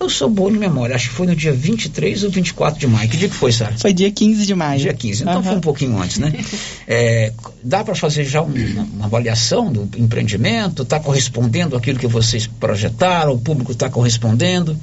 Eu 0.00 0.10
sou 0.10 0.28
bom 0.28 0.50
de 0.50 0.58
memória, 0.58 0.96
acho 0.96 1.10
que 1.10 1.14
foi 1.14 1.28
no 1.28 1.36
dia 1.36 1.52
23 1.52 2.24
ou 2.24 2.30
24 2.30 2.80
de 2.80 2.88
maio. 2.88 3.08
Que 3.08 3.16
dia 3.16 3.28
que 3.28 3.34
foi, 3.36 3.52
Sara? 3.52 3.78
Foi 3.78 3.94
dia 3.94 4.10
15 4.10 4.44
de 4.44 4.54
maio. 4.54 4.80
Dia 4.80 4.92
15, 4.92 5.22
então 5.22 5.36
uhum. 5.36 5.42
foi 5.44 5.54
um 5.54 5.60
pouquinho 5.60 6.02
antes, 6.02 6.18
né? 6.18 6.32
é, 6.88 7.32
dá 7.62 7.84
para 7.84 7.94
fazer 7.94 8.24
já 8.24 8.42
uma, 8.42 8.82
uma, 8.82 9.04
avaliação 9.04 9.72
do 9.72 9.88
empreendimento? 9.96 10.82
Está 10.82 10.98
correspondendo 10.98 11.76
aquilo 11.76 12.00
que 12.00 12.08
vocês 12.08 12.48
projetaram? 12.48 13.32
O 13.32 13.38
público 13.38 13.70
está 13.70 13.88
correspondendo? 13.88 14.76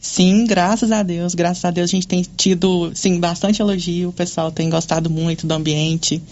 Sim, 0.00 0.46
graças 0.46 0.92
a 0.92 1.02
Deus, 1.02 1.34
graças 1.34 1.64
a 1.64 1.70
Deus 1.70 1.90
a 1.90 1.92
gente 1.92 2.06
tem 2.06 2.24
tido, 2.36 2.92
sim, 2.94 3.18
bastante 3.18 3.60
elogio, 3.60 4.10
o 4.10 4.12
pessoal 4.12 4.52
tem 4.52 4.70
gostado 4.70 5.10
muito 5.10 5.46
do 5.46 5.52
ambiente. 5.52 6.22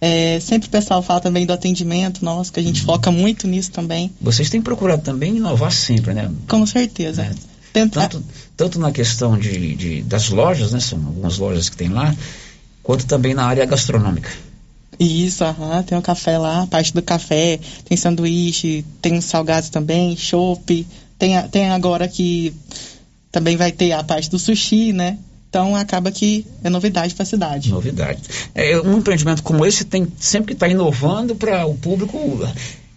É, 0.00 0.38
sempre 0.38 0.68
o 0.68 0.70
pessoal 0.70 1.02
fala 1.02 1.20
também 1.20 1.44
do 1.44 1.52
atendimento 1.52 2.24
nosso, 2.24 2.52
que 2.52 2.60
a 2.60 2.62
gente 2.62 2.80
uhum. 2.80 2.86
foca 2.86 3.10
muito 3.10 3.48
nisso 3.48 3.72
também. 3.72 4.12
Vocês 4.20 4.48
têm 4.48 4.62
procurado 4.62 5.02
também 5.02 5.36
inovar 5.36 5.72
sempre, 5.72 6.14
né? 6.14 6.30
Com 6.48 6.64
certeza. 6.64 7.22
É. 7.22 7.86
Tanto, 7.86 8.24
tanto 8.56 8.78
na 8.78 8.90
questão 8.92 9.36
de, 9.36 9.74
de, 9.74 10.02
das 10.02 10.30
lojas, 10.30 10.72
né? 10.72 10.80
São 10.80 10.98
algumas 10.98 11.38
lojas 11.38 11.68
que 11.68 11.76
tem 11.76 11.88
lá, 11.88 12.14
quanto 12.82 13.06
também 13.06 13.34
na 13.34 13.44
área 13.44 13.66
gastronômica. 13.66 14.30
Isso, 14.98 15.44
aham, 15.44 15.82
tem 15.82 15.96
o 15.96 16.02
café 16.02 16.38
lá, 16.38 16.66
parte 16.66 16.92
do 16.92 17.02
café, 17.02 17.60
tem 17.84 17.96
sanduíche, 17.96 18.84
tem 19.00 19.20
salgados 19.20 19.68
também, 19.68 20.16
chopp, 20.16 20.86
tem, 21.18 21.40
tem 21.50 21.70
agora 21.70 22.08
que 22.08 22.52
também 23.30 23.56
vai 23.56 23.72
ter 23.72 23.92
a 23.92 24.02
parte 24.02 24.30
do 24.30 24.38
sushi, 24.38 24.92
né? 24.92 25.18
Então 25.48 25.74
acaba 25.74 26.12
que 26.12 26.46
é 26.62 26.68
novidade 26.68 27.14
para 27.14 27.22
a 27.22 27.26
cidade. 27.26 27.70
Novidade. 27.70 28.20
É, 28.54 28.78
um 28.80 28.98
empreendimento 28.98 29.42
como 29.42 29.64
esse 29.64 29.84
tem 29.84 30.06
sempre 30.18 30.48
que 30.48 30.52
estar 30.52 30.66
tá 30.66 30.72
inovando 30.72 31.34
para 31.34 31.66
o 31.66 31.74
público 31.74 32.18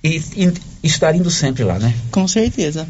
e, 0.04 0.22
e, 0.36 0.54
estar 0.84 1.16
indo 1.16 1.32
sempre 1.32 1.64
lá, 1.64 1.80
né? 1.80 1.94
Com 2.12 2.28
certeza. 2.28 2.88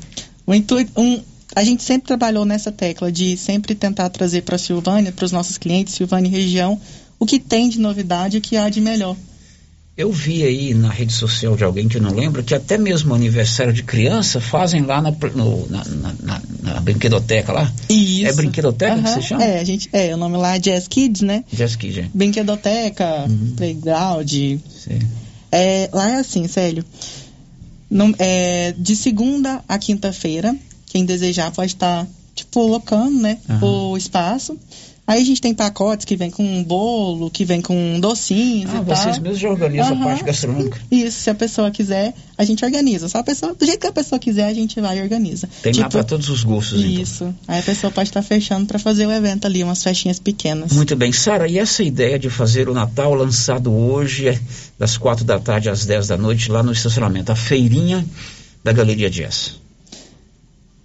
O 0.48 0.54
intuito, 0.54 0.92
um, 1.00 1.22
a 1.56 1.64
gente 1.64 1.84
sempre 1.84 2.08
trabalhou 2.08 2.44
nessa 2.44 2.72
tecla 2.72 3.12
de 3.12 3.38
sempre 3.38 3.76
tentar 3.76 4.10
trazer 4.10 4.42
para 4.42 4.56
a 4.56 4.60
Silvânia, 4.60 5.12
para 5.12 5.26
os 5.26 5.32
nossos 5.32 5.58
clientes, 5.58 5.94
Silvânia 5.94 6.28
e 6.28 6.32
região, 6.32 6.80
o 7.20 7.26
que 7.26 7.40
tem 7.40 7.70
de 7.70 7.80
novidade, 7.80 8.38
o 8.38 8.42
que 8.42 8.58
há 8.58 8.68
de 8.68 8.82
melhor. 8.82 9.16
Eu 10.02 10.12
vi 10.12 10.42
aí 10.44 10.74
na 10.74 10.90
rede 10.90 11.14
social 11.14 11.56
de 11.56 11.64
alguém 11.64 11.88
que 11.88 11.98
eu 11.98 12.02
não 12.02 12.10
lembro 12.10 12.42
que 12.42 12.56
até 12.56 12.76
mesmo 12.76 13.14
aniversário 13.14 13.72
de 13.72 13.84
criança 13.84 14.42
fazem 14.42 14.82
lá 14.82 15.00
na, 15.00 15.12
no, 15.12 15.70
na, 15.70 15.84
na, 16.24 16.42
na, 16.64 16.80
brinquedoteca 16.80 17.54
lá. 17.54 17.72
Isso. 17.88 18.26
É 18.26 18.34
brinquedoteca 18.34 18.96
uhum. 18.96 19.04
que 19.04 19.10
você 19.10 19.22
chama? 19.22 19.44
É, 19.44 19.60
a 19.60 19.64
gente, 19.64 19.88
é, 19.94 20.12
o 20.16 20.18
nome 20.18 20.38
lá 20.38 20.56
é 20.56 20.60
Jazz 20.60 20.88
Kids, 20.88 21.22
né? 21.22 21.44
Jazz 21.54 21.76
Kids, 21.76 22.00
é. 22.00 22.10
Brinquedoteca, 22.12 23.28
uhum. 23.30 23.54
playground. 23.56 24.32
Sim. 24.32 25.00
É, 25.52 25.88
lá 25.94 26.10
é 26.10 26.16
assim, 26.16 26.48
Célio. 26.48 26.84
Não, 27.88 28.12
é, 28.18 28.74
de 28.76 28.96
segunda 28.96 29.64
a 29.68 29.78
quinta-feira, 29.78 30.56
quem 30.88 31.06
desejar 31.06 31.52
pode 31.52 31.74
estar, 31.74 32.08
tipo, 32.34 32.52
colocando, 32.54 33.22
né, 33.22 33.38
uhum. 33.48 33.92
o 33.92 33.98
espaço. 33.98 34.58
Aí 35.12 35.22
a 35.22 35.26
gente 35.26 35.42
tem 35.42 35.54
pacotes 35.54 36.06
que 36.06 36.16
vem 36.16 36.32
com 36.32 36.42
um 36.42 36.64
bolo, 36.64 37.30
que 37.30 37.44
vem 37.44 37.62
com 37.62 38.00
docinhos 38.00 38.72
ah, 38.74 38.78
e 38.78 38.82
vocês 38.86 39.20
mesmos 39.20 39.40
já 39.40 39.50
organizam 39.50 39.92
uhum. 39.92 40.04
a 40.04 40.06
parte 40.06 40.24
gastronômica? 40.24 40.80
Isso, 40.90 41.20
se 41.24 41.30
a 41.30 41.36
pessoa 41.36 41.70
quiser, 41.70 42.14
a 42.38 42.46
gente 42.46 42.64
organiza. 42.64 43.10
Só 43.10 43.18
a 43.18 43.24
pessoa, 43.24 43.54
do 43.54 43.66
jeito 43.66 43.82
que 43.82 43.88
a 43.88 43.92
pessoa 43.92 44.18
quiser, 44.18 44.46
a 44.46 44.54
gente 44.54 44.80
vai 44.80 45.00
e 45.00 45.02
organiza. 45.02 45.50
Tem 45.62 45.74
tipo, 45.74 45.84
lá 45.84 45.90
para 45.90 46.06
todos 46.06 46.30
os 46.30 46.46
gostos, 46.46 46.80
então. 46.80 47.04
Isso. 47.04 47.24
Então. 47.26 47.36
Aí 47.46 47.60
a 47.60 47.62
pessoa 47.62 47.92
pode 47.92 48.08
estar 48.08 48.22
fechando 48.22 48.66
para 48.66 48.80
fazer 48.80 49.06
o 49.06 49.12
evento 49.12 49.46
ali, 49.46 49.62
umas 49.62 49.84
festinhas 49.84 50.18
pequenas. 50.18 50.72
Muito 50.72 50.96
bem. 50.96 51.12
Sara, 51.12 51.46
e 51.46 51.60
essa 51.60 51.84
ideia 51.84 52.18
de 52.18 52.30
fazer 52.30 52.70
o 52.70 52.74
Natal 52.74 53.14
lançado 53.14 53.70
hoje, 53.70 54.40
das 54.80 54.96
quatro 54.96 55.26
da 55.26 55.38
tarde 55.42 55.70
às 55.70 55.86
dez 55.86 56.08
da 56.08 56.16
noite, 56.16 56.50
lá 56.50 56.64
no 56.64 56.72
estacionamento, 56.72 57.34
a 57.34 57.36
feirinha 57.36 58.06
da 58.64 58.72
Galeria 58.72 59.10
Jazz? 59.10 59.60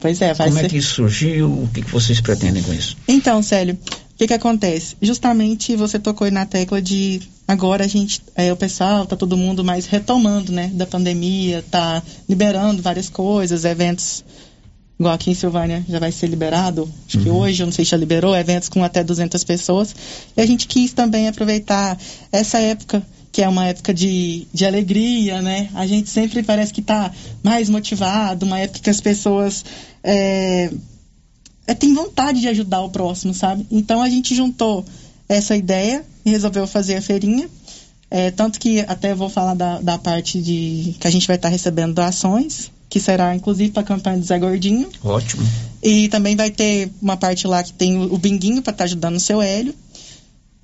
Pois 0.01 0.21
é, 0.21 0.35
vai 0.35 0.49
Como 0.49 0.59
ser... 0.59 0.67
é 0.67 0.69
que 0.69 0.77
isso 0.79 0.95
surgiu? 0.97 1.47
O 1.47 1.69
que, 1.73 1.81
que 1.83 1.91
vocês 1.93 2.21
pretendem 2.21 2.61
com 2.65 2.73
isso? 2.73 2.97
Então, 3.07 3.41
Célio, 3.41 3.79
que 4.17 4.27
que 4.27 4.35
acontece? 4.35 4.97
Justamente 5.01 5.77
você 5.77 5.99
tocou 5.99 6.25
aí 6.25 6.31
na 6.31 6.47
tecla 6.47 6.81
de 6.81 7.21
agora 7.47 7.85
a 7.85 7.89
gente, 7.89 8.23
é, 8.35 8.53
o 8.53 8.57
pessoal, 8.57 9.07
tá 9.07 9.15
todo 9.15 9.37
mundo 9.37 9.63
mais 9.63 9.87
retomando, 9.87 10.51
né, 10.51 10.71
da 10.73 10.87
pandemia, 10.87 11.65
tá 11.71 12.03
liberando 12.29 12.83
várias 12.83 13.09
coisas, 13.09 13.65
eventos 13.65 14.25
igual 14.99 15.15
aqui 15.15 15.31
em 15.31 15.35
Silvânia 15.35 15.85
já 15.87 15.99
vai 15.99 16.11
ser 16.11 16.27
liberado, 16.27 16.91
acho 17.07 17.19
que 17.19 17.29
hoje, 17.29 17.63
eu 17.63 17.67
não 17.67 17.73
sei 17.73 17.85
se 17.85 17.91
já 17.91 17.97
liberou, 17.99 18.35
eventos 18.35 18.71
com 18.71 18.83
até 18.83 19.05
200 19.05 19.45
pessoas. 19.45 19.95
E 20.35 20.41
a 20.41 20.47
gente 20.47 20.67
quis 20.67 20.95
também 20.95 21.29
aproveitar 21.29 21.99
essa 22.33 22.59
época, 22.59 23.03
que 23.31 23.43
é 23.43 23.49
uma 23.49 23.67
época 23.67 23.93
de, 23.93 24.47
de 24.55 24.65
alegria, 24.65 25.43
né? 25.43 25.69
A 25.75 25.87
gente 25.87 26.09
sempre 26.09 26.43
parece 26.43 26.73
que 26.73 26.81
tá 26.81 27.13
mais 27.43 27.69
motivado, 27.69 28.47
uma 28.47 28.59
época 28.59 28.81
que 28.81 28.89
as 28.89 29.03
pessoas 29.03 29.63
é, 30.03 30.71
é, 31.67 31.75
têm 31.75 31.95
vontade 31.95 32.41
de 32.41 32.49
ajudar 32.49 32.83
o 32.83 32.91
próximo, 32.91 33.35
sabe? 33.35 33.67
Então 33.71 34.01
a 34.01 34.09
gente 34.09 34.35
juntou 34.35 34.85
essa 35.29 35.57
ideia 35.57 36.05
e 36.25 36.31
resolveu 36.31 36.67
fazer 36.67 36.97
a 36.97 37.03
feirinha. 37.03 37.49
É, 38.09 38.31
tanto 38.31 38.61
que 38.61 38.81
até 38.81 39.15
vou 39.15 39.29
falar 39.29 39.55
da, 39.55 39.81
da 39.81 39.99
parte 39.99 40.41
de 40.41 40.95
que 41.01 41.09
a 41.09 41.11
gente 41.11 41.27
vai 41.27 41.37
estar 41.37 41.49
recebendo 41.49 41.95
doações, 41.95 42.71
que 42.89 43.01
será 43.01 43.35
inclusive 43.35 43.73
para 43.73 43.83
a 43.83 43.87
campanha 43.87 44.19
do 44.19 44.25
Zé 44.25 44.39
Gordinho. 44.39 44.89
Ótimo. 45.03 45.43
E 45.83 46.09
também 46.09 46.37
vai 46.37 46.51
ter 46.51 46.91
uma 47.03 47.17
parte 47.17 47.47
lá 47.47 47.63
que 47.63 47.73
tem 47.73 47.99
o, 47.99 48.15
o 48.15 48.19
binguinho 48.19 48.63
para 48.63 48.73
estar 48.73 48.85
ajudando 48.85 49.17
o 49.17 49.21
seu 49.21 49.43
Hélio. 49.43 49.75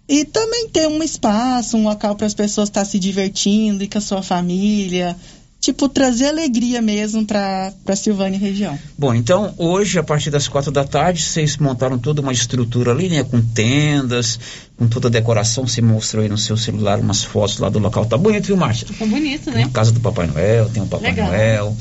E 0.09 0.24
também 0.24 0.68
ter 0.68 0.88
um 0.88 1.03
espaço, 1.03 1.76
um 1.76 1.84
local 1.84 2.14
para 2.14 2.26
as 2.26 2.34
pessoas 2.34 2.68
estar 2.68 2.84
se 2.84 2.98
divertindo 2.98 3.82
e 3.82 3.88
com 3.88 3.98
a 3.98 4.00
sua 4.00 4.22
família. 4.22 5.16
Tipo, 5.62 5.88
trazer 5.88 6.26
alegria 6.26 6.82
mesmo 6.82 7.24
para 7.24 7.72
Silvânia 7.94 8.36
e 8.36 8.40
região. 8.40 8.76
Bom, 8.98 9.14
então 9.14 9.54
hoje, 9.56 9.96
a 9.96 10.02
partir 10.02 10.28
das 10.28 10.48
quatro 10.48 10.72
da 10.72 10.82
tarde, 10.82 11.22
vocês 11.22 11.56
montaram 11.56 11.96
toda 11.96 12.20
uma 12.20 12.32
estrutura 12.32 12.90
ali, 12.90 13.08
né? 13.08 13.22
Com 13.22 13.40
tendas, 13.40 14.40
com 14.76 14.88
toda 14.88 15.06
a 15.06 15.10
decoração. 15.10 15.64
Você 15.64 15.80
mostrou 15.80 16.24
aí 16.24 16.28
no 16.28 16.36
seu 16.36 16.56
celular 16.56 16.98
umas 16.98 17.22
fotos 17.22 17.58
lá 17.58 17.68
do 17.68 17.78
local. 17.78 18.04
Tá 18.04 18.18
bonito, 18.18 18.46
viu, 18.46 18.56
Márcia? 18.56 18.88
Ficou 18.88 19.06
bonito, 19.06 19.44
Tem 19.44 19.54
né? 19.54 19.62
a 19.62 19.68
casa 19.68 19.92
do 19.92 20.00
Papai 20.00 20.26
Noel, 20.26 20.68
tem 20.68 20.82
o 20.82 20.86
Papai 20.88 21.10
Legal. 21.10 21.28
Noel. 21.28 21.76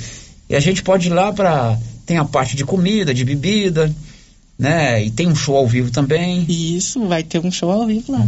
E 0.48 0.56
a 0.56 0.60
gente 0.60 0.84
pode 0.84 1.08
ir 1.08 1.14
lá 1.14 1.34
para 1.34 1.76
Tem 2.06 2.20
a 2.20 2.26
parte 2.26 2.56
de 2.56 2.64
comida, 2.64 3.16
de 3.16 3.26
bebida, 3.26 3.92
né? 4.60 5.04
E 5.04 5.10
tem 5.10 5.28
um 5.28 5.36
show 5.36 5.58
ao 5.58 5.68
vivo 5.68 5.90
também. 5.90 6.46
Isso, 6.48 7.04
vai 7.08 7.24
ter 7.24 7.40
um 7.40 7.52
show 7.52 7.72
ao 7.72 7.88
vivo 7.88 8.12
lá. 8.12 8.28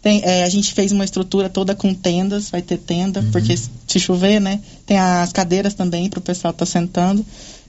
Tem, 0.00 0.22
é, 0.24 0.44
a 0.44 0.48
gente 0.48 0.72
fez 0.72 0.92
uma 0.92 1.04
estrutura 1.04 1.48
toda 1.48 1.74
com 1.74 1.92
tendas, 1.92 2.50
vai 2.50 2.62
ter 2.62 2.78
tenda, 2.78 3.24
porque 3.32 3.56
se 3.56 3.98
chover, 3.98 4.40
né? 4.40 4.60
Tem 4.86 4.96
as 4.98 5.32
cadeiras 5.32 5.74
também 5.74 6.08
para 6.08 6.18
o 6.18 6.22
pessoal 6.22 6.52
estar 6.52 6.66
sentando. 6.66 7.24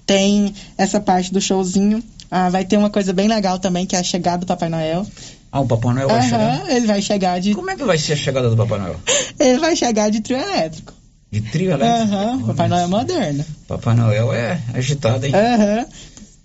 Tem 0.06 0.54
essa 0.78 1.00
parte 1.00 1.34
do 1.34 1.42
showzinho. 1.42 2.04
Ah, 2.30 2.50
vai 2.50 2.64
ter 2.64 2.78
uma 2.78 2.90
coisa 2.92 3.12
bem 3.12 3.28
legal 3.28 3.58
também, 3.58 3.86
que 3.86 3.96
é 3.96 4.00
a 4.00 4.04
chegada 4.04 4.40
do 4.40 4.46
Papai 4.46 4.70
Noel. 4.70 5.06
Ah, 5.52 5.62
o 5.62 5.68
Papai 5.68 5.96
Noel 5.96 6.08
vai 6.08 6.20
Aham, 6.20 6.30
chegar. 6.30 6.72
ele 6.72 6.88
vai 6.88 7.02
chegar 7.02 7.42
de. 7.42 7.56
Como 7.56 7.72
é 7.72 7.76
que 7.76 7.84
vai 7.84 7.98
ser 7.98 8.14
a 8.14 8.16
chegada 8.16 8.50
do 8.50 8.56
Papai 8.56 8.80
Noel? 8.80 9.00
Ele 9.40 9.58
vai 9.58 9.76
chegar 9.76 10.10
de 10.12 10.22
trio 10.22 10.38
elétrico. 10.38 10.94
De 11.32 11.42
trio 11.42 11.72
elétrico? 11.72 12.14
Aham, 12.14 12.42
Papai 12.46 12.68
Noel 12.68 12.84
é 12.84 12.88
moderno. 12.88 13.46
Papai 13.68 13.96
Noel 13.96 14.34
é 14.34 14.62
agitado, 14.74 15.26
hein? 15.26 15.34
Aham. 15.34 15.86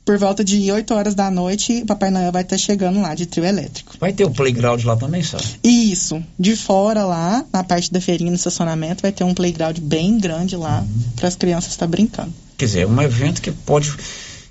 Por 0.05 0.19
volta 0.19 0.45
de 0.45 0.71
8 0.71 0.93
horas 0.93 1.15
da 1.15 1.31
noite, 1.31 1.81
o 1.83 1.87
Papai 1.87 2.11
Noel 2.11 2.31
vai 2.31 2.43
estar 2.43 2.59
chegando 2.59 3.01
lá 3.01 3.15
de 3.15 3.25
trio 3.25 3.47
elétrico. 3.47 3.95
Vai 3.99 4.13
ter 4.13 4.25
o 4.25 4.31
playground 4.31 4.85
lá 4.85 4.97
também, 4.97 5.23
sabe? 5.23 5.45
Isso. 5.63 6.23
De 6.39 6.55
fora 6.57 7.05
lá, 7.05 7.43
na 7.51 7.65
parte 7.65 7.91
da 7.91 8.01
feirinha 8.01 8.31
no 8.31 8.37
estacionamento, 8.37 9.01
vai 9.01 9.13
ter 9.13 9.25
um 9.25 9.33
playground 9.33 9.79
bem 9.79 10.19
grande 10.19 10.57
lá 10.57 10.85
para 11.17 11.27
as 11.27 11.37
crianças 11.37 11.71
estar 11.71 11.87
brincando. 11.87 12.35
Quer 12.59 12.67
dizer, 12.67 12.81
é 12.81 12.87
um 12.87 13.01
evento 13.01 13.41
que 13.41 13.51
pode, 13.51 13.95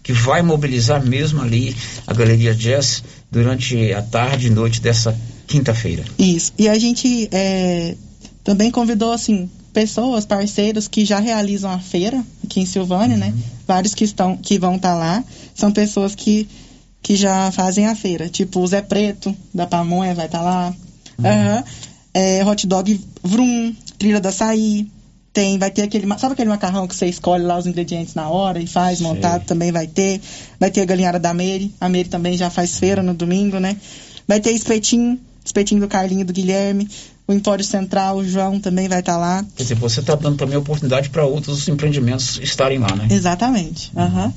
que 0.02 0.12
vai 0.12 0.42
mobilizar 0.42 1.06
mesmo 1.06 1.40
ali 1.40 1.76
a 2.08 2.14
Galeria 2.14 2.56
Jazz 2.56 3.04
durante 3.32 3.94
a 3.94 4.02
tarde 4.02 4.48
e 4.48 4.50
noite 4.50 4.82
dessa 4.82 5.16
quinta-feira. 5.46 6.04
Isso. 6.18 6.52
E 6.58 6.68
a 6.68 6.80
gente 6.80 7.30
é, 7.32 7.96
também 8.44 8.72
convidou, 8.72 9.12
assim, 9.12 9.48
pessoas, 9.74 10.26
parceiros 10.26 10.88
que 10.88 11.04
já 11.04 11.20
realizam 11.20 11.72
a 11.72 11.80
feira 11.80 12.24
aqui 12.44 12.62
em 12.62 12.66
Silvânia, 12.66 13.18
né? 13.18 13.34
Vários 13.68 13.94
que, 13.94 14.04
estão, 14.04 14.38
que 14.38 14.60
vão 14.60 14.76
estar 14.76 14.94
lá. 14.96 15.24
São 15.56 15.72
pessoas 15.72 16.14
que, 16.16 16.48
que 17.02 17.16
já 17.16 17.52
fazem 17.52 17.88
a 17.88 17.96
feira. 17.96 18.30
Tipo, 18.30 18.60
o 18.60 18.68
Zé 18.68 18.82
Preto, 18.82 19.36
da 19.54 19.66
Pamonha, 19.66 20.14
vai 20.14 20.28
estar 20.28 20.42
lá. 20.42 20.74
Aham. 21.20 21.64
É, 22.14 22.46
hot 22.46 22.68
dog 22.68 23.02
Vrum, 23.24 23.76
trilha 23.98 24.22
da 24.22 24.30
açaí. 24.30 24.88
Tem, 25.34 25.58
vai 25.58 25.72
ter 25.72 25.82
aquele, 25.82 26.08
sabe 26.20 26.34
aquele 26.34 26.50
macarrão 26.50 26.88
que 26.88 26.96
você 26.96 27.08
escolhe 27.08 27.44
lá 27.44 27.58
os 27.58 27.66
ingredientes 27.66 28.14
na 28.14 28.30
hora 28.30 28.60
e 28.60 28.68
faz 28.68 29.02
montado, 29.02 29.46
também 29.46 29.72
vai 29.72 29.88
ter. 29.88 30.22
Vai 30.60 30.70
ter 30.70 30.82
a 30.82 30.86
galinhada 30.86 31.20
da 31.20 31.34
Meire, 31.34 31.74
a 31.82 31.90
Meire 31.90 32.08
também 32.08 32.38
já 32.38 32.52
faz 32.52 32.78
feira 32.78 33.02
no 33.02 33.16
domingo, 33.16 33.60
né? 33.60 33.76
Vai 34.28 34.40
ter 34.40 34.52
espetinho, 34.52 35.20
espetinho 35.44 35.82
do 35.82 35.88
Carlinho 35.88 36.22
e 36.22 36.24
do 36.24 36.32
Guilherme. 36.32 36.88
O 37.28 37.34
Empório 37.34 37.64
Central, 37.64 38.18
o 38.18 38.28
João 38.28 38.60
também 38.60 38.90
vai 38.90 39.00
estar 39.00 39.18
lá. 39.18 39.46
Quer 39.56 39.64
dizer, 39.64 39.76
você 39.76 40.02
está 40.02 40.16
dando 40.16 40.38
também 40.38 40.58
oportunidade 40.58 41.10
para 41.10 41.26
outros 41.26 41.68
empreendimentos 41.70 42.38
estarem 42.42 42.80
lá, 42.80 42.94
né? 42.96 43.08
Exatamente. 43.10 43.92
Aham. 43.96 44.34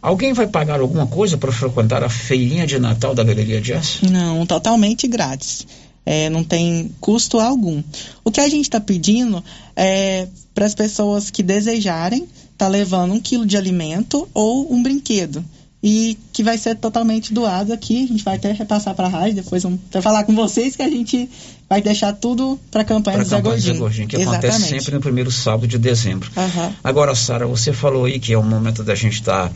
Alguém 0.00 0.32
vai 0.32 0.46
pagar 0.48 0.80
alguma 0.80 1.06
coisa 1.06 1.36
para 1.36 1.52
frequentar 1.52 2.02
a 2.02 2.08
feirinha 2.08 2.66
de 2.66 2.78
Natal 2.78 3.14
da 3.14 3.22
Galeria 3.22 3.60
Jazz? 3.60 4.00
Não, 4.02 4.44
totalmente 4.44 5.06
grátis. 5.06 5.66
É, 6.04 6.28
não 6.28 6.42
tem 6.42 6.92
custo 7.00 7.38
algum. 7.38 7.82
O 8.24 8.30
que 8.30 8.40
a 8.40 8.48
gente 8.48 8.64
está 8.64 8.80
pedindo 8.80 9.42
é 9.76 10.26
para 10.52 10.66
as 10.66 10.74
pessoas 10.74 11.30
que 11.30 11.42
desejarem 11.42 12.26
tá 12.58 12.68
levando 12.68 13.12
um 13.12 13.20
quilo 13.20 13.46
de 13.46 13.56
alimento 13.56 14.28
ou 14.34 14.72
um 14.72 14.82
brinquedo. 14.82 15.44
E 15.82 16.16
que 16.32 16.44
vai 16.44 16.56
ser 16.56 16.76
totalmente 16.76 17.34
doado 17.34 17.72
aqui. 17.72 18.04
A 18.04 18.06
gente 18.06 18.22
vai 18.22 18.36
até 18.36 18.52
repassar 18.52 18.94
para 18.94 19.06
a 19.06 19.10
rádio, 19.10 19.36
depois 19.36 19.62
vamos 19.62 19.80
falar 20.00 20.22
com 20.24 20.34
vocês 20.34 20.76
que 20.76 20.82
a 20.82 20.88
gente 20.88 21.28
vai 21.68 21.82
deixar 21.82 22.12
tudo 22.12 22.58
para 22.70 22.82
a 22.82 22.84
campanha 22.84 23.16
Para 23.16 23.24
do 23.24 23.30
Zé 23.30 23.40
do 23.40 23.42
Zé 23.42 23.50
Gordinho. 23.50 23.78
Gordinho, 23.78 24.08
que 24.08 24.16
acontece 24.16 24.46
Exatamente. 24.46 24.80
sempre 24.80 24.94
no 24.94 25.00
primeiro 25.00 25.32
sábado 25.32 25.66
de 25.66 25.78
dezembro. 25.78 26.30
Aham. 26.36 26.72
Agora, 26.84 27.14
Sara, 27.14 27.46
você 27.46 27.72
falou 27.72 28.04
aí 28.04 28.20
que 28.20 28.32
é 28.32 28.38
um 28.38 28.44
momento 28.44 28.84
da 28.84 28.94
gente 28.94 29.14
estar 29.14 29.50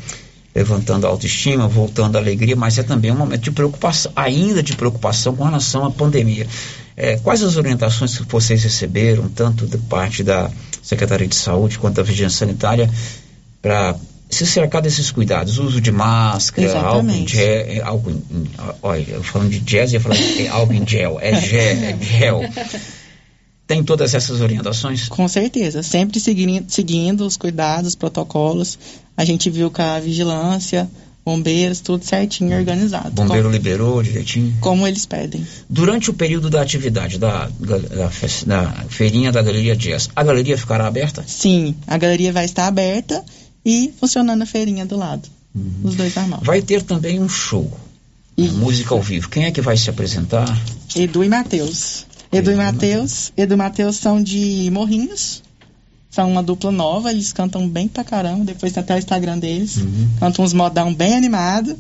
levantando 0.57 1.07
a 1.07 1.11
autoestima, 1.11 1.69
voltando 1.69 2.17
a 2.17 2.19
alegria, 2.19 2.57
mas 2.57 2.79
é 2.79 2.83
também 2.83 3.13
um 3.13 3.17
momento 3.17 3.43
de 3.43 3.51
preocupação, 3.51 4.11
ainda 4.17 4.63
de 4.63 4.75
preocupação 4.75 5.37
com 5.37 5.45
relação 5.45 5.85
à 5.85 5.91
pandemia. 5.91 6.47
É, 6.97 7.19
quais 7.19 7.43
as 7.43 7.59
orientações 7.59 8.17
que 8.17 8.25
vocês 8.25 8.65
receberam, 8.65 9.29
tanto 9.29 9.67
da 9.67 9.77
parte 9.77 10.25
da 10.25 10.51
Secretaria 10.83 11.29
de 11.29 11.37
Saúde 11.37 11.79
quanto 11.79 11.97
da 11.97 12.03
Vigilância 12.03 12.39
Sanitária, 12.39 12.91
para 13.61 13.95
se 14.29 14.47
cercar 14.47 14.83
desses 14.83 15.11
cuidados? 15.11 15.59
Uso 15.59 15.81
de 15.81 15.93
máscara, 15.93 16.79
álcool 16.81 17.11
em 17.11 17.27
gel. 17.27 17.45
é, 17.47 17.81
álcool 17.83 18.11
em- 18.11 18.25
em- 18.31 18.51
olha, 18.83 19.05
eu 19.09 19.23
falando 19.23 19.51
de 19.51 19.61
jazz, 19.61 19.93
ia 19.93 20.01
falar 20.01 20.17
de 20.17 20.47
é, 20.47 20.49
álcool 20.49 20.73
em 20.75 20.87
gel. 20.87 21.19
É 21.21 21.41
gel, 21.41 21.61
é 21.61 21.97
gel. 22.01 22.41
Tem 23.67 23.83
todas 23.83 24.15
essas 24.15 24.41
orientações? 24.41 25.09
Com 25.09 25.27
certeza, 25.27 25.83
sempre 25.83 26.21
seguindo, 26.21 26.65
seguindo 26.71 27.27
os 27.27 27.37
cuidados, 27.37 27.89
os 27.89 27.95
protocolos. 27.97 28.79
A 29.17 29.25
gente 29.25 29.51
viu 29.51 29.71
com 29.73 29.83
a 29.83 29.99
vigilância, 29.99 30.89
bombeiros, 31.25 31.81
tudo 31.81 32.05
certinho, 32.05 32.57
organizado. 32.57 33.11
Bombeiro 33.11 33.45
como, 33.45 33.53
liberou 33.57 34.01
direitinho? 34.05 34.55
como 34.61 34.87
eles 34.87 35.05
pedem. 35.05 35.45
Durante 35.69 36.11
o 36.11 36.15
período 36.15 36.49
da 36.49 36.63
atividade 36.63 37.19
da, 37.19 37.49
da, 37.59 37.79
da 37.79 38.11
da 38.47 38.71
feirinha 38.89 39.33
da 39.33 39.43
Galeria 39.43 39.75
Jazz, 39.75 40.09
a 40.15 40.23
galeria 40.23 40.57
ficará 40.57 40.87
aberta? 40.87 41.25
Sim, 41.27 41.75
a 41.89 41.99
galeria 41.99 42.33
vai 42.33 42.45
estar 42.45 42.69
aberta 42.69 43.25
e 43.67 43.93
funcionando 43.99 44.43
a 44.43 44.47
feirinha 44.47 44.87
do 44.87 44.97
lado. 44.97 45.29
Os 45.83 45.97
dois 45.97 46.15
normal. 46.15 46.41
Vai 46.45 46.63
ter 46.63 46.83
também 46.83 47.21
um 47.21 47.29
show, 47.29 47.69
uma 48.37 48.53
música 48.53 48.95
ao 48.95 49.03
vivo. 49.03 49.29
Quem 49.29 49.47
é 49.47 49.51
que 49.51 49.61
vai 49.61 49.77
se 49.77 49.91
apresentar? 49.91 50.47
Edu 50.95 51.25
e 51.25 51.29
Matheus. 51.29 52.07
Edu 52.31 52.53
e 52.53 52.55
Matheus. 52.55 53.33
Edu 53.37 53.55
e 53.55 53.57
Matheus 53.57 53.97
são 53.97 54.23
de 54.23 54.71
Morrinhos. 54.71 55.43
São 56.11 56.31
uma 56.31 56.43
dupla 56.43 56.71
nova, 56.71 57.11
eles 57.11 57.33
cantam 57.33 57.69
bem 57.69 57.89
pra 57.89 58.05
caramba. 58.05 58.45
Depois 58.45 58.73
tem 58.73 58.83
até 58.83 58.95
o 58.95 58.99
Instagram 58.99 59.39
deles. 59.39 59.79
Cantam 60.21 60.45
uns 60.45 60.53
modão 60.53 60.95
bem 60.95 61.15
animado. 61.15 61.77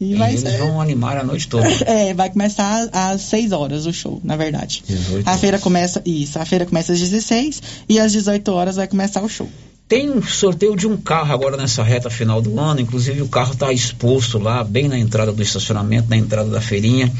E 0.00 0.12
E 0.12 0.14
vai 0.16 0.30
eles 0.30 0.40
ser. 0.42 0.58
vão 0.58 0.80
animar 0.80 1.16
a 1.16 1.22
noite 1.24 1.48
toda. 1.48 1.66
É, 1.86 2.12
vai 2.12 2.28
começar 2.30 2.88
às 2.92 3.22
6 3.22 3.52
horas 3.52 3.86
o 3.86 3.92
show, 3.92 4.20
na 4.22 4.36
verdade. 4.36 4.82
18 4.86 5.26
A 5.28 5.38
feira 5.38 5.58
começa. 5.58 6.02
Isso, 6.04 6.38
a 6.38 6.44
feira 6.44 6.66
começa 6.66 6.92
às 6.92 7.00
16 7.00 7.62
e 7.88 7.98
às 7.98 8.12
18 8.12 8.46
horas 8.52 8.76
vai 8.76 8.86
começar 8.86 9.22
o 9.22 9.28
show. 9.28 9.48
Tem 9.88 10.10
um 10.10 10.20
sorteio 10.22 10.74
de 10.76 10.86
um 10.86 10.96
carro 10.96 11.32
agora 11.32 11.56
nessa 11.56 11.82
reta 11.82 12.10
final 12.10 12.42
do 12.42 12.58
ano, 12.58 12.80
inclusive 12.80 13.22
o 13.22 13.28
carro 13.28 13.52
está 13.52 13.72
exposto 13.72 14.36
lá, 14.38 14.64
bem 14.64 14.88
na 14.88 14.98
entrada 14.98 15.32
do 15.32 15.40
estacionamento, 15.40 16.10
na 16.10 16.16
entrada 16.16 16.50
da 16.50 16.60
feirinha, 16.60 17.10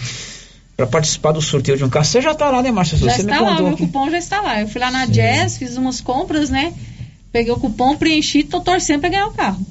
para 0.77 0.85
participar 0.87 1.31
do 1.33 1.41
sorteio 1.41 1.79
de 1.79 1.85
um 1.85 1.89
carro. 1.89 2.05
Você 2.05 2.21
já 2.21 2.33
está 2.33 2.51
lá, 2.51 2.61
né, 2.63 2.71
Márcia? 2.73 2.99
Já 2.99 3.09
Você 3.13 3.23
me 3.23 3.31
está 3.33 3.41
lá, 3.43 3.55
meu 3.63 3.69
aqui. 3.69 3.87
cupom 3.87 4.11
já 4.11 4.19
está 4.19 4.41
lá. 4.43 4.61
Eu 4.61 4.69
fui 4.69 4.81
lá 4.81 4.91
na 4.91 5.07
Jazz, 5.07 5.57
fiz 5.59 5.77
umas 5.77 6.01
compras, 6.01 6.51
né? 6.51 6.75
Peguei 7.33 7.53
o 7.53 7.57
cupom, 7.57 7.97
preenchi, 7.97 8.43
tô 8.43 8.61
torcendo 8.61 9.01
pra 9.01 9.11
ganhar 9.11 9.29
o 9.29 9.33
carro. 9.33 9.65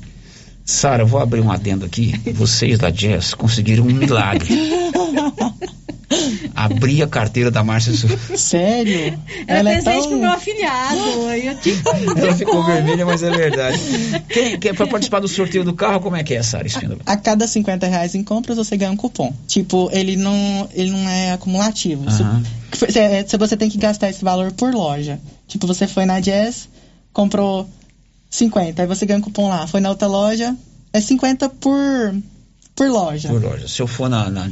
Sara, 0.65 1.03
eu 1.03 1.07
vou 1.07 1.19
abrir 1.19 1.41
um 1.41 1.51
adendo 1.51 1.85
aqui. 1.85 2.19
Vocês 2.33 2.79
da 2.79 2.89
Jazz 2.89 3.35
conseguiram 3.35 3.83
um 3.83 3.93
milagre. 3.93 4.51
Abri 6.55 7.03
a 7.03 7.07
carteira 7.07 7.51
da 7.51 7.63
Márcia 7.63 7.93
Sério? 8.35 9.19
Ela, 9.47 9.59
Ela 9.59 9.71
é 9.71 9.81
presente 9.81 10.01
tão... 10.01 10.09
pro 10.09 10.19
meu 10.19 10.31
afiliado. 10.31 10.99
Eu 11.33 11.55
te 11.55 11.73
Ela 12.17 12.35
ficou 12.35 12.63
vermelha, 12.63 13.05
mas 13.05 13.21
é 13.21 13.29
verdade. 13.29 13.79
Quem, 14.29 14.57
quem 14.59 14.73
para 14.73 14.87
participar 14.87 15.19
do 15.19 15.27
sorteio 15.27 15.63
do 15.63 15.73
carro, 15.73 15.99
como 15.99 16.15
é 16.15 16.23
que 16.23 16.33
é, 16.33 16.41
Sara 16.41 16.67
A, 17.05 17.13
a 17.13 17.17
cada 17.17 17.47
50 17.47 17.85
reais 17.87 18.15
em 18.15 18.23
compras, 18.23 18.57
você 18.57 18.77
ganha 18.77 18.91
um 18.91 18.97
cupom. 18.97 19.33
Tipo, 19.47 19.89
ele 19.91 20.15
não, 20.15 20.69
ele 20.73 20.91
não 20.91 21.09
é 21.09 21.33
acumulativo. 21.33 22.05
Uhum. 22.09 22.43
Se, 22.73 23.27
se 23.27 23.37
você 23.37 23.57
tem 23.57 23.69
que 23.69 23.77
gastar 23.77 24.09
esse 24.09 24.23
valor 24.23 24.51
por 24.51 24.73
loja. 24.73 25.19
Tipo, 25.47 25.67
você 25.67 25.85
foi 25.85 26.05
na 26.05 26.19
Jazz, 26.19 26.69
comprou 27.13 27.67
50, 28.35 28.81
aí 28.81 28.87
você 28.87 29.05
ganha 29.05 29.19
um 29.19 29.21
cupom 29.21 29.49
lá. 29.49 29.65
Foi 29.67 29.79
na 29.79 29.89
outra 29.89 30.07
loja, 30.07 30.55
é 30.93 30.99
50 30.99 31.49
por, 31.49 32.15
por 32.75 32.89
loja. 32.89 33.29
Por 33.29 33.41
loja. 33.41 33.67
Se 33.67 33.81
eu 33.81 33.87
for 33.87 34.09
na, 34.09 34.29
na, 34.29 34.49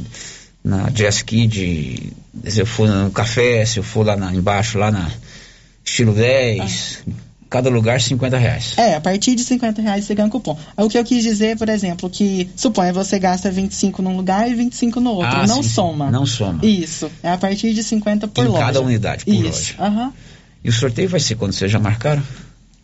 na 0.62 0.90
Jazz 0.90 1.22
Kid, 1.22 2.12
se 2.46 2.60
eu 2.60 2.66
for 2.66 2.88
no 2.88 3.10
café, 3.10 3.64
se 3.64 3.78
eu 3.78 3.82
for 3.82 4.06
lá 4.06 4.16
na, 4.16 4.34
embaixo, 4.34 4.78
lá 4.78 4.90
na 4.90 5.10
Estilo 5.84 6.14
10, 6.14 7.04
ah. 7.06 7.12
cada 7.50 7.68
lugar 7.68 8.00
50 8.00 8.38
reais. 8.38 8.74
É, 8.78 8.94
a 8.94 9.00
partir 9.00 9.34
de 9.34 9.44
50 9.44 9.82
reais 9.82 10.04
você 10.04 10.14
ganha 10.14 10.26
um 10.26 10.30
cupom. 10.30 10.58
O 10.76 10.88
que 10.88 10.98
eu 10.98 11.04
quis 11.04 11.22
dizer, 11.22 11.58
por 11.58 11.68
exemplo, 11.68 12.08
que 12.08 12.50
suponha 12.56 12.92
você 12.92 13.18
gasta 13.18 13.50
25 13.50 14.00
num 14.00 14.16
lugar 14.16 14.50
e 14.50 14.54
25 14.54 14.98
no 15.00 15.10
outro. 15.10 15.36
Ah, 15.36 15.46
não 15.46 15.62
sim, 15.62 15.68
soma. 15.68 16.10
Não 16.10 16.24
soma. 16.24 16.64
Isso. 16.64 17.10
É 17.22 17.30
a 17.30 17.38
partir 17.38 17.74
de 17.74 17.82
50 17.82 18.28
por 18.28 18.44
em 18.44 18.48
loja. 18.48 18.64
cada 18.64 18.80
unidade 18.80 19.24
por 19.26 19.34
Isso. 19.34 19.74
loja. 19.78 19.90
Uhum. 19.90 20.12
E 20.64 20.68
o 20.70 20.72
sorteio 20.72 21.10
vai 21.10 21.20
ser 21.20 21.34
quando 21.34 21.52
vocês 21.52 21.70
já 21.70 21.78
marcaram? 21.78 22.22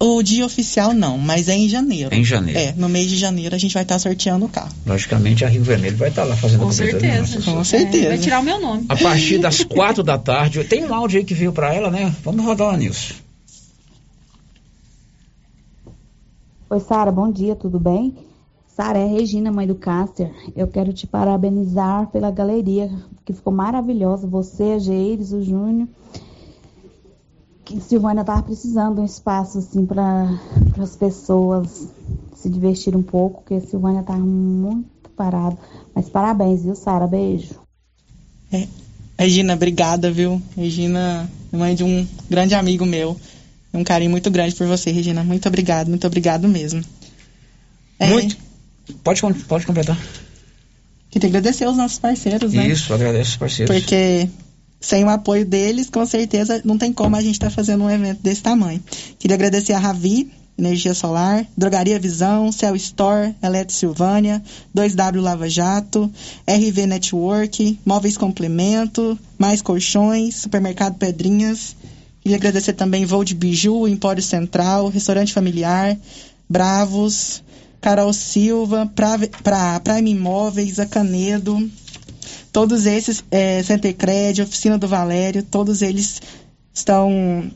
O 0.03 0.23
dia 0.23 0.47
oficial 0.47 0.95
não, 0.95 1.19
mas 1.19 1.47
é 1.47 1.55
em 1.55 1.69
janeiro. 1.69 2.15
É 2.15 2.17
em 2.17 2.25
janeiro. 2.25 2.59
É, 2.59 2.73
no 2.73 2.89
mês 2.89 3.11
de 3.11 3.19
janeiro 3.19 3.55
a 3.55 3.59
gente 3.59 3.75
vai 3.75 3.83
estar 3.83 3.99
sorteando 3.99 4.47
o 4.47 4.49
carro. 4.49 4.71
Logicamente 4.87 5.45
a 5.45 5.49
Rio 5.49 5.63
Vermelho 5.63 5.99
vai 5.99 6.09
estar 6.09 6.25
lá 6.25 6.35
fazendo 6.35 6.61
Com 6.65 6.73
certeza. 6.73 7.43
Com 7.43 7.63
certeza. 7.63 8.07
É, 8.07 8.09
vai 8.09 8.19
tirar 8.19 8.41
o 8.41 8.43
meu 8.43 8.59
nome. 8.59 8.87
A 8.89 8.97
partir 8.97 9.37
das 9.39 9.63
quatro 9.63 10.03
da 10.03 10.17
tarde, 10.17 10.65
tem 10.65 10.87
um 10.87 10.95
áudio 10.95 11.19
aí 11.19 11.25
que 11.25 11.35
veio 11.35 11.53
para 11.53 11.75
ela, 11.75 11.91
né? 11.91 12.17
Vamos 12.25 12.43
rodar 12.43 12.73
o 12.73 12.77
Nilson. 12.79 13.13
Oi, 16.71 16.81
Sara, 16.81 17.13
bom 17.13 17.31
dia, 17.31 17.55
tudo 17.55 17.79
bem? 17.79 18.17
Sara, 18.75 18.99
é 18.99 19.07
Regina, 19.07 19.53
mãe 19.53 19.67
do 19.67 19.75
Cáster. 19.75 20.31
Eu 20.57 20.67
quero 20.67 20.95
te 20.95 21.07
parabenizar 21.07 22.07
pela 22.07 22.31
galeria, 22.31 22.91
que 23.23 23.35
ficou 23.35 23.53
maravilhosa. 23.53 24.27
Você, 24.27 24.63
a 24.63 24.79
Geires, 24.79 25.33
o 25.33 25.43
Júnior 25.43 25.87
que 27.71 27.81
Silvânia 27.81 28.23
estava 28.23 28.43
precisando 28.43 28.97
de 28.97 29.01
um 29.03 29.05
espaço 29.05 29.59
assim 29.59 29.87
para 29.87 30.29
as 30.83 30.97
pessoas 30.97 31.87
se 32.35 32.49
divertirem 32.49 32.99
um 32.99 33.03
pouco, 33.03 33.43
porque 33.43 33.61
Silvânia 33.61 34.01
estava 34.01 34.19
muito 34.19 35.09
parado. 35.17 35.57
Mas 35.95 36.09
parabéns, 36.09 36.65
viu, 36.65 36.75
Sara? 36.75 37.07
Beijo. 37.07 37.55
É. 38.53 38.67
Regina, 39.17 39.55
obrigada, 39.55 40.11
viu? 40.11 40.43
Regina 40.57 41.31
mãe 41.53 41.75
de 41.75 41.85
um 41.85 42.07
grande 42.29 42.55
amigo 42.55 42.85
meu. 42.85 43.17
Um 43.73 43.85
carinho 43.85 44.11
muito 44.11 44.31
grande 44.31 44.57
por 44.57 44.67
você, 44.67 44.91
Regina. 44.91 45.23
Muito 45.23 45.47
obrigado, 45.47 45.89
muito 45.89 46.07
obrigado 46.07 46.49
mesmo. 46.49 46.83
É, 47.99 48.09
muito. 48.09 48.37
Pode, 49.05 49.21
pode 49.47 49.67
completar. 49.67 49.97
Queria 51.09 51.29
agradecer 51.29 51.65
aos 51.65 51.77
nossos 51.77 51.99
parceiros, 52.01 52.53
né? 52.53 52.67
Isso, 52.67 52.93
agradeço 52.93 53.31
os 53.31 53.37
parceiros. 53.37 53.77
Porque 53.77 54.29
sem 54.81 55.05
o 55.05 55.11
apoio 55.11 55.45
deles, 55.45 55.91
com 55.91 56.07
certeza 56.07 56.63
não 56.65 56.79
tem 56.79 56.93
como 56.93 57.15
a 57.15 57.21
gente 57.21 57.35
estar 57.35 57.51
tá 57.51 57.55
fazendo 57.55 57.85
um 57.85 57.91
evento 57.91 58.23
desse 58.23 58.43
tamanho. 58.43 58.83
Queria 59.19 59.35
agradecer 59.35 59.75
a 59.75 59.79
Ravi, 59.79 60.33
Energia 60.59 60.95
Solar, 60.95 61.47
Drogaria 61.57 61.99
Visão, 61.99 62.53
Cell 62.53 62.77
Store, 62.77 63.35
Eletro 63.43 63.75
Silvânia, 63.75 64.43
2W 64.77 65.21
Lava 65.21 65.49
Jato, 65.49 66.11
RV 66.47 66.87
Network, 66.87 67.79
Móveis 67.85 68.17
Complemento, 68.17 69.19
Mais 69.39 69.63
Colchões, 69.63 70.37
Supermercado 70.37 70.97
Pedrinhas. 70.97 71.75
Queria 72.23 72.37
agradecer 72.37 72.75
também 72.75 73.07
Voo 73.07 73.25
de 73.25 73.35
Biju, 73.35 73.89
Empório 73.89 74.23
Central, 74.23 74.89
Restaurante 74.89 75.33
Familiar, 75.33 75.97
Bravos, 76.49 77.43
Carol 77.81 78.13
Silva, 78.13 78.91
pra, 78.95 79.19
pra, 79.43 79.81
Prime 79.81 80.11
Imóveis, 80.11 80.79
Acanedo, 80.79 81.71
Todos 82.53 82.87
esses, 82.87 83.25
é, 83.31 83.63
Centecred, 83.63 84.43
Oficina 84.43 84.77
do 84.77 84.89
Valério, 84.89 85.43
todos 85.43 85.83
eles 85.83 86.21
estão 86.73 87.51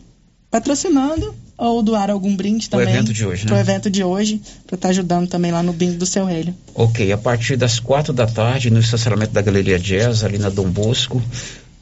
patrocinando 0.51 1.35
ou 1.57 1.83
doar 1.83 2.11
algum 2.11 2.35
brinde 2.35 2.69
também. 2.69 2.87
O 2.87 2.91
evento 2.91 3.13
de 3.13 3.27
hoje, 3.27 3.45
né? 3.45 3.49
Pro 3.49 3.57
evento 3.57 3.91
de 3.91 4.05
hoje, 4.05 4.41
para 4.67 4.75
estar 4.75 4.89
tá 4.89 4.91
ajudando 4.91 5.29
também 5.29 5.53
lá 5.53 5.63
no 5.63 5.73
bingo 5.73 5.99
do 5.99 6.07
seu 6.07 6.29
Hélio. 6.29 6.55
Ok, 6.75 7.11
a 7.13 7.19
partir 7.19 7.57
das 7.57 7.79
quatro 7.79 8.13
da 8.13 8.27
tarde, 8.27 8.71
no 8.71 8.81
estacionamento 8.81 9.33
da 9.33 9.43
Galeria 9.43 9.79
Jazz, 9.79 10.25
ali 10.25 10.39
na 10.39 10.51
Dom 10.51 10.69
Bosco, 10.69 11.23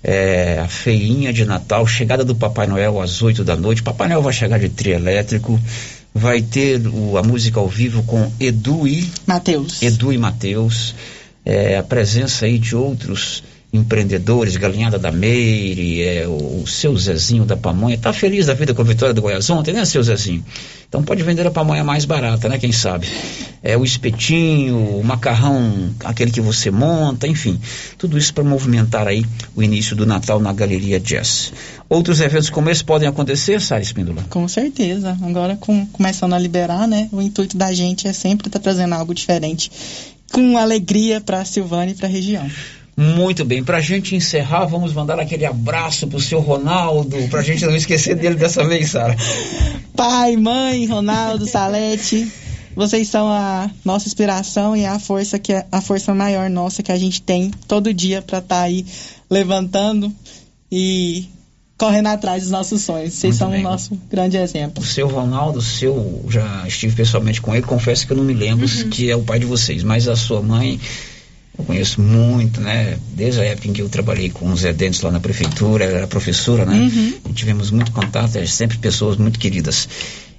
é, 0.03 0.59
a 0.59 0.69
feirinha 0.69 1.33
de 1.33 1.45
Natal, 1.45 1.87
chegada 1.87 2.25
do 2.25 2.35
Papai 2.35 2.67
Noel 2.67 3.01
às 3.01 3.23
oito 3.23 3.45
da 3.45 3.57
noite. 3.57 3.83
Papai 3.83 4.09
Noel 4.09 4.23
vai 4.23 4.33
chegar 4.33 4.59
de 4.59 4.69
trio 4.69 4.95
elétrico, 4.95 5.59
vai 6.15 6.43
ter 6.43 6.87
o, 6.87 7.17
a 7.17 7.23
música 7.23 7.61
ao 7.61 7.69
vivo 7.69 8.03
com 8.03 8.31
Edu 8.39 8.87
e... 8.87 9.11
Matheus. 9.27 9.81
Edu 9.83 10.13
e 10.13 10.19
Matheus 10.19 10.95
é, 11.45 11.77
a 11.77 11.83
presença 11.83 12.47
aí 12.47 12.59
de 12.59 12.77
outros 12.77 13.43
empreendedores, 13.73 14.57
Galinhada 14.57 14.99
da 14.99 15.11
Meire, 15.11 16.03
é, 16.03 16.29
o, 16.29 16.63
o 16.63 16.67
seu 16.67 16.95
Zezinho 16.97 17.47
da 17.47 17.57
Pamonha, 17.57 17.97
tá 17.97 18.13
feliz 18.13 18.47
da 18.47 18.55
vida 18.55 18.75
com 18.75 18.83
a 18.83 18.85
vitória 18.85 19.15
do 19.15 19.23
Goiás 19.23 19.49
ontem, 19.49 19.73
né, 19.73 19.85
seu 19.87 20.03
Zezinho? 20.03 20.45
Então 20.87 21.03
pode 21.03 21.23
vender 21.23 21.47
a 21.47 21.51
pamonha 21.51 21.83
mais 21.83 22.05
barata, 22.05 22.51
né, 22.51 22.59
quem 22.59 22.71
sabe? 22.71 23.09
É 23.63 23.75
o 23.79 23.83
espetinho, 23.83 24.77
o 24.77 25.03
macarrão, 25.03 25.91
aquele 26.05 26.31
que 26.31 26.41
você 26.41 26.71
monta, 26.71 27.27
enfim, 27.27 27.59
tudo 27.97 28.19
isso 28.19 28.35
para 28.35 28.45
movimentar 28.45 29.09
aí 29.09 29.25
o 29.57 29.63
início 29.63 29.97
do 29.97 30.05
Natal 30.05 30.39
na 30.39 30.53
Galeria 30.53 31.01
Jazz. 31.01 31.51
Outros 31.89 32.21
eventos 32.21 32.51
como 32.51 32.69
esse 32.69 32.85
podem 32.85 33.09
acontecer, 33.09 33.59
Sara 33.63 33.81
Espíndola? 33.81 34.23
Com 34.29 34.47
certeza. 34.49 35.17
Agora 35.23 35.57
com, 35.57 35.87
começando 35.87 36.35
a 36.35 36.39
liberar, 36.39 36.87
né, 36.87 37.09
o 37.11 37.23
intuito 37.23 37.57
da 37.57 37.73
gente 37.73 38.07
é 38.07 38.13
sempre 38.13 38.49
estar 38.49 38.59
tá 38.59 38.63
trazendo 38.63 38.95
algo 38.95 39.15
diferente 39.15 39.71
com 40.33 40.57
alegria 40.57 41.21
para 41.21 41.41
a 41.41 41.45
Silvânia 41.45 41.93
e 41.93 41.95
para 41.95 42.07
a 42.07 42.11
região. 42.11 42.51
Muito 42.97 43.45
bem, 43.45 43.65
para 43.65 43.79
a 43.79 43.81
gente 43.81 44.15
encerrar, 44.15 44.67
vamos 44.67 44.93
mandar 44.93 45.19
aquele 45.19 45.47
abraço 45.47 46.07
pro 46.07 46.21
seu 46.21 46.41
Ronaldo, 46.41 47.17
para 47.29 47.41
a 47.41 47.43
gente 47.43 47.65
não 47.65 47.75
esquecer 47.75 48.15
dele 48.15 48.35
dessa 48.35 48.67
vez, 48.67 48.91
Sara. 48.91 49.17
Pai, 49.97 50.37
mãe, 50.37 50.85
Ronaldo, 50.87 51.47
Salete, 51.47 52.31
vocês 52.75 53.09
são 53.09 53.31
a 53.31 53.71
nossa 53.85 54.09
inspiração 54.09 54.77
e 54.77 54.85
a 54.85 54.99
força 54.99 55.39
que 55.39 55.53
é 55.53 55.67
a 55.73 55.81
força 55.81 56.15
maior 56.15 56.51
nossa 56.51 56.83
que 56.83 56.93
a 56.93 56.99
gente 56.99 57.23
tem 57.23 57.51
todo 57.67 57.95
dia 57.95 58.21
para 58.21 58.39
estar 58.39 58.57
tá 58.57 58.63
aí 58.63 58.85
levantando 59.31 60.13
e 60.71 61.29
correndo 61.83 62.07
atrás 62.07 62.45
dos 62.45 62.53
nossos 62.53 62.81
sonhos. 62.83 63.13
Vocês 63.13 63.35
Muito 63.35 63.39
são 63.39 63.51
bem. 63.51 63.59
o 63.59 63.63
nosso 63.65 64.01
grande 64.09 64.37
exemplo. 64.37 64.81
O 64.81 64.87
seu 64.87 65.09
Ronaldo, 65.09 65.59
o 65.59 65.63
seu, 65.63 66.25
já 66.29 66.65
estive 66.65 66.95
pessoalmente 66.95 67.41
com 67.41 67.53
ele, 67.53 67.67
confesso 67.67 68.07
que 68.07 68.13
eu 68.13 68.17
não 68.17 68.23
me 68.23 68.35
lembro 68.35 68.65
uhum. 68.65 68.89
que 68.89 69.11
é 69.11 69.17
o 69.17 69.23
pai 69.23 69.41
de 69.41 69.47
vocês, 69.47 69.83
mas 69.83 70.07
a 70.07 70.15
sua 70.15 70.41
mãe 70.41 70.79
eu 71.59 71.65
conheço 71.65 72.01
muito, 72.01 72.61
né? 72.61 72.97
Desde 73.17 73.41
a 73.41 73.45
época 73.47 73.67
em 73.67 73.73
que 73.73 73.83
eu 73.83 73.89
trabalhei 73.89 74.31
com 74.31 74.53
os 74.53 74.63
Dentes 74.63 75.01
lá 75.01 75.11
na 75.11 75.19
prefeitura, 75.19 75.85
ela 75.85 75.97
era 75.99 76.07
professora, 76.07 76.65
né? 76.65 76.77
Uhum. 76.77 77.15
E 77.29 77.33
tivemos 77.33 77.73
muito 77.73 77.91
contato, 77.91 78.37
é 78.37 78.47
sempre 78.47 78.79
pessoas 78.79 79.17
muito 79.17 79.41
queridas. 79.41 79.89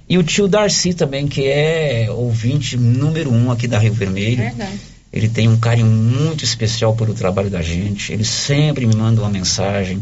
E 0.08 0.16
o 0.16 0.22
tio 0.22 0.48
Darcy 0.48 0.94
também, 0.94 1.26
que 1.28 1.44
é 1.44 2.06
ouvinte 2.10 2.74
número 2.78 3.30
um 3.30 3.50
aqui 3.50 3.68
da 3.68 3.78
Rio 3.78 3.92
Vermelho. 3.92 4.38
Verdade. 4.38 4.80
Ele 5.12 5.28
tem 5.28 5.46
um 5.46 5.58
carinho 5.58 5.88
muito 5.88 6.42
especial 6.42 6.96
pelo 6.96 7.12
trabalho 7.12 7.50
da 7.50 7.60
gente. 7.60 8.14
Ele 8.14 8.24
sempre 8.24 8.86
me 8.86 8.96
manda 8.96 9.20
uma 9.20 9.30
mensagem 9.30 10.00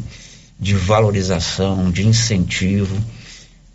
de 0.59 0.75
valorização, 0.75 1.91
de 1.91 2.07
incentivo. 2.07 2.97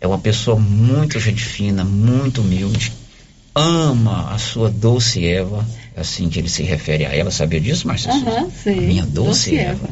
É 0.00 0.06
uma 0.06 0.18
pessoa 0.18 0.58
muito 0.58 1.18
gente 1.18 1.44
fina, 1.44 1.84
muito 1.84 2.40
humilde. 2.40 2.92
Ama 3.54 4.32
a 4.32 4.38
sua 4.38 4.70
doce 4.70 5.26
Eva, 5.26 5.66
assim 5.96 6.28
que 6.28 6.38
ele 6.38 6.48
se 6.48 6.62
refere 6.62 7.04
a 7.04 7.14
ela. 7.14 7.30
Sabia 7.30 7.60
disso, 7.60 7.86
Marcia? 7.86 8.12
Uhum, 8.12 8.50
sim. 8.50 8.80
Minha 8.80 9.04
doce, 9.04 9.50
doce 9.50 9.56
Eva. 9.56 9.70
Eva. 9.84 9.88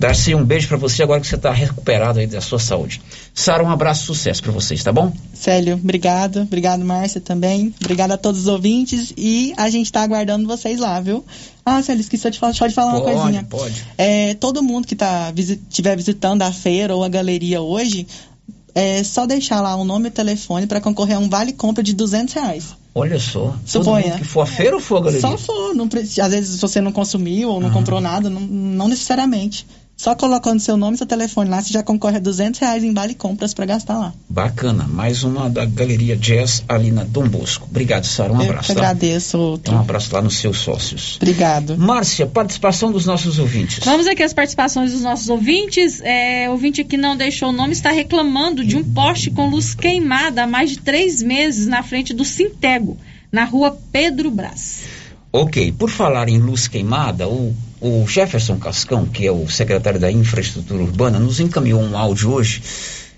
Darcy, 0.00 0.34
um 0.34 0.42
beijo 0.42 0.66
para 0.66 0.78
você 0.78 1.02
agora 1.02 1.20
que 1.20 1.26
você 1.26 1.36
está 1.36 1.52
recuperado 1.52 2.20
aí 2.20 2.26
da 2.26 2.40
sua 2.40 2.58
saúde. 2.58 3.02
Sara, 3.34 3.62
um 3.62 3.68
abraço, 3.68 4.06
sucesso 4.06 4.42
para 4.42 4.50
vocês, 4.50 4.82
tá 4.82 4.90
bom? 4.90 5.12
Célio, 5.34 5.74
obrigado. 5.74 6.40
Obrigado, 6.40 6.82
Márcia, 6.82 7.20
também. 7.20 7.74
Obrigado 7.78 8.12
a 8.12 8.16
todos 8.16 8.40
os 8.40 8.46
ouvintes 8.46 9.12
e 9.14 9.52
a 9.58 9.68
gente 9.68 9.84
está 9.84 10.00
aguardando 10.00 10.48
vocês 10.48 10.80
lá, 10.80 10.98
viu? 11.00 11.22
Ah, 11.66 11.82
Célio, 11.82 12.00
esqueci 12.00 12.30
de 12.30 12.38
falar, 12.38 12.52
de 12.52 12.74
falar 12.74 12.92
pode, 12.92 13.04
uma 13.04 13.20
coisinha. 13.20 13.44
Pode, 13.44 13.86
é, 13.98 14.32
todo 14.32 14.62
mundo 14.62 14.86
que 14.86 14.96
tá, 14.96 15.30
estiver 15.36 15.94
visitando 15.98 16.40
a 16.40 16.50
feira 16.50 16.96
ou 16.96 17.04
a 17.04 17.08
galeria 17.10 17.60
hoje, 17.60 18.06
é 18.74 19.04
só 19.04 19.26
deixar 19.26 19.60
lá 19.60 19.76
o 19.76 19.84
nome 19.84 20.06
e 20.06 20.08
o 20.08 20.12
telefone 20.12 20.66
para 20.66 20.80
concorrer 20.80 21.18
a 21.18 21.20
um 21.20 21.28
vale 21.28 21.52
compra 21.52 21.82
de 21.82 21.92
200 21.92 22.32
reais. 22.32 22.64
Olha 22.94 23.20
só. 23.20 23.54
Suponha. 23.66 24.16
que 24.16 24.24
for 24.24 24.40
a 24.40 24.46
feira 24.46 24.74
ou 24.76 24.82
for 24.82 24.96
a 24.96 25.00
galeria? 25.00 25.20
Só 25.20 25.36
for. 25.36 25.74
Não, 25.74 25.86
às 25.86 26.32
vezes 26.32 26.58
você 26.58 26.80
não 26.80 26.90
consumiu 26.90 27.50
ou 27.50 27.60
não 27.60 27.70
comprou 27.70 28.00
nada, 28.00 28.30
não, 28.30 28.40
não 28.40 28.88
necessariamente. 28.88 29.66
Só 30.00 30.14
colocando 30.14 30.58
seu 30.60 30.78
nome 30.78 30.94
e 30.94 30.96
seu 30.96 31.06
telefone 31.06 31.50
lá, 31.50 31.60
você 31.60 31.74
já 31.74 31.82
concorre 31.82 32.16
a 32.16 32.20
200 32.20 32.58
reais 32.58 32.82
em 32.82 32.94
vale 32.94 33.14
compras 33.14 33.52
para 33.52 33.66
gastar 33.66 33.98
lá. 33.98 34.14
Bacana. 34.30 34.84
Mais 34.84 35.24
uma 35.24 35.50
da 35.50 35.66
Galeria 35.66 36.16
Jazz 36.16 36.64
ali 36.66 36.90
na 36.90 37.04
Dom 37.04 37.28
Bosco. 37.28 37.66
Obrigado, 37.68 38.06
Sara. 38.06 38.32
Um 38.32 38.36
Eu 38.40 38.48
abraço. 38.48 38.68
que 38.68 38.74
tá? 38.74 38.80
agradeço. 38.80 39.36
Outro. 39.36 39.74
Um 39.74 39.78
abraço 39.78 40.14
lá 40.14 40.22
nos 40.22 40.38
seus 40.38 40.56
sócios. 40.56 41.16
Obrigado. 41.16 41.76
Márcia, 41.76 42.26
participação 42.26 42.90
dos 42.90 43.04
nossos 43.04 43.38
ouvintes. 43.38 43.84
Vamos 43.84 44.06
aqui 44.06 44.22
as 44.22 44.32
participações 44.32 44.90
dos 44.90 45.02
nossos 45.02 45.28
ouvintes. 45.28 46.00
É, 46.00 46.48
o 46.48 46.52
ouvinte 46.52 46.82
que 46.82 46.96
não 46.96 47.14
deixou 47.14 47.50
o 47.50 47.52
nome 47.52 47.74
está 47.74 47.90
reclamando 47.90 48.64
de 48.64 48.78
um 48.78 48.82
poste 48.94 49.30
com 49.30 49.50
luz 49.50 49.74
queimada 49.74 50.44
há 50.44 50.46
mais 50.46 50.70
de 50.70 50.78
três 50.78 51.22
meses 51.22 51.66
na 51.66 51.82
frente 51.82 52.14
do 52.14 52.24
Sintego, 52.24 52.96
na 53.30 53.44
rua 53.44 53.78
Pedro 53.92 54.30
Brás. 54.30 54.80
Ok, 55.30 55.72
por 55.72 55.90
falar 55.90 56.30
em 56.30 56.38
luz 56.38 56.66
queimada, 56.66 57.28
o, 57.28 57.54
o 57.80 58.06
Jefferson 58.06 58.58
Cascão, 58.58 59.06
que 59.06 59.26
é 59.26 59.32
o 59.32 59.48
secretário 59.48 59.98
da 59.98 60.10
Infraestrutura 60.10 60.82
Urbana, 60.82 61.18
nos 61.18 61.40
encaminhou 61.40 61.80
um 61.80 61.96
áudio 61.96 62.32
hoje 62.32 62.62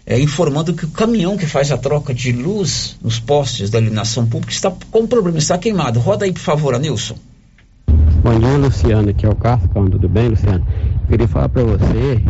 é, 0.04 0.18
informando 0.20 0.74
que 0.74 0.84
o 0.84 0.90
caminhão 0.90 1.36
que 1.36 1.46
faz 1.46 1.70
a 1.70 1.78
troca 1.78 2.12
de 2.12 2.32
luz 2.32 2.98
nos 3.02 3.20
postes 3.20 3.70
da 3.70 3.78
iluminação 3.78 4.26
pública 4.26 4.52
está 4.52 4.72
com 4.90 5.06
problema, 5.06 5.38
está 5.38 5.56
queimado. 5.56 6.00
Roda 6.00 6.24
aí, 6.24 6.32
por 6.32 6.40
favor, 6.40 6.74
Anilson. 6.74 7.14
Bom 8.22 8.38
dia, 8.38 8.58
Luciano. 8.58 9.10
Aqui 9.10 9.26
é 9.26 9.28
o 9.28 9.34
Cascão. 9.34 9.86
Tudo 9.88 10.08
bem, 10.08 10.28
Luciano? 10.28 10.66
Queria 11.08 11.28
falar 11.28 11.48
para 11.48 11.62
você 11.62 12.22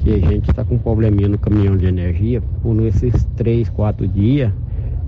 que 0.00 0.12
a 0.12 0.18
gente 0.18 0.50
está 0.50 0.64
com 0.64 0.76
um 0.76 0.78
probleminha 0.78 1.28
no 1.28 1.38
caminhão 1.38 1.76
de 1.76 1.86
energia. 1.86 2.40
Por 2.62 2.80
esses 2.84 3.12
três, 3.36 3.68
quatro 3.68 4.06
dias, 4.06 4.52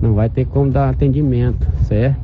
não 0.01 0.13
vai 0.13 0.29
ter 0.29 0.45
como 0.45 0.69
dar 0.69 0.89
atendimento, 0.89 1.65
certo? 1.87 2.19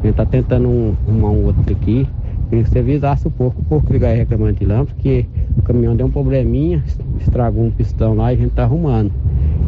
A 0.00 0.02
gente 0.02 0.10
está 0.10 0.26
tentando 0.26 0.68
um, 0.68 0.96
um 1.08 1.44
outro 1.44 1.72
aqui. 1.72 2.08
Queria 2.48 2.64
que 2.64 2.70
você 2.70 2.78
avisasse 2.78 3.26
um 3.26 3.30
pouco, 3.30 3.60
um 3.60 3.64
pouco 3.64 3.92
ligar 3.92 4.14
reclamando 4.14 4.52
de 4.54 4.64
lâmpada, 4.64 4.94
porque 4.94 5.26
o 5.56 5.62
caminhão 5.62 5.96
deu 5.96 6.06
um 6.06 6.10
probleminha, 6.10 6.82
estragou 7.20 7.64
um 7.64 7.70
pistão 7.70 8.14
lá 8.14 8.32
e 8.32 8.36
a 8.36 8.38
gente 8.38 8.50
está 8.50 8.62
arrumando. 8.62 9.12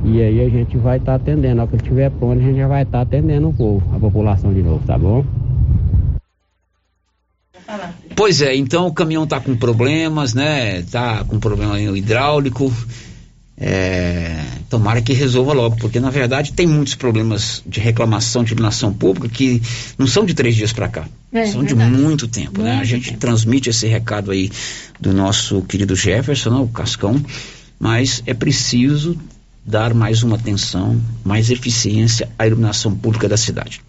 E 0.04 0.22
aí 0.22 0.40
a 0.40 0.48
gente 0.48 0.76
vai 0.76 0.98
estar 0.98 1.16
atendendo. 1.16 1.56
Na 1.56 1.66
que 1.66 1.76
estiver 1.76 2.10
pronto, 2.10 2.40
a 2.40 2.42
gente 2.42 2.56
já 2.56 2.68
vai 2.68 2.82
estar 2.82 3.00
atendendo 3.00 3.48
o 3.48 3.52
povo, 3.52 3.82
a 3.94 3.98
população 3.98 4.54
de 4.54 4.62
novo, 4.62 4.86
tá 4.86 4.96
bom? 4.96 5.24
Pois 8.14 8.40
é, 8.40 8.56
então 8.56 8.86
o 8.86 8.92
caminhão 8.92 9.24
está 9.24 9.40
com 9.40 9.54
problemas, 9.56 10.32
né? 10.34 10.82
Tá 10.82 11.24
com 11.24 11.38
problema 11.38 11.78
hidráulico. 11.80 12.72
É, 13.60 14.44
tomara 14.70 15.02
que 15.02 15.12
resolva 15.12 15.52
logo, 15.52 15.76
porque 15.76 15.98
na 15.98 16.10
verdade 16.10 16.52
tem 16.52 16.64
muitos 16.66 16.94
problemas 16.94 17.60
de 17.66 17.80
reclamação 17.80 18.44
de 18.44 18.52
iluminação 18.52 18.92
pública 18.94 19.28
que 19.28 19.60
não 19.98 20.06
são 20.06 20.24
de 20.24 20.32
três 20.32 20.54
dias 20.54 20.72
para 20.72 20.86
cá, 20.88 21.08
É, 21.32 21.44
são 21.46 21.64
de 21.64 21.74
verdade. 21.74 22.00
muito 22.00 22.28
tempo, 22.28 22.62
né? 22.62 22.72
A 22.72 22.74
Muito 22.76 22.86
gente 22.88 23.16
transmite 23.16 23.68
esse 23.68 23.88
recado 23.88 24.30
aí 24.30 24.48
do 25.00 25.12
nosso 25.12 25.60
querido 25.62 25.96
Jefferson, 25.96 26.50
né, 26.50 26.56
o 26.60 26.68
Cascão, 26.68 27.20
mas 27.80 28.22
é 28.26 28.32
preciso 28.34 29.16
dar 29.68 29.92
mais 29.92 30.22
uma 30.22 30.36
atenção, 30.36 30.98
mais 31.22 31.50
eficiência 31.50 32.28
à 32.38 32.46
iluminação 32.46 32.96
pública 32.96 33.28
da 33.28 33.36
cidade. 33.36 33.82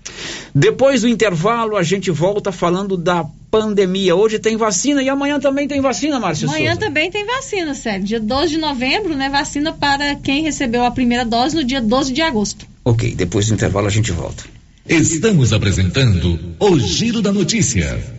Depois 0.53 1.01
do 1.01 1.07
intervalo, 1.07 1.77
a 1.77 1.83
gente 1.83 2.11
volta 2.11 2.51
falando 2.51 2.97
da 2.97 3.25
pandemia. 3.49 4.15
Hoje 4.15 4.37
tem 4.39 4.57
vacina 4.57 5.01
e 5.01 5.07
amanhã 5.07 5.39
também 5.39 5.67
tem 5.67 5.79
vacina, 5.79 6.19
Márcio 6.19 6.49
Amanhã 6.49 6.73
Souza. 6.73 6.85
também 6.85 7.09
tem 7.09 7.25
vacina, 7.25 7.73
sério. 7.73 8.05
Dia 8.05 8.19
12 8.19 8.49
de 8.49 8.57
novembro, 8.57 9.15
né? 9.15 9.29
Vacina 9.29 9.71
para 9.71 10.15
quem 10.15 10.43
recebeu 10.43 10.83
a 10.83 10.91
primeira 10.91 11.23
dose 11.23 11.55
no 11.55 11.63
dia 11.63 11.81
12 11.81 12.11
de 12.11 12.21
agosto. 12.21 12.67
Ok, 12.83 13.15
depois 13.15 13.47
do 13.47 13.53
intervalo 13.53 13.87
a 13.87 13.91
gente 13.91 14.11
volta. 14.11 14.43
Estamos 14.87 15.53
apresentando 15.53 16.37
o 16.59 16.79
Giro 16.79 17.21
da 17.21 17.31
Notícia. 17.31 18.18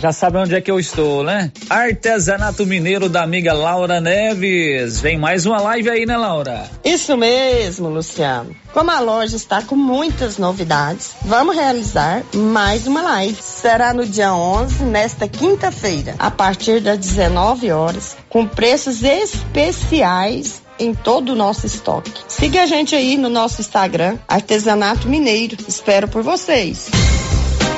Já 0.00 0.12
sabe 0.12 0.38
onde 0.38 0.54
é 0.54 0.62
que 0.62 0.70
eu 0.70 0.80
estou, 0.80 1.22
né? 1.22 1.52
Artesanato 1.68 2.64
Mineiro 2.64 3.06
da 3.06 3.22
amiga 3.22 3.52
Laura 3.52 4.00
Neves. 4.00 4.98
Vem 4.98 5.18
mais 5.18 5.44
uma 5.44 5.60
live 5.60 5.90
aí, 5.90 6.06
né, 6.06 6.16
Laura? 6.16 6.70
Isso 6.82 7.18
mesmo, 7.18 7.90
Luciano. 7.90 8.56
Como 8.72 8.90
a 8.90 8.98
loja 8.98 9.36
está 9.36 9.60
com 9.60 9.76
muitas 9.76 10.38
novidades, 10.38 11.10
vamos 11.22 11.54
realizar 11.54 12.22
mais 12.34 12.86
uma 12.86 13.02
live. 13.02 13.36
Será 13.42 13.92
no 13.92 14.06
dia 14.06 14.32
11, 14.32 14.84
nesta 14.84 15.28
quinta-feira, 15.28 16.14
a 16.18 16.30
partir 16.30 16.80
das 16.80 16.98
19 16.98 17.70
horas, 17.70 18.16
com 18.30 18.46
preços 18.46 19.02
especiais 19.02 20.62
em 20.78 20.94
todo 20.94 21.34
o 21.34 21.36
nosso 21.36 21.66
estoque. 21.66 22.10
Siga 22.26 22.62
a 22.62 22.66
gente 22.66 22.94
aí 22.94 23.18
no 23.18 23.28
nosso 23.28 23.60
Instagram, 23.60 24.16
Artesanato 24.26 25.06
Mineiro. 25.06 25.58
Espero 25.68 26.08
por 26.08 26.22
vocês. 26.22 26.88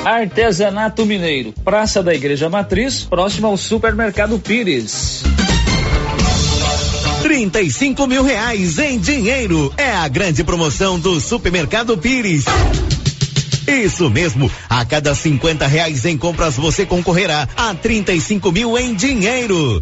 Artesanato 0.05 1.05
Mineiro, 1.05 1.53
Praça 1.63 2.03
da 2.03 2.13
Igreja 2.13 2.49
Matriz, 2.49 3.03
próximo 3.03 3.47
ao 3.47 3.55
Supermercado 3.55 4.37
Pires. 4.37 5.23
35 7.21 8.05
mil 8.05 8.21
reais 8.21 8.77
em 8.79 8.99
dinheiro. 8.99 9.73
É 9.77 9.91
a 9.91 10.07
grande 10.09 10.43
promoção 10.43 10.99
do 10.99 11.21
Supermercado 11.21 11.97
Pires. 11.97 12.43
Isso 13.65 14.09
mesmo, 14.09 14.51
a 14.69 14.83
cada 14.83 15.15
50 15.15 15.65
reais 15.67 16.03
em 16.03 16.17
compras 16.17 16.57
você 16.57 16.85
concorrerá 16.85 17.47
a 17.55 17.73
35 17.73 18.51
mil 18.51 18.77
em 18.77 18.93
dinheiro. 18.93 19.81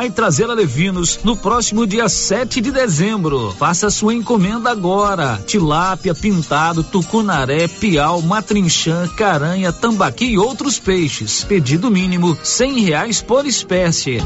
trazer 0.09 0.49
a 0.49 0.53
Levinos 0.53 1.19
no 1.23 1.35
próximo 1.35 1.85
dia 1.85 2.07
7 2.09 2.61
de 2.61 2.71
dezembro. 2.71 3.53
Faça 3.57 3.89
sua 3.89 4.13
encomenda 4.13 4.71
agora. 4.71 5.39
Tilápia, 5.45 6.15
pintado, 6.15 6.83
tucunaré, 6.83 7.67
piau, 7.67 8.21
matrinchã, 8.21 9.07
caranha, 9.09 9.71
tambaqui 9.71 10.25
e 10.25 10.37
outros 10.37 10.79
peixes. 10.79 11.43
Pedido 11.43 11.91
mínimo 11.91 12.37
cem 12.41 12.79
reais 12.79 13.21
por 13.21 13.45
espécie. 13.45 14.19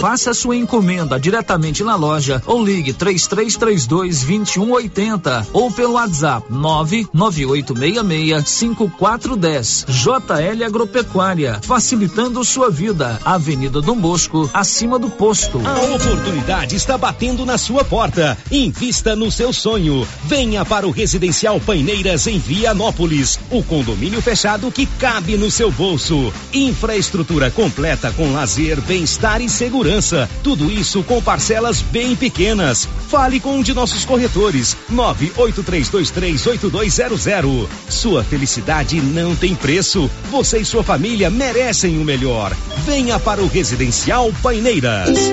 Faça 0.00 0.32
sua 0.32 0.56
encomenda 0.56 1.18
diretamente 1.18 1.82
na 1.82 1.96
loja 1.96 2.40
ou 2.46 2.64
ligue 2.64 2.92
3332 2.92 4.24
2180 4.24 5.48
ou 5.52 5.72
pelo 5.72 5.94
WhatsApp 5.94 6.46
99866 6.48 8.48
5410. 8.48 9.86
JL 9.88 10.64
Agropecuária, 10.64 11.58
facilitando 11.62 12.44
sua 12.44 12.70
vida. 12.70 13.18
Avenida 13.24 13.82
Dom 13.82 13.96
Bosco, 13.96 14.48
acima 14.54 15.00
do 15.00 15.10
posto. 15.10 15.60
A 15.66 15.94
oportunidade 15.94 16.76
está 16.76 16.96
batendo 16.96 17.44
na 17.44 17.58
sua 17.58 17.82
porta. 17.82 18.38
Invista 18.52 19.16
no 19.16 19.32
seu 19.32 19.52
sonho. 19.52 20.06
Venha 20.24 20.64
para 20.64 20.86
o 20.86 20.92
Residencial 20.92 21.58
Paineiras 21.58 22.28
em 22.28 22.38
Vianópolis. 22.38 23.40
O 23.50 23.64
condomínio 23.64 24.22
fechado 24.22 24.70
que 24.70 24.86
cabe 24.86 25.36
no 25.36 25.50
seu 25.50 25.72
bolso. 25.72 26.32
Infraestrutura 26.52 27.50
completa 27.50 28.12
com 28.12 28.32
lazer, 28.32 28.80
bem-estar 28.82 29.40
e 29.40 29.48
segurança. 29.48 29.77
Tudo 30.42 30.70
isso 30.70 31.02
com 31.02 31.22
parcelas 31.22 31.80
bem 31.80 32.14
pequenas. 32.16 32.86
Fale 33.08 33.40
com 33.40 33.58
um 33.58 33.62
de 33.62 33.74
nossos 33.74 34.04
corretores. 34.04 34.76
983238200. 34.92 37.68
Sua 37.88 38.22
felicidade 38.24 39.00
não 39.00 39.36
tem 39.36 39.54
preço. 39.54 40.10
Você 40.30 40.58
e 40.58 40.64
sua 40.64 40.82
família 40.82 41.30
merecem 41.30 41.98
o 41.98 42.04
melhor. 42.04 42.52
Venha 42.84 43.18
para 43.18 43.42
o 43.42 43.46
Residencial 43.46 44.30
Paineiras. 44.42 45.32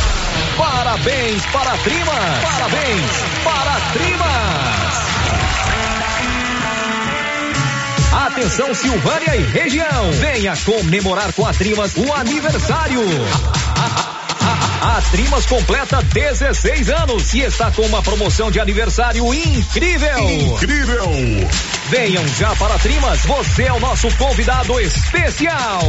Parabéns 0.61 1.43
para 1.47 1.73
a 1.73 1.77
Trimas! 1.79 2.43
Parabéns 2.43 3.11
para 3.43 3.71
a 3.71 3.81
Trimas! 3.93 5.01
Atenção 8.27 8.75
Silvânia 8.75 9.35
e 9.37 9.43
região, 9.43 10.11
venha 10.11 10.55
comemorar 10.57 11.33
com 11.33 11.47
a 11.47 11.51
Trimas 11.51 11.95
o 11.97 12.13
aniversário. 12.13 13.01
A 14.83 15.01
Trimas 15.09 15.47
completa 15.47 15.99
16 16.03 16.89
anos 16.91 17.33
e 17.33 17.39
está 17.39 17.71
com 17.71 17.81
uma 17.81 18.03
promoção 18.03 18.51
de 18.51 18.59
aniversário 18.59 19.33
incrível. 19.33 20.29
Incrível! 20.29 21.09
Venham 21.89 22.27
já 22.27 22.55
para 22.57 22.75
a 22.75 22.79
Trimas, 22.79 23.25
você 23.25 23.63
é 23.63 23.73
o 23.73 23.79
nosso 23.79 24.15
convidado 24.15 24.79
especial. 24.79 25.81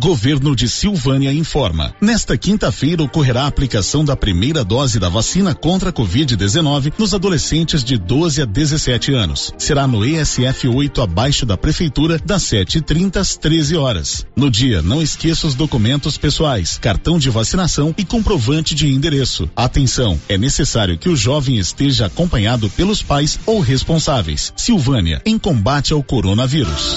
Governo 0.00 0.56
de 0.56 0.66
Silvânia 0.66 1.30
informa. 1.30 1.94
Nesta 2.00 2.34
quinta-feira 2.34 3.02
ocorrerá 3.02 3.42
a 3.42 3.46
aplicação 3.48 4.02
da 4.02 4.16
primeira 4.16 4.64
dose 4.64 4.98
da 4.98 5.10
vacina 5.10 5.54
contra 5.54 5.90
a 5.90 5.92
Covid-19 5.92 6.94
nos 6.96 7.12
adolescentes 7.12 7.84
de 7.84 7.98
12 7.98 8.40
a 8.40 8.46
17 8.46 9.12
anos. 9.12 9.52
Será 9.58 9.86
no 9.86 10.02
ESF 10.02 10.66
8 10.68 11.02
abaixo 11.02 11.44
da 11.44 11.54
prefeitura 11.54 12.18
das 12.18 12.44
7h30 12.44 13.16
às 13.18 13.36
13 13.36 13.76
horas. 13.76 14.24
No 14.34 14.50
dia, 14.50 14.80
não 14.80 15.02
esqueça 15.02 15.46
os 15.46 15.54
documentos 15.54 16.16
pessoais, 16.16 16.78
cartão 16.78 17.18
de 17.18 17.28
vacinação 17.28 17.94
e 17.98 18.02
comprovante 18.02 18.74
de 18.74 18.88
endereço. 18.88 19.50
Atenção, 19.54 20.18
é 20.30 20.38
necessário 20.38 20.96
que 20.96 21.10
o 21.10 21.16
jovem 21.16 21.58
esteja 21.58 22.06
acompanhado 22.06 22.70
pelos 22.70 23.02
pais 23.02 23.38
ou 23.44 23.60
responsáveis. 23.60 24.50
Silvânia, 24.56 25.20
em 25.26 25.38
combate 25.38 25.92
ao 25.92 26.02
coronavírus. 26.02 26.96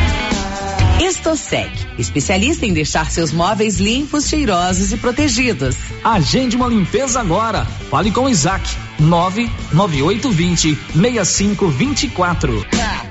Estosec, 1.01 1.71
especialista 1.97 2.63
em 2.63 2.73
deixar 2.73 3.09
seus 3.09 3.31
móveis 3.31 3.79
limpos, 3.79 4.27
cheirosos 4.27 4.91
e 4.91 4.97
protegidos. 4.97 5.75
Agende 6.03 6.55
uma 6.55 6.67
limpeza 6.67 7.19
agora. 7.19 7.65
Fale 7.89 8.11
com 8.11 8.29
Isaac. 8.29 8.69
99820 8.99 10.77
6524. 10.93 13.10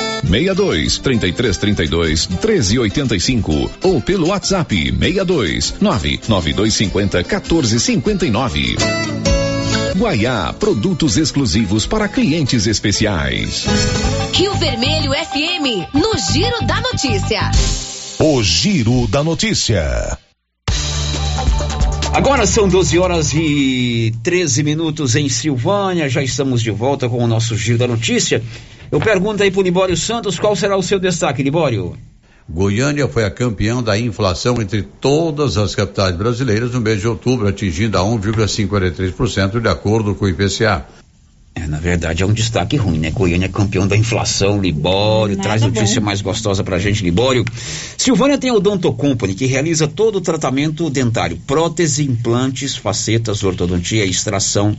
62 0.23 0.99
33 0.99 1.57
32 1.57 2.25
13 2.27 2.79
85 2.79 3.71
ou 3.83 4.01
pelo 4.01 4.27
WhatsApp 4.27 4.75
62 4.75 5.75
99250 5.79 7.23
14 7.23 7.79
59. 7.79 8.75
Guaiá, 9.97 10.53
produtos 10.53 11.17
exclusivos 11.17 11.85
para 11.85 12.07
clientes 12.07 12.65
especiais. 12.65 13.65
Rio 14.33 14.53
Vermelho 14.55 15.11
FM, 15.11 15.93
no 15.93 16.17
Giro 16.31 16.65
da 16.65 16.79
Notícia. 16.81 17.51
O 18.17 18.41
Giro 18.41 19.07
da 19.07 19.23
Notícia. 19.23 20.17
Agora 22.13 22.45
são 22.45 22.67
12 22.67 22.99
horas 22.99 23.33
e 23.33 24.13
13 24.21 24.63
minutos 24.63 25.15
em 25.15 25.29
Silvânia. 25.29 26.09
Já 26.09 26.21
estamos 26.21 26.61
de 26.61 26.69
volta 26.69 27.07
com 27.07 27.23
o 27.23 27.27
nosso 27.27 27.55
Giro 27.55 27.77
da 27.77 27.87
Notícia. 27.87 28.43
Eu 28.91 28.99
pergunto 28.99 29.41
aí 29.41 29.49
pro 29.49 29.61
Libório 29.61 29.95
Santos 29.95 30.37
qual 30.37 30.55
será 30.55 30.75
o 30.75 30.83
seu 30.83 30.99
destaque, 30.99 31.41
Libório. 31.41 31.95
Goiânia 32.49 33.07
foi 33.07 33.23
a 33.23 33.31
campeã 33.31 33.81
da 33.81 33.97
inflação 33.97 34.61
entre 34.61 34.81
todas 34.81 35.57
as 35.57 35.73
capitais 35.73 36.13
brasileiras 36.15 36.71
no 36.71 36.81
mês 36.81 36.99
de 36.99 37.07
outubro, 37.07 37.47
atingindo 37.47 37.97
a 37.97 38.01
1,53% 38.01 39.61
de 39.61 39.69
acordo 39.69 40.13
com 40.13 40.25
o 40.25 40.29
IPCA. 40.29 40.85
É, 41.53 41.67
na 41.67 41.79
verdade 41.79 42.23
é 42.23 42.25
um 42.25 42.33
destaque 42.33 42.75
ruim, 42.77 42.97
né? 42.97 43.11
Goiânia 43.11 43.45
é 43.45 43.49
campeão 43.49 43.87
da 43.87 43.95
inflação, 43.95 44.61
Libório, 44.61 45.35
Nada 45.35 45.47
traz 45.49 45.61
notícia 45.61 45.99
bom. 45.99 46.05
mais 46.05 46.21
gostosa 46.21 46.63
pra 46.63 46.79
gente, 46.79 47.03
Libório. 47.03 47.45
Silvânia 47.97 48.37
tem 48.37 48.51
o 48.51 48.55
Odonto 48.55 48.91
Company, 48.93 49.33
que 49.33 49.45
realiza 49.45 49.87
todo 49.87 50.17
o 50.17 50.21
tratamento 50.21 50.89
dentário, 50.89 51.37
prótese, 51.45 52.03
implantes, 52.03 52.75
facetas, 52.75 53.43
ortodontia, 53.43 54.05
extração, 54.05 54.75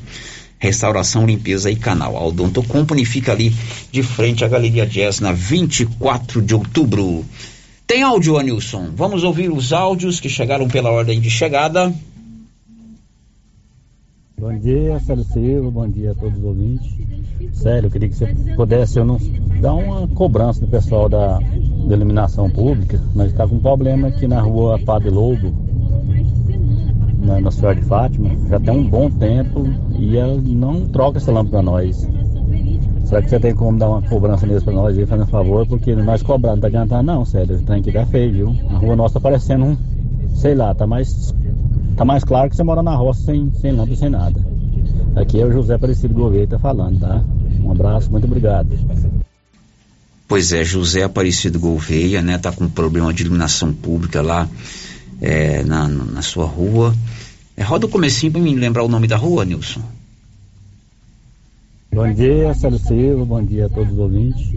restauração, 0.62 1.26
limpeza 1.26 1.72
e 1.72 1.74
canal. 1.74 2.16
A 2.16 2.24
Odonto 2.24 2.62
Company 2.62 3.05
fica 3.05 3.32
ali 3.32 3.52
de 3.90 4.01
frente 4.01 4.44
à 4.44 4.48
Galeria 4.48 4.86
Jazz, 4.86 5.18
na 5.18 5.32
24 5.32 6.40
de 6.40 6.55
outubro. 6.55 7.24
Tem 7.84 8.05
áudio, 8.05 8.39
Anilson? 8.39 8.90
Vamos 8.94 9.24
ouvir 9.24 9.51
os 9.51 9.72
áudios 9.72 10.20
que 10.20 10.28
chegaram 10.28 10.68
pela 10.68 10.89
ordem 10.93 11.20
de 11.20 11.28
chegada. 11.28 11.93
Bom 14.39 14.56
dia, 14.56 15.01
Célio 15.01 15.24
Silva, 15.24 15.70
bom 15.70 15.89
dia 15.89 16.12
a 16.12 16.14
todos 16.14 16.39
os 16.39 16.44
ouvintes. 16.44 16.93
Sério, 17.55 17.89
eu 17.89 17.90
queria 17.90 18.09
que 18.09 18.14
você 18.14 18.32
pudesse 18.55 18.98
eu 18.98 19.05
não, 19.05 19.18
dar 19.60 19.74
uma 19.74 20.06
cobrança 20.09 20.60
do 20.60 20.68
pessoal 20.68 21.09
da, 21.09 21.39
da 21.39 21.97
iluminação 21.97 22.48
pública. 22.48 23.01
Nós 23.16 23.30
estamos 23.32 23.51
com 23.51 23.56
um 23.56 23.60
problema 23.60 24.09
aqui 24.09 24.28
na 24.28 24.40
rua 24.40 24.78
Padre 24.78 25.10
Lobo, 25.10 25.72
na, 27.34 27.40
na 27.40 27.50
Senhora 27.50 27.74
de 27.74 27.84
Fátima, 27.86 28.30
já 28.48 28.60
tem 28.60 28.74
um 28.74 28.88
bom 28.88 29.10
tempo 29.10 29.64
e 29.98 30.16
ela 30.16 30.40
não 30.42 30.88
troca 30.88 31.18
essa 31.18 31.32
lâmpada 31.32 31.50
para 31.50 31.62
nós. 31.62 32.09
Será 33.04 33.22
que 33.22 33.28
você 33.28 33.40
tem 33.40 33.54
como 33.54 33.78
dar 33.78 33.88
uma 33.90 34.02
cobrança 34.02 34.46
mesmo 34.46 34.64
para 34.64 34.74
nós 34.74 34.96
aí, 34.96 35.06
fazendo 35.06 35.28
favor? 35.28 35.66
Porque 35.66 35.94
nós 35.94 36.22
cobrar, 36.22 36.52
não 36.52 36.60
tá 36.60 36.68
adiantando 36.68 37.02
não, 37.02 37.24
sério, 37.24 37.62
trem 37.62 37.80
aqui 37.80 37.92
tá 37.92 38.06
feio, 38.06 38.32
viu? 38.32 38.56
A 38.70 38.78
rua 38.78 38.96
nossa 38.96 39.14
tá 39.14 39.20
parecendo 39.20 39.64
um, 39.64 39.76
sei 40.34 40.54
lá, 40.54 40.74
tá 40.74 40.86
mais 40.86 41.34
Tá 41.96 42.04
mais 42.04 42.24
claro 42.24 42.48
que 42.48 42.56
você 42.56 42.62
mora 42.62 42.82
na 42.82 42.94
roça 42.94 43.22
sem, 43.26 43.52
sem 43.60 43.72
lâmpada, 43.72 43.96
sem 43.96 44.09
nada. 44.09 44.40
Aqui 45.14 45.40
é 45.40 45.44
o 45.44 45.52
José 45.52 45.74
Aparecido 45.74 46.14
Gouveia 46.14 46.46
tá 46.46 46.59
falando, 46.59 47.00
tá? 47.00 47.22
Um 47.60 47.70
abraço, 47.70 48.10
muito 48.10 48.24
obrigado. 48.24 48.68
Pois 50.26 50.52
é, 50.52 50.64
José 50.64 51.02
Aparecido 51.02 51.60
Gouveia, 51.60 52.22
né? 52.22 52.38
Tá 52.38 52.50
com 52.50 52.68
problema 52.68 53.12
de 53.12 53.22
iluminação 53.22 53.72
pública 53.72 54.22
lá 54.22 54.48
é, 55.20 55.62
na, 55.64 55.86
na 55.86 56.22
sua 56.22 56.46
rua. 56.46 56.94
É, 57.56 57.62
roda 57.62 57.86
o 57.86 57.88
comecinho 57.88 58.32
pra 58.32 58.40
me 58.40 58.54
lembrar 58.54 58.82
o 58.82 58.88
nome 58.88 59.06
da 59.06 59.16
rua, 59.16 59.44
Nilson. 59.44 59.82
Bom 61.94 62.10
dia, 62.10 62.54
Célio 62.54 62.78
Silva, 62.78 63.24
bom 63.26 63.44
dia 63.44 63.66
a 63.66 63.68
todos 63.68 63.92
os 63.92 63.98
ouvintes. 63.98 64.50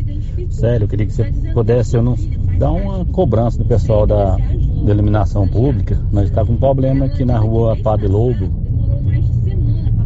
Sério, 0.52 0.86
eu 0.86 0.88
queria 0.88 1.06
que 1.06 1.12
você 1.12 1.26
pudesse 1.54 1.98
eu 1.98 2.02
não, 2.02 2.16
dar 2.58 2.72
uma 2.72 3.04
cobrança 3.04 3.58
do 3.58 3.66
pessoal 3.66 4.08
da, 4.08 4.38
da 4.38 4.94
iluminação 4.94 5.46
pública. 5.46 6.00
Nós 6.14 6.30
estamos 6.30 6.48
com 6.48 6.54
um 6.54 6.58
problema 6.58 7.08
aqui 7.08 7.26
na 7.26 7.38
rua 7.38 7.76
Padre 7.76 8.08
Lobo, 8.08 8.50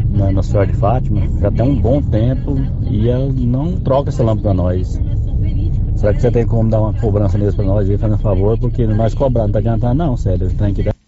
na, 0.09 0.31
na 0.31 0.41
Senhora 0.41 0.65
de 0.65 0.73
Fátima, 0.73 1.21
já 1.39 1.51
tem 1.51 1.69
um 1.69 1.79
bom 1.79 2.01
tempo 2.01 2.55
e 2.89 3.07
ela 3.07 3.31
não 3.31 3.79
troca 3.79 4.09
essa 4.09 4.23
lâmpada 4.23 4.41
para 4.41 4.53
nós. 4.55 4.99
Será 5.97 6.13
que 6.13 6.21
você 6.21 6.31
tem 6.31 6.47
como 6.47 6.67
dar 6.67 6.81
uma 6.81 6.93
cobrança 6.93 7.37
mesmo 7.37 7.57
para 7.57 7.65
nós 7.65 7.87
aí, 7.87 7.95
fazendo 7.95 8.17
favor? 8.17 8.57
Porque 8.57 8.87
nós 8.87 9.13
cobrar, 9.13 9.43
não 9.43 9.51
tá 9.51 9.59
adiantando 9.59 9.93
não, 9.93 10.17
sério, 10.17 10.47
o 10.47 10.49
trem 10.55 10.71
aqui 10.71 10.83
tá 10.83 10.98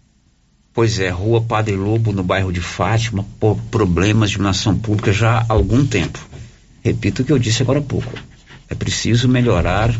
Pois 0.74 0.98
é, 0.98 1.10
Rua 1.10 1.40
Padre 1.42 1.76
Lobo, 1.76 2.12
no 2.12 2.22
bairro 2.22 2.52
de 2.52 2.60
Fátima, 2.60 3.24
por 3.38 3.56
problemas 3.70 4.30
de 4.30 4.36
iluminação 4.36 4.76
pública 4.76 5.12
já 5.12 5.40
há 5.40 5.44
algum 5.48 5.84
tempo. 5.86 6.18
Repito 6.82 7.22
o 7.22 7.24
que 7.24 7.32
eu 7.32 7.38
disse 7.38 7.62
agora 7.62 7.78
há 7.78 7.82
pouco. 7.82 8.12
É 8.70 8.74
preciso 8.74 9.28
melhorar, 9.28 9.94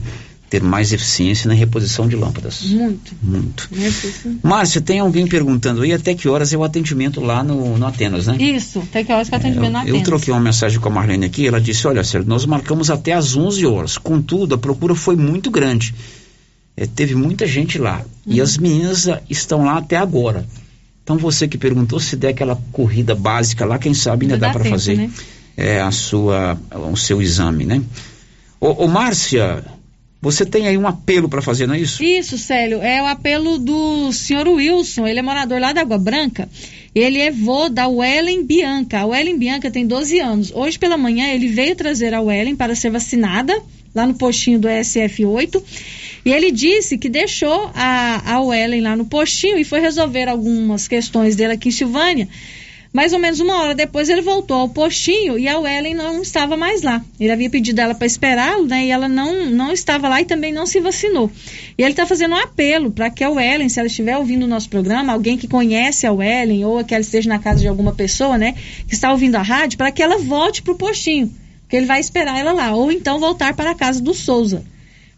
ter 0.48 0.62
mais 0.62 0.92
eficiência 0.92 1.46
na 1.46 1.54
reposição 1.54 2.08
de 2.08 2.16
lâmpadas. 2.16 2.62
Muito. 2.62 3.12
Muito. 3.22 3.68
Márcia, 4.42 4.80
tem 4.80 4.98
alguém 4.98 5.26
perguntando 5.26 5.82
aí 5.82 5.92
até 5.92 6.14
que 6.14 6.26
horas 6.26 6.52
é 6.54 6.56
o 6.56 6.64
atendimento 6.64 7.20
lá 7.20 7.44
no, 7.44 7.76
no 7.76 7.86
Atenas, 7.86 8.26
né? 8.26 8.36
Isso, 8.38 8.82
tem 8.90 9.04
que 9.04 9.12
horas 9.12 9.28
que 9.28 9.34
atendimento 9.34 9.72
na 9.72 9.86
Eu 9.86 10.02
troquei 10.02 10.32
uma 10.32 10.40
mensagem 10.40 10.80
com 10.80 10.88
a 10.88 10.92
Marlene 10.92 11.26
aqui, 11.26 11.46
ela 11.46 11.60
disse, 11.60 11.86
olha, 11.86 12.02
Sérgio, 12.02 12.28
nós 12.28 12.46
marcamos 12.46 12.90
até 12.90 13.12
às 13.12 13.36
11 13.36 13.66
horas, 13.66 13.98
contudo, 13.98 14.54
a 14.54 14.58
procura 14.58 14.94
foi 14.94 15.16
muito 15.16 15.50
grande. 15.50 15.94
É, 16.74 16.86
teve 16.86 17.14
muita 17.14 17.46
gente 17.46 17.76
lá, 17.76 18.02
e 18.26 18.38
Uhum. 18.38 18.42
as 18.42 18.56
meninas 18.56 19.06
ah, 19.06 19.20
estão 19.28 19.64
lá 19.66 19.76
até 19.76 19.96
agora. 19.98 20.46
Então 21.02 21.16
você 21.16 21.48
que 21.48 21.58
perguntou, 21.58 21.98
se 21.98 22.16
der 22.16 22.28
aquela 22.28 22.56
corrida 22.70 23.14
básica 23.14 23.64
lá, 23.64 23.78
quem 23.78 23.92
sabe 23.92 24.26
ainda 24.26 24.38
dá 24.38 24.48
dá 24.48 24.52
para 24.52 24.64
fazer 24.64 24.96
né? 24.96 25.10
é, 25.56 25.80
a 25.80 25.90
sua, 25.90 26.58
o 26.90 26.96
seu 26.96 27.20
exame, 27.20 27.64
né? 27.64 27.82
Ô, 28.60 28.84
ô 28.84 28.88
Márcia, 28.88 29.64
você 30.20 30.46
tem 30.46 30.68
aí 30.68 30.78
um 30.78 30.86
apelo 30.86 31.28
para 31.28 31.42
fazer, 31.42 31.66
não 31.66 31.74
é 31.74 31.80
isso? 31.80 32.02
Isso, 32.02 32.38
Célio, 32.38 32.80
é 32.80 33.02
o 33.02 33.06
apelo 33.06 33.58
do 33.58 34.12
senhor 34.12 34.46
Wilson, 34.46 35.04
ele 35.06 35.18
é 35.18 35.22
morador 35.22 35.60
lá 35.60 35.72
da 35.72 35.80
Água 35.80 35.98
Branca, 35.98 36.48
ele 36.94 37.18
é 37.18 37.32
vô 37.32 37.68
da 37.68 37.88
Wellen 37.88 38.44
Bianca, 38.44 39.00
a 39.00 39.06
Wellen 39.06 39.36
Bianca 39.36 39.68
tem 39.68 39.84
12 39.84 40.20
anos, 40.20 40.52
hoje 40.54 40.78
pela 40.78 40.96
manhã 40.96 41.26
ele 41.26 41.48
veio 41.48 41.74
trazer 41.74 42.14
a 42.14 42.20
Wellen 42.20 42.54
para 42.54 42.76
ser 42.76 42.90
vacinada, 42.90 43.60
lá 43.92 44.06
no 44.06 44.14
postinho 44.14 44.60
do 44.60 44.68
SF8, 44.68 45.60
e 46.24 46.32
ele 46.32 46.50
disse 46.50 46.96
que 46.96 47.08
deixou 47.08 47.70
a, 47.74 48.34
a 48.34 48.40
Wellen 48.40 48.80
lá 48.80 48.96
no 48.96 49.04
postinho 49.06 49.58
e 49.58 49.64
foi 49.64 49.80
resolver 49.80 50.28
algumas 50.28 50.86
questões 50.86 51.34
dele 51.34 51.54
aqui 51.54 51.68
em 51.68 51.72
Silvânia, 51.72 52.28
mais 52.92 53.14
ou 53.14 53.18
menos 53.18 53.40
uma 53.40 53.60
hora 53.62 53.74
depois 53.74 54.10
ele 54.10 54.20
voltou 54.20 54.58
ao 54.58 54.68
postinho 54.68 55.38
e 55.38 55.48
a 55.48 55.58
Wellen 55.58 55.94
não 55.94 56.20
estava 56.20 56.58
mais 56.58 56.82
lá. 56.82 57.02
Ele 57.18 57.32
havia 57.32 57.48
pedido 57.48 57.80
ela 57.80 57.94
para 57.94 58.06
esperá-lo, 58.06 58.66
né? 58.66 58.84
E 58.84 58.90
ela 58.90 59.08
não, 59.08 59.46
não 59.46 59.72
estava 59.72 60.10
lá 60.10 60.20
e 60.20 60.26
também 60.26 60.52
não 60.52 60.66
se 60.66 60.78
vacinou. 60.78 61.30
E 61.78 61.82
ele 61.82 61.92
está 61.92 62.04
fazendo 62.04 62.34
um 62.34 62.38
apelo 62.38 62.90
para 62.90 63.08
que 63.08 63.24
a 63.24 63.30
Wellen, 63.30 63.70
se 63.70 63.80
ela 63.80 63.86
estiver 63.86 64.16
ouvindo 64.18 64.42
o 64.42 64.48
nosso 64.48 64.68
programa, 64.68 65.12
alguém 65.12 65.38
que 65.38 65.48
conhece 65.48 66.06
a 66.06 66.12
Wellen 66.12 66.66
ou 66.66 66.84
que 66.84 66.94
ela 66.94 67.00
esteja 67.00 67.30
na 67.30 67.38
casa 67.38 67.60
de 67.60 67.68
alguma 67.68 67.94
pessoa, 67.94 68.36
né? 68.36 68.54
Que 68.86 68.94
está 68.94 69.10
ouvindo 69.10 69.36
a 69.36 69.42
rádio, 69.42 69.78
para 69.78 69.90
que 69.90 70.02
ela 70.02 70.18
volte 70.18 70.60
para 70.62 70.74
o 70.74 70.76
postinho. 70.76 71.32
Porque 71.62 71.76
ele 71.76 71.86
vai 71.86 71.98
esperar 71.98 72.38
ela 72.38 72.52
lá. 72.52 72.74
Ou 72.74 72.92
então 72.92 73.18
voltar 73.18 73.54
para 73.54 73.70
a 73.70 73.74
casa 73.74 74.02
do 74.02 74.12
Souza. 74.12 74.62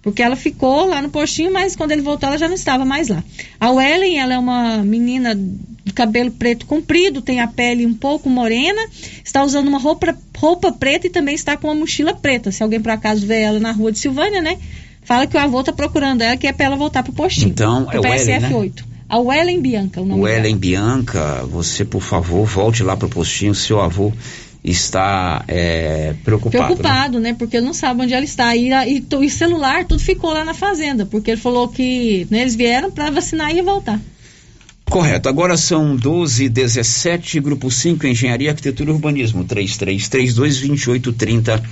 Porque 0.05 0.23
ela 0.23 0.37
ficou 0.37 0.85
lá 0.85 1.01
no 1.01 1.09
postinho, 1.09 1.51
mas 1.51 1.75
quando 1.75 1.93
ele 1.93 2.03
voltou 2.03 2.29
ela 2.29 2.37
já 2.37 2.47
não 2.47 2.55
estava 2.55 2.85
mais 2.85 3.09
lá. 3.09 3.25
A 3.59 3.71
Wellen, 3.71 4.19
ela 4.19 4.35
é 4.35 4.39
uma 4.39 4.85
menina 4.85 5.35
de 5.35 5.93
cabelo 5.95 6.31
preto 6.31 6.67
comprido, 6.67 7.23
tem 7.23 7.41
a 7.41 7.49
pele 7.49 7.87
um 7.87 7.95
pouco 7.95 8.29
morena, 8.29 8.81
está 9.25 9.43
usando 9.43 9.67
uma 9.67 9.79
roupa, 9.79 10.15
roupa 10.37 10.71
preta 10.71 11.07
e 11.07 11.11
também 11.11 11.35
está 11.35 11.57
com 11.57 11.69
uma 11.69 11.75
mochila 11.75 12.15
preta. 12.15 12.53
Se 12.53 12.63
alguém 12.63 12.81
por 12.81 12.91
acaso 12.91 13.27
vê 13.27 13.41
ela 13.41 13.59
na 13.59 13.73
rua 13.73 13.91
de 13.91 13.99
Silvânia, 13.99 14.43
né? 14.43 14.59
Fala 15.05 15.27
que 15.27 15.39
o 15.39 15.41
avô 15.41 15.61
está 15.61 15.73
procurando 15.73 16.21
ela, 16.21 16.37
que 16.37 16.47
é 16.47 16.53
para 16.53 16.67
ela 16.67 16.77
voltar 16.77 17.03
pro 17.03 17.13
postinho. 17.13 17.49
Então, 17.49 17.87
pro 17.87 18.05
é 18.05 18.11
Wellen, 18.11 18.41
né? 18.41 18.51
PSF8. 18.51 18.85
A 19.09 19.19
Wellen 19.19 19.61
Bianca, 19.61 20.01
o 20.03 20.05
nome 20.05 20.21
O 20.21 20.27
dela. 20.27 20.39
Ellen 20.39 20.57
Bianca, 20.57 21.45
você 21.45 21.85
por 21.85 22.03
favor 22.03 22.45
volte 22.45 22.83
lá 22.83 22.95
para 22.97 23.07
o 23.07 23.11
postinho, 23.11 23.55
seu 23.55 23.81
avô 23.81 24.13
está 24.65 25.45
é, 25.47 26.15
preocupado. 26.25 26.65
Preocupado, 26.65 27.21
né? 27.21 27.35
Porque 27.35 27.59
ele 27.59 27.67
não 27.67 27.75
sabe 27.75 28.03
onde 28.03 28.15
ela 28.15 28.25
está. 28.25 28.57
E, 28.57 28.71
e, 28.71 29.05
e 29.21 29.31
celular, 29.31 29.85
tudo 29.85 30.01
ficou 30.01 30.33
lá 30.33 30.43
na 30.45 30.55
fazenda, 30.55 31.05
porque 31.05 31.33
ele 31.33 31.41
falou 31.41 31.69
que 31.69 32.27
né, 32.31 32.41
eles 32.41 32.55
vieram 32.55 32.91
para 32.91 33.11
vacinar 33.11 33.55
e 33.55 33.61
voltar. 33.61 34.01
Correto. 34.87 35.29
Agora 35.29 35.59
são 35.59 35.95
12 35.95 36.49
17 36.49 37.39
Grupo 37.41 37.71
5, 37.71 38.07
Engenharia, 38.07 38.49
Arquitetura 38.51 38.91
e 38.91 38.95
Urbanismo, 38.95 39.45
3332-2830 39.45 41.63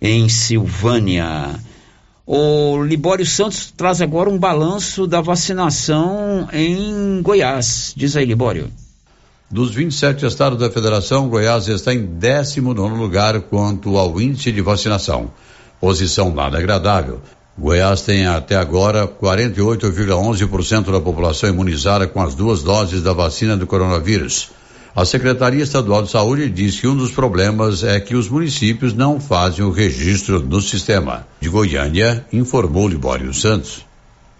em 0.00 0.28
Silvânia. 0.28 1.60
O 2.26 2.82
Libório 2.84 3.26
Santos 3.26 3.72
traz 3.76 4.00
agora 4.00 4.30
um 4.30 4.38
balanço 4.38 5.06
da 5.06 5.20
vacinação 5.20 6.48
em 6.52 7.20
Goiás. 7.22 7.92
Diz 7.96 8.16
aí, 8.16 8.24
Libório. 8.24 8.70
Dos 9.52 9.74
27 9.74 10.26
estados 10.26 10.60
da 10.60 10.70
federação, 10.70 11.28
Goiás 11.28 11.66
está 11.66 11.92
em 11.92 12.06
19 12.06 12.94
lugar 12.96 13.40
quanto 13.40 13.98
ao 13.98 14.20
índice 14.20 14.52
de 14.52 14.60
vacinação. 14.60 15.32
Posição 15.80 16.32
nada 16.32 16.56
agradável. 16.56 17.20
Goiás 17.58 18.02
tem 18.02 18.28
até 18.28 18.54
agora 18.54 19.08
48,11% 19.08 20.92
da 20.92 21.00
população 21.00 21.50
imunizada 21.50 22.06
com 22.06 22.22
as 22.22 22.32
duas 22.32 22.62
doses 22.62 23.02
da 23.02 23.12
vacina 23.12 23.56
do 23.56 23.66
coronavírus. 23.66 24.52
A 24.94 25.04
Secretaria 25.04 25.64
Estadual 25.64 26.04
de 26.04 26.12
Saúde 26.12 26.48
diz 26.48 26.78
que 26.78 26.86
um 26.86 26.96
dos 26.96 27.10
problemas 27.10 27.82
é 27.82 27.98
que 27.98 28.14
os 28.14 28.28
municípios 28.28 28.94
não 28.94 29.18
fazem 29.18 29.64
o 29.64 29.72
registro 29.72 30.38
no 30.38 30.60
sistema. 30.60 31.26
De 31.40 31.48
Goiânia, 31.48 32.24
informou 32.32 32.86
Libório 32.86 33.34
Santos. 33.34 33.89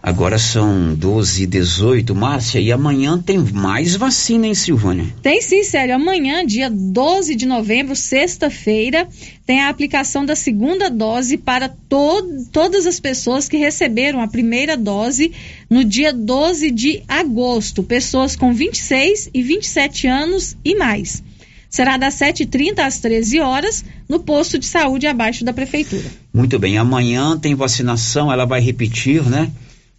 Agora 0.02 0.38
são 0.38 0.94
12 0.94 1.42
e 1.42 1.46
18, 1.46 2.14
Márcia, 2.14 2.58
e 2.58 2.72
amanhã 2.72 3.20
tem 3.20 3.38
mais 3.38 3.94
vacina 3.96 4.46
em 4.46 4.54
Silvânia. 4.54 5.04
Tem 5.22 5.42
sim, 5.42 5.62
Célio. 5.62 5.94
Amanhã, 5.94 6.44
dia 6.44 6.70
12 6.70 7.34
de 7.34 7.44
novembro, 7.44 7.94
sexta-feira, 7.94 9.06
tem 9.44 9.60
a 9.60 9.68
aplicação 9.68 10.24
da 10.24 10.34
segunda 10.34 10.88
dose 10.88 11.36
para 11.36 11.68
to 11.68 12.46
todas 12.50 12.86
as 12.86 12.98
pessoas 12.98 13.46
que 13.46 13.58
receberam 13.58 14.22
a 14.22 14.28
primeira 14.28 14.74
dose 14.74 15.32
no 15.68 15.84
dia 15.84 16.14
12 16.14 16.70
de 16.70 17.02
agosto. 17.06 17.82
Pessoas 17.82 18.34
com 18.34 18.54
26 18.54 19.28
e 19.34 19.42
27 19.42 20.06
anos 20.06 20.56
e 20.64 20.74
mais. 20.76 21.22
Será 21.68 21.98
das 21.98 22.14
7h30 22.14 22.78
às 22.78 22.98
13 22.98 23.38
horas 23.40 23.84
no 24.08 24.18
posto 24.18 24.58
de 24.58 24.64
saúde 24.64 25.06
abaixo 25.06 25.44
da 25.44 25.52
prefeitura. 25.52 26.04
Muito 26.32 26.58
bem, 26.58 26.78
amanhã 26.78 27.38
tem 27.38 27.54
vacinação, 27.54 28.32
ela 28.32 28.46
vai 28.46 28.60
repetir, 28.60 29.22
né? 29.22 29.50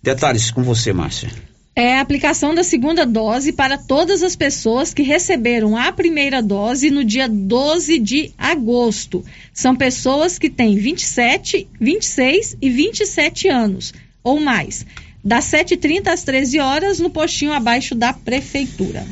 Detalhes 0.04 0.50
com 0.50 0.64
você, 0.64 0.92
Márcia. 0.92 1.30
É 1.76 1.96
a 1.96 2.02
aplicação 2.02 2.54
da 2.54 2.64
segunda 2.64 3.06
dose 3.06 3.54
para 3.54 3.78
todas 3.78 4.24
as 4.24 4.36
pessoas 4.36 4.94
que 4.94 5.04
receberam 5.04 5.78
a 5.78 5.92
primeira 5.92 6.42
dose 6.42 6.92
no 6.92 7.04
dia 7.04 7.30
12 7.30 7.98
de 8.00 8.32
agosto. 8.38 9.24
São 9.54 9.76
pessoas 9.76 10.38
que 10.38 10.50
têm 10.50 10.76
27, 10.76 11.68
26 11.80 12.58
e 12.62 12.70
27 12.70 13.48
anos 13.48 13.94
ou 14.24 14.40
mais. 14.40 14.86
Das 15.24 15.46
7h30 15.46 16.08
às 16.08 16.24
13 16.24 16.60
horas 16.60 17.00
no 17.00 17.10
postinho 17.10 17.54
abaixo 17.54 17.96
da 17.96 18.12
prefeitura. 18.12 19.06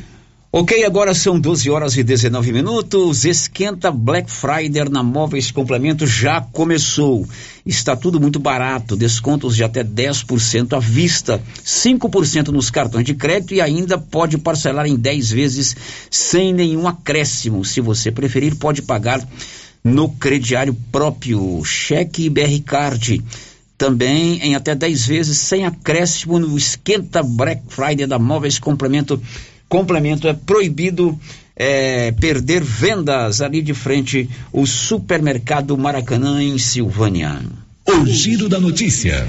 Ok, 0.52 0.82
agora 0.84 1.14
são 1.14 1.38
12 1.38 1.70
horas 1.70 1.96
e 1.96 2.02
19 2.02 2.52
minutos. 2.52 3.24
Esquenta 3.24 3.92
Black 3.92 4.28
Friday 4.28 4.88
na 4.90 5.00
Móveis 5.00 5.52
Complemento 5.52 6.08
já 6.08 6.40
começou. 6.40 7.24
Está 7.64 7.94
tudo 7.94 8.18
muito 8.18 8.40
barato, 8.40 8.96
descontos 8.96 9.54
de 9.54 9.62
até 9.62 9.84
10% 9.84 10.76
à 10.76 10.80
vista, 10.80 11.40
5% 11.64 12.48
nos 12.48 12.68
cartões 12.68 13.04
de 13.04 13.14
crédito 13.14 13.54
e 13.54 13.60
ainda 13.60 13.96
pode 13.96 14.38
parcelar 14.38 14.86
em 14.86 14.96
10 14.96 15.30
vezes 15.30 15.76
sem 16.10 16.52
nenhum 16.52 16.88
acréscimo. 16.88 17.64
Se 17.64 17.80
você 17.80 18.10
preferir, 18.10 18.56
pode 18.56 18.82
pagar 18.82 19.24
no 19.84 20.08
crediário 20.08 20.76
próprio, 20.90 21.64
cheque 21.64 22.24
e 22.24 22.28
BR 22.28 22.60
Card 22.66 23.22
também 23.78 24.38
em 24.42 24.54
até 24.54 24.74
10 24.74 25.06
vezes 25.06 25.38
sem 25.38 25.64
acréscimo 25.64 26.38
no 26.38 26.58
Esquenta 26.58 27.22
Black 27.22 27.62
Friday 27.68 28.06
da 28.06 28.18
Móveis 28.18 28.58
Complemento 28.58 29.18
complemento 29.70 30.26
é 30.26 30.34
proibido 30.34 31.18
é, 31.54 32.10
perder 32.10 32.62
vendas 32.62 33.40
ali 33.40 33.62
de 33.62 33.72
frente 33.72 34.28
o 34.52 34.66
supermercado 34.66 35.78
Maracanã 35.78 36.42
em 36.42 36.58
Silvânia. 36.58 37.40
O 37.86 38.04
giro 38.04 38.48
da 38.48 38.58
notícia. 38.58 39.26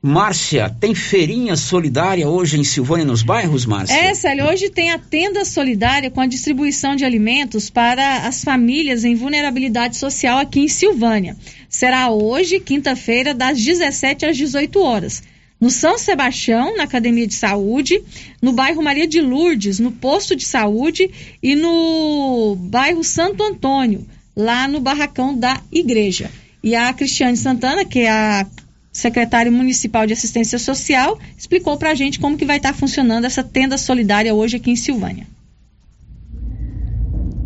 Márcia, 0.00 0.74
tem 0.80 0.94
feirinha 0.94 1.56
solidária 1.56 2.26
hoje 2.26 2.58
em 2.58 2.64
Silvânia 2.64 3.04
nos 3.04 3.22
bairros, 3.22 3.66
Márcia? 3.66 3.94
É, 3.94 4.14
Célio, 4.14 4.46
hoje 4.46 4.70
tem 4.70 4.92
a 4.92 4.98
tenda 4.98 5.44
solidária 5.44 6.10
com 6.10 6.20
a 6.20 6.26
distribuição 6.26 6.96
de 6.96 7.04
alimentos 7.04 7.68
para 7.68 8.26
as 8.26 8.42
famílias 8.42 9.04
em 9.04 9.14
vulnerabilidade 9.14 9.96
social 9.96 10.38
aqui 10.38 10.60
em 10.60 10.68
Silvânia. 10.68 11.36
Será 11.68 12.08
hoje, 12.08 12.60
quinta-feira, 12.60 13.34
das 13.34 13.62
17 13.62 14.26
às 14.26 14.36
18 14.36 14.80
horas 14.80 15.22
no 15.60 15.70
São 15.70 15.98
Sebastião, 15.98 16.76
na 16.76 16.84
Academia 16.84 17.26
de 17.26 17.34
Saúde, 17.34 18.02
no 18.40 18.52
bairro 18.52 18.82
Maria 18.82 19.06
de 19.06 19.20
Lourdes, 19.20 19.78
no 19.78 19.92
posto 19.92 20.34
de 20.34 20.44
saúde 20.44 21.10
e 21.42 21.54
no 21.54 22.56
bairro 22.56 23.04
Santo 23.04 23.42
Antônio, 23.42 24.06
lá 24.34 24.66
no 24.66 24.80
barracão 24.80 25.36
da 25.36 25.60
igreja. 25.70 26.30
E 26.62 26.74
a 26.74 26.92
Cristiane 26.92 27.36
Santana, 27.36 27.84
que 27.84 28.00
é 28.00 28.10
a 28.10 28.46
secretária 28.92 29.52
municipal 29.52 30.06
de 30.06 30.12
assistência 30.12 30.58
social, 30.58 31.18
explicou 31.36 31.76
para 31.76 31.90
a 31.90 31.94
gente 31.94 32.18
como 32.18 32.36
que 32.36 32.44
vai 32.44 32.56
estar 32.56 32.72
tá 32.72 32.78
funcionando 32.78 33.24
essa 33.24 33.42
tenda 33.42 33.76
solidária 33.76 34.34
hoje 34.34 34.56
aqui 34.56 34.70
em 34.70 34.76
Silvânia. 34.76 35.26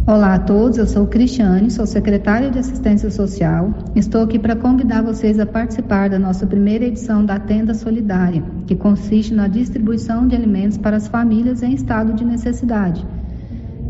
Olá 0.06 0.35
a 0.35 0.39
todos, 0.39 0.76
eu 0.76 0.86
sou 0.86 1.06
Cristiane, 1.06 1.70
sou 1.70 1.86
secretária 1.86 2.51
de 2.51 2.59
Assistência 2.59 3.10
Social. 3.10 3.72
Estou 3.97 4.20
aqui 4.20 4.39
para 4.39 4.55
convidar 4.55 5.01
vocês 5.01 5.40
a 5.40 5.47
participar 5.47 6.10
da 6.10 6.18
nossa 6.18 6.47
primeira 6.47 6.85
edição 6.85 7.24
da 7.24 7.40
Tenda 7.40 7.72
Solidária, 7.72 8.44
que 8.66 8.74
consiste 8.74 9.32
na 9.32 9.48
distribuição 9.48 10.28
de 10.28 10.36
alimentos 10.36 10.76
para 10.76 10.98
as 10.98 11.09
famílias 11.09 11.62
em 11.62 11.72
estado 11.72 12.12
de 12.12 12.22
necessidade. 12.22 13.02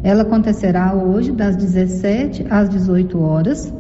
Ela 0.05 0.23
acontecerá 0.23 0.95
hoje 0.95 1.32
das 1.32 1.57
17 1.57 2.47
às 2.49 2.69
18 2.69 3.19
horas, 3.19 3.74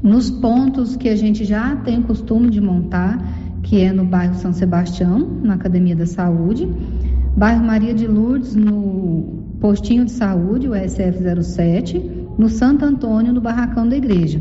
nos 0.00 0.30
pontos 0.30 0.94
que 0.94 1.08
a 1.08 1.16
gente 1.16 1.44
já 1.44 1.74
tem 1.74 2.00
costume 2.00 2.48
de 2.48 2.60
montar, 2.60 3.18
que 3.64 3.80
é 3.80 3.92
no 3.92 4.04
bairro 4.04 4.36
São 4.36 4.52
Sebastião, 4.52 5.18
na 5.42 5.54
Academia 5.54 5.96
da 5.96 6.06
Saúde, 6.06 6.64
bairro 7.36 7.64
Maria 7.64 7.92
de 7.92 8.06
Lourdes, 8.06 8.54
no 8.54 9.45
postinho 9.60 10.04
de 10.04 10.12
saúde, 10.12 10.68
o 10.68 10.72
SF07, 10.72 12.02
no 12.38 12.48
Santo 12.48 12.84
Antônio, 12.84 13.32
no 13.32 13.40
barracão 13.40 13.88
da 13.88 13.96
igreja. 13.96 14.40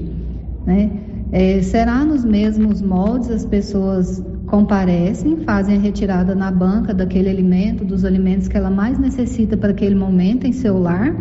Né? 0.66 0.92
É, 1.32 1.62
será 1.62 2.04
nos 2.04 2.24
mesmos 2.24 2.82
moldes, 2.82 3.30
as 3.30 3.46
pessoas 3.46 4.24
comparecem, 4.48 5.38
fazem 5.38 5.78
a 5.78 5.80
retirada 5.80 6.36
na 6.36 6.52
banca 6.52 6.94
daquele 6.94 7.30
alimento, 7.30 7.84
dos 7.84 8.06
alimentos 8.06 8.48
que 8.48 8.58
ela 8.58 8.70
mais 8.70 9.00
necessita 9.00 9.58
para 9.58 9.72
aquele 9.72 9.96
momento 9.96 10.46
em 10.46 10.52
seu 10.52 10.78
lar. 10.78 11.16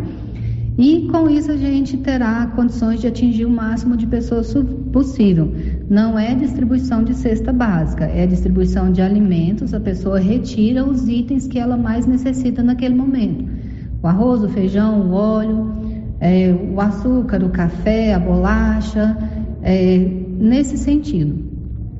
E 0.77 1.07
com 1.09 1.29
isso 1.29 1.51
a 1.51 1.57
gente 1.57 1.95
terá 1.97 2.47
condições 2.47 2.99
de 2.99 3.07
atingir 3.07 3.45
o 3.45 3.49
máximo 3.49 3.95
de 3.95 4.05
pessoas 4.05 4.53
possível. 4.91 5.49
Não 5.89 6.19
é 6.19 6.35
distribuição 6.35 7.01
de 7.01 7.13
cesta 7.13 7.53
básica, 7.53 8.03
é 8.03 8.27
distribuição 8.27 8.91
de 8.91 9.01
alimentos. 9.01 9.73
A 9.73 9.79
pessoa 9.79 10.19
retira 10.19 10.85
os 10.85 11.07
itens 11.07 11.47
que 11.47 11.57
ela 11.57 11.77
mais 11.77 12.05
necessita 12.05 12.61
naquele 12.61 12.93
momento 12.93 13.54
o 14.05 14.07
arroz, 14.07 14.43
o 14.43 14.49
feijão, 14.49 15.01
o 15.01 15.13
óleo, 15.13 15.71
é, 16.19 16.53
o 16.53 16.79
açúcar, 16.79 17.43
o 17.43 17.49
café, 17.49 18.13
a 18.13 18.19
bolacha, 18.19 19.17
é, 19.61 19.97
nesse 20.39 20.77
sentido. 20.77 21.43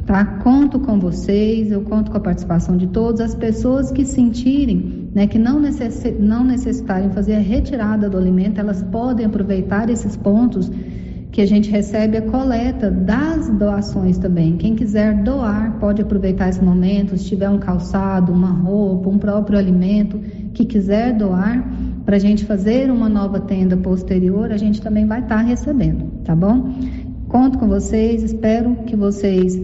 Tá? 0.05 0.23
Conto 0.23 0.79
com 0.79 0.99
vocês, 0.99 1.71
eu 1.71 1.81
conto 1.81 2.11
com 2.11 2.17
a 2.17 2.19
participação 2.19 2.77
de 2.77 2.87
todas 2.87 3.21
as 3.21 3.33
pessoas 3.35 3.91
que 3.91 4.05
sentirem 4.05 5.05
né, 5.15 5.25
que 5.27 5.39
não, 5.39 5.61
necess, 5.61 6.13
não 6.19 6.43
necessitarem 6.43 7.09
fazer 7.09 7.35
a 7.35 7.39
retirada 7.39 8.09
do 8.09 8.17
alimento, 8.17 8.59
elas 8.59 8.83
podem 8.83 9.25
aproveitar 9.25 9.89
esses 9.89 10.17
pontos 10.17 10.69
que 11.31 11.41
a 11.41 11.47
gente 11.47 11.69
recebe 11.69 12.17
a 12.17 12.21
coleta 12.21 12.91
das 12.91 13.49
doações 13.49 14.17
também. 14.17 14.57
Quem 14.57 14.75
quiser 14.75 15.23
doar 15.23 15.77
pode 15.79 16.01
aproveitar 16.01 16.49
esse 16.49 16.63
momento, 16.63 17.17
se 17.17 17.25
tiver 17.25 17.49
um 17.49 17.57
calçado, 17.57 18.31
uma 18.31 18.51
roupa, 18.51 19.09
um 19.09 19.17
próprio 19.17 19.57
alimento 19.57 20.19
que 20.53 20.65
quiser 20.65 21.13
doar, 21.13 21.65
para 22.05 22.17
a 22.17 22.19
gente 22.19 22.45
fazer 22.45 22.91
uma 22.91 23.09
nova 23.09 23.39
tenda 23.39 23.75
posterior, 23.75 24.51
a 24.51 24.57
gente 24.57 24.79
também 24.79 25.07
vai 25.07 25.21
estar 25.21 25.37
tá 25.37 25.41
recebendo, 25.41 26.23
tá 26.23 26.35
bom? 26.35 26.73
Conto 27.27 27.57
com 27.57 27.67
vocês, 27.67 28.21
espero 28.21 28.75
que 28.85 28.95
vocês 28.95 29.59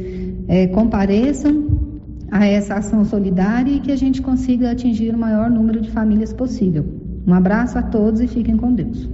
é, 0.47 0.65
compareçam 0.67 1.79
a 2.31 2.45
essa 2.45 2.75
ação 2.75 3.05
solidária 3.05 3.71
e 3.71 3.79
que 3.79 3.91
a 3.91 3.95
gente 3.95 4.21
consiga 4.21 4.71
atingir 4.71 5.13
o 5.13 5.17
maior 5.17 5.49
número 5.49 5.79
de 5.79 5.91
famílias 5.91 6.33
possível. 6.33 6.83
Um 7.27 7.33
abraço 7.33 7.77
a 7.77 7.83
todos 7.83 8.19
e 8.19 8.27
fiquem 8.27 8.57
com 8.57 8.73
Deus. 8.73 9.07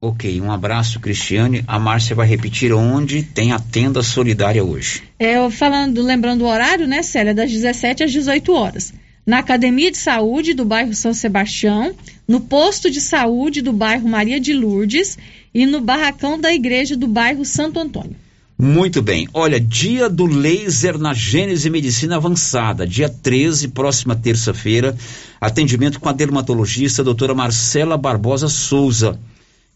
Ok, 0.00 0.40
um 0.40 0.50
abraço, 0.50 1.00
Cristiane. 1.00 1.64
A 1.66 1.78
Márcia 1.78 2.16
vai 2.16 2.26
repetir 2.26 2.72
onde 2.72 3.22
tem 3.22 3.52
a 3.52 3.58
tenda 3.58 4.02
solidária 4.02 4.64
hoje. 4.64 5.02
É, 5.18 5.50
falando, 5.50 6.00
lembrando 6.00 6.42
o 6.42 6.48
horário, 6.48 6.86
né, 6.86 7.02
Célia, 7.02 7.34
das 7.34 7.50
17 7.50 8.04
às 8.04 8.12
18 8.12 8.52
horas 8.52 8.94
na 9.30 9.38
Academia 9.38 9.92
de 9.92 9.96
Saúde 9.96 10.54
do 10.54 10.64
bairro 10.64 10.92
São 10.92 11.14
Sebastião, 11.14 11.94
no 12.26 12.40
posto 12.40 12.90
de 12.90 13.00
saúde 13.00 13.62
do 13.62 13.72
bairro 13.72 14.08
Maria 14.08 14.40
de 14.40 14.52
Lourdes 14.52 15.16
e 15.54 15.66
no 15.66 15.80
barracão 15.80 16.36
da 16.36 16.52
igreja 16.52 16.96
do 16.96 17.06
bairro 17.06 17.44
Santo 17.44 17.78
Antônio. 17.78 18.16
Muito 18.58 19.00
bem. 19.00 19.28
Olha, 19.32 19.60
dia 19.60 20.10
do 20.10 20.26
laser 20.26 20.98
na 20.98 21.14
Gênese 21.14 21.70
Medicina 21.70 22.16
Avançada, 22.16 22.84
dia 22.84 23.08
13, 23.08 23.68
próxima 23.68 24.16
terça-feira. 24.16 24.96
Atendimento 25.40 26.00
com 26.00 26.08
a 26.08 26.12
dermatologista 26.12 27.04
doutora 27.04 27.32
Marcela 27.32 27.96
Barbosa 27.96 28.48
Souza, 28.48 29.16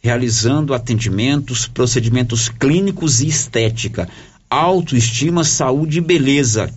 realizando 0.03 0.75
atendimentos, 0.75 1.69
procedimentos 1.69 2.49
clínicos 2.49 3.21
e 3.21 3.29
estética, 3.29 4.09
autoestima, 4.51 5.45
saúde 5.45 5.99
e 5.99 6.01
beleza. 6.01 6.75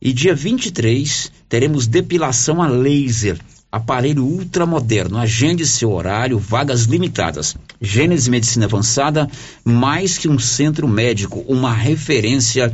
E 0.00 0.12
dia 0.12 0.32
23, 0.32 1.32
teremos 1.48 1.88
depilação 1.88 2.62
a 2.62 2.68
laser 2.68 3.36
aparelho 3.70 4.24
ultramoderno. 4.24 5.18
Agende 5.18 5.66
seu 5.66 5.90
horário, 5.90 6.38
vagas 6.38 6.84
limitadas. 6.84 7.56
Gênese 7.80 8.30
Medicina 8.30 8.66
Avançada, 8.66 9.28
mais 9.64 10.16
que 10.16 10.28
um 10.28 10.38
centro 10.38 10.86
médico, 10.86 11.44
uma 11.48 11.72
referência 11.72 12.72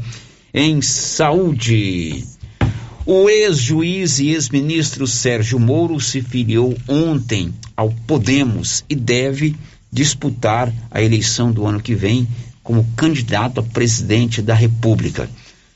em 0.52 0.82
saúde. 0.82 2.24
O 3.06 3.28
ex-juiz 3.28 4.18
e 4.18 4.28
ex-ministro 4.28 5.06
Sérgio 5.06 5.58
Moro 5.58 5.98
se 6.00 6.22
filiou 6.22 6.76
ontem 6.86 7.52
ao 7.76 7.90
Podemos 8.06 8.84
e 8.88 8.94
deve 8.94 9.56
disputar 9.90 10.72
a 10.90 11.02
eleição 11.02 11.52
do 11.52 11.66
ano 11.66 11.80
que 11.80 11.94
vem 11.94 12.26
como 12.62 12.86
candidato 12.96 13.60
a 13.60 13.62
presidente 13.62 14.40
da 14.40 14.54
República. 14.54 15.28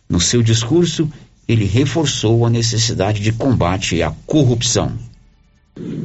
No 0.09 0.21
seu 0.21 0.43
discurso, 0.43 1.11
ele 1.49 1.65
reforçou 1.65 2.45
a 2.45 2.51
necessidade 2.51 3.21
de 3.21 3.33
combate 3.33 4.03
à 4.03 4.13
corrupção. 4.27 4.93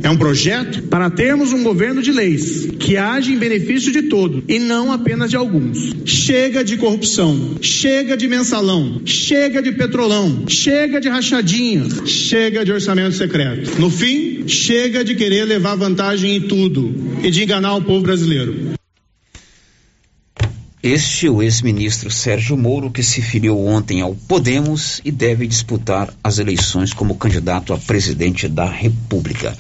É 0.04 0.10
um 0.10 0.18
projeto 0.18 0.84
para 0.84 1.10
termos 1.10 1.52
um 1.52 1.64
governo 1.64 2.02
de 2.02 2.12
leis 2.12 2.68
que 2.80 2.96
age 2.96 3.34
em 3.34 3.38
benefício 3.38 3.92
de 3.92 4.04
todos 4.04 4.44
e 4.48 4.60
não 4.60 4.92
apenas 4.92 5.32
de 5.32 5.36
alguns. 5.36 5.96
Chega 6.06 6.64
de 6.64 6.78
corrupção, 6.78 7.58
chega 7.60 8.16
de 8.16 8.28
mensalão, 8.28 9.02
chega 9.04 9.62
de 9.62 9.72
petrolão, 9.72 10.44
chega 10.48 11.02
de 11.02 11.10
rachadinha, 11.10 11.86
chega 12.06 12.64
de 12.64 12.72
orçamento 12.72 13.16
secreto. 13.16 13.80
No 13.80 13.90
fim, 13.90 14.48
chega 14.48 15.04
de 15.04 15.16
querer 15.16 15.46
levar 15.46 15.76
vantagem 15.76 16.36
em 16.36 16.42
tudo 16.42 16.94
e 17.24 17.32
de 17.32 17.44
enganar 17.44 17.76
o 17.76 17.82
povo 17.82 18.04
brasileiro. 18.04 18.74
Este 20.84 21.30
o 21.30 21.42
ex-ministro 21.42 22.12
Sérgio 22.12 22.58
Moro, 22.58 22.92
que 22.92 23.02
se 23.02 23.22
filiou 23.22 23.66
ontem 23.66 24.02
ao 24.02 24.14
Podemos 24.14 25.00
e 25.06 25.12
deve 25.14 25.48
disputar 25.48 26.14
as 26.22 26.40
eleições 26.40 26.92
como 26.92 27.16
candidato 27.16 27.72
a 27.72 27.78
presidente 27.78 28.50
da 28.50 28.70
República. 28.70 29.56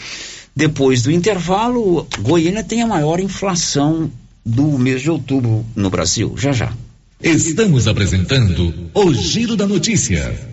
Depois 0.53 1.01
do 1.01 1.09
intervalo, 1.09 2.05
Goiânia 2.19 2.61
tem 2.61 2.81
a 2.81 2.87
maior 2.87 3.21
inflação 3.21 4.11
do 4.45 4.77
mês 4.77 5.01
de 5.01 5.09
outubro 5.09 5.65
no 5.73 5.89
Brasil. 5.89 6.35
Já 6.37 6.51
já. 6.51 6.73
Estamos 7.21 7.87
apresentando 7.87 8.91
o 8.93 9.13
Giro 9.13 9.55
da 9.55 9.65
Notícia. 9.65 10.52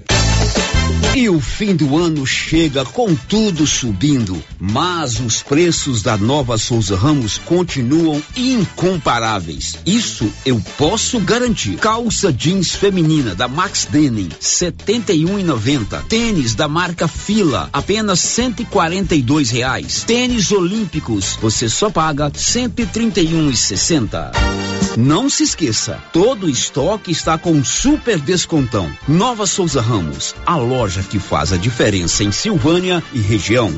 E 1.17 1.29
o 1.29 1.41
fim 1.41 1.75
do 1.75 1.97
ano 1.97 2.25
chega 2.25 2.85
com 2.85 3.17
tudo 3.17 3.67
subindo, 3.67 4.41
mas 4.59 5.19
os 5.19 5.43
preços 5.43 6.03
da 6.03 6.17
nova 6.17 6.57
Souza 6.57 6.97
Ramos 6.97 7.37
continuam 7.39 8.23
incomparáveis. 8.37 9.77
Isso 9.85 10.33
eu 10.47 10.63
posso 10.79 11.19
garantir. 11.19 11.79
Calça 11.79 12.33
jeans 12.33 12.73
feminina 12.75 13.35
da 13.35 13.49
Max 13.49 13.89
Denim, 13.91 14.29
71,90. 14.41 16.05
Tênis 16.09 16.55
da 16.55 16.69
marca 16.69 17.09
Fila, 17.09 17.69
apenas 17.73 18.21
142 18.21 19.51
reais. 19.51 20.05
Tênis 20.05 20.53
olímpicos, 20.53 21.37
você 21.41 21.69
só 21.69 21.91
paga 21.91 22.31
131,60. 22.31 24.31
Não 24.97 25.31
se 25.31 25.45
esqueça, 25.45 26.03
todo 26.13 26.51
estoque 26.51 27.13
está 27.13 27.39
com 27.39 27.65
super 27.65 28.19
descontão. 28.19 28.91
Nova 29.07 29.47
Souza 29.47 29.81
Ramos, 29.81 30.35
a 30.45 30.57
loja 30.57 30.90
que 31.09 31.19
faz 31.19 31.53
a 31.53 31.57
diferença 31.57 32.25
em 32.25 32.33
Silvânia 32.33 33.03
e 33.13 33.21
região. 33.21 33.73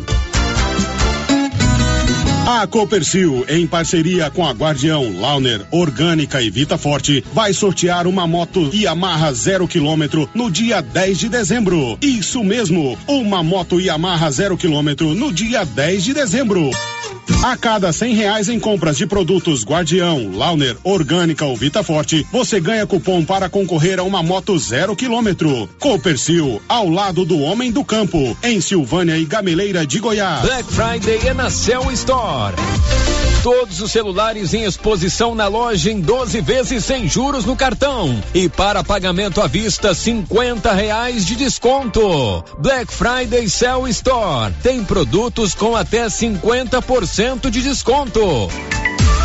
A 2.46 2.66
Copercil, 2.66 3.44
em 3.48 3.66
parceria 3.66 4.30
com 4.30 4.46
a 4.46 4.50
Guardião, 4.50 5.20
Launer, 5.20 5.64
Orgânica 5.70 6.42
e 6.42 6.50
Vita 6.50 6.76
Forte, 6.76 7.24
vai 7.32 7.52
sortear 7.52 8.06
uma 8.06 8.26
moto 8.26 8.70
Yamaha 8.74 9.32
zero 9.32 9.68
quilômetro 9.68 10.28
no 10.34 10.50
dia 10.50 10.80
10 10.80 11.18
de 11.18 11.28
dezembro. 11.28 11.96
Isso 12.00 12.42
mesmo, 12.42 12.98
uma 13.06 13.42
moto 13.42 13.80
Yamaha 13.80 14.30
zero 14.30 14.56
quilômetro 14.56 15.14
no 15.14 15.32
dia 15.32 15.64
10 15.64 16.04
de 16.04 16.14
dezembro. 16.14 16.70
A 17.42 17.56
cada 17.56 17.92
cem 17.92 18.14
reais 18.14 18.48
em 18.48 18.58
compras 18.58 18.96
de 18.96 19.06
produtos 19.06 19.64
Guardião, 19.64 20.30
Launer, 20.34 20.76
Orgânica 20.84 21.44
ou 21.44 21.56
Vita 21.56 21.82
Forte, 21.82 22.26
você 22.32 22.60
ganha 22.60 22.86
cupom 22.86 23.24
para 23.24 23.48
concorrer 23.48 23.98
a 23.98 24.02
uma 24.02 24.22
moto 24.22 24.58
zero 24.58 24.94
quilômetro. 24.94 25.68
Copercil, 25.78 26.60
ao 26.68 26.88
lado 26.88 27.24
do 27.24 27.38
homem 27.40 27.70
do 27.70 27.84
campo, 27.84 28.36
em 28.42 28.60
Silvânia 28.60 29.16
e 29.16 29.24
Gameleira 29.24 29.86
de 29.86 29.98
Goiás. 29.98 30.42
Black 30.42 30.72
Friday 30.72 31.28
é 31.28 31.34
na 31.34 31.50
Cell 31.50 31.90
Store. 31.92 32.54
Todos 33.42 33.80
os 33.80 33.90
celulares 33.90 34.54
em 34.54 34.62
exposição 34.62 35.34
na 35.34 35.48
loja 35.48 35.90
em 35.90 36.00
12 36.00 36.40
vezes 36.42 36.84
sem 36.84 37.08
juros 37.08 37.44
no 37.44 37.56
cartão. 37.56 38.22
E 38.32 38.48
para 38.48 38.84
pagamento 38.84 39.40
à 39.40 39.48
vista, 39.48 39.92
50 39.92 40.72
reais 40.72 41.26
de 41.26 41.34
desconto. 41.34 42.44
Black 42.58 42.92
Friday 42.92 43.48
Cell 43.48 43.88
Store. 43.88 44.54
Tem 44.62 44.84
produtos 44.84 45.54
com 45.54 45.74
até 45.74 46.06
50% 46.06 47.50
de 47.50 47.62
desconto. 47.62 48.20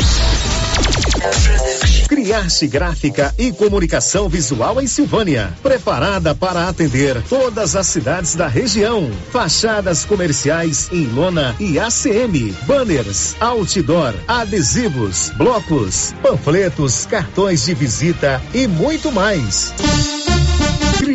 Criarte 2.07 2.67
Gráfica 2.67 3.33
e 3.37 3.51
Comunicação 3.51 4.29
Visual 4.29 4.81
em 4.81 4.87
Silvânia. 4.87 5.53
Preparada 5.61 6.33
para 6.33 6.67
atender 6.67 7.21
todas 7.23 7.75
as 7.75 7.87
cidades 7.87 8.35
da 8.35 8.47
região. 8.47 9.09
Fachadas 9.31 10.05
comerciais 10.05 10.89
em 10.91 11.05
lona 11.07 11.55
e 11.59 11.77
ACM. 11.79 12.55
Banners, 12.65 13.35
outdoor, 13.39 14.13
adesivos, 14.27 15.31
blocos, 15.35 16.13
panfletos, 16.21 17.05
cartões 17.05 17.65
de 17.65 17.73
visita 17.73 18.41
e 18.53 18.67
muito 18.67 19.11
mais. 19.11 19.73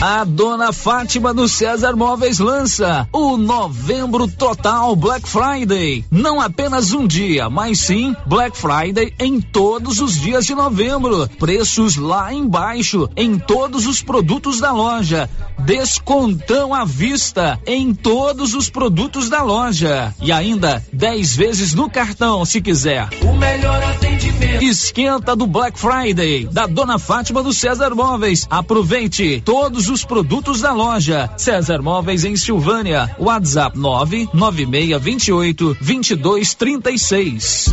A 0.00 0.24
dona 0.24 0.72
Fátima 0.72 1.34
do 1.34 1.46
César 1.46 1.94
Móveis 1.94 2.38
lança 2.38 3.06
o 3.12 3.36
Novembro 3.36 4.26
Total 4.26 4.96
Black 4.96 5.28
Friday. 5.28 6.06
Não 6.10 6.40
apenas 6.40 6.94
um 6.94 7.06
dia, 7.06 7.50
mas 7.50 7.80
sim 7.80 8.16
Black 8.24 8.56
Friday 8.56 9.12
em 9.18 9.42
todos 9.42 10.00
os 10.00 10.18
dias 10.18 10.46
de 10.46 10.54
novembro. 10.54 11.28
Preços 11.38 11.96
lá 11.96 12.32
embaixo 12.32 13.10
em 13.14 13.38
todos 13.38 13.86
os 13.86 14.00
produtos 14.00 14.58
da 14.58 14.72
loja. 14.72 15.28
Descontão 15.64 16.74
à 16.74 16.84
vista 16.84 17.60
em 17.66 17.94
todos 17.94 18.54
os 18.54 18.70
produtos 18.70 19.28
da 19.28 19.42
loja. 19.42 20.14
E 20.20 20.32
ainda 20.32 20.84
10 20.92 21.36
vezes 21.36 21.74
no 21.74 21.90
cartão, 21.90 22.44
se 22.44 22.60
quiser. 22.60 23.08
O 23.22 23.32
melhor 23.34 23.82
atendimento. 23.82 24.64
Esquenta 24.64 25.36
do 25.36 25.46
Black 25.46 25.78
Friday 25.78 26.46
da 26.46 26.66
dona 26.66 26.98
Fátima 26.98 27.42
do 27.42 27.52
César 27.52 27.94
Móveis. 27.94 28.46
Aproveite 28.50 29.42
todos 29.44 29.88
os 29.88 30.04
produtos 30.04 30.60
da 30.60 30.72
loja. 30.72 31.30
César 31.36 31.82
Móveis 31.82 32.24
em 32.24 32.36
Silvânia. 32.36 33.14
WhatsApp 33.18 33.78
99628 33.78 35.76
2236. 35.80 37.72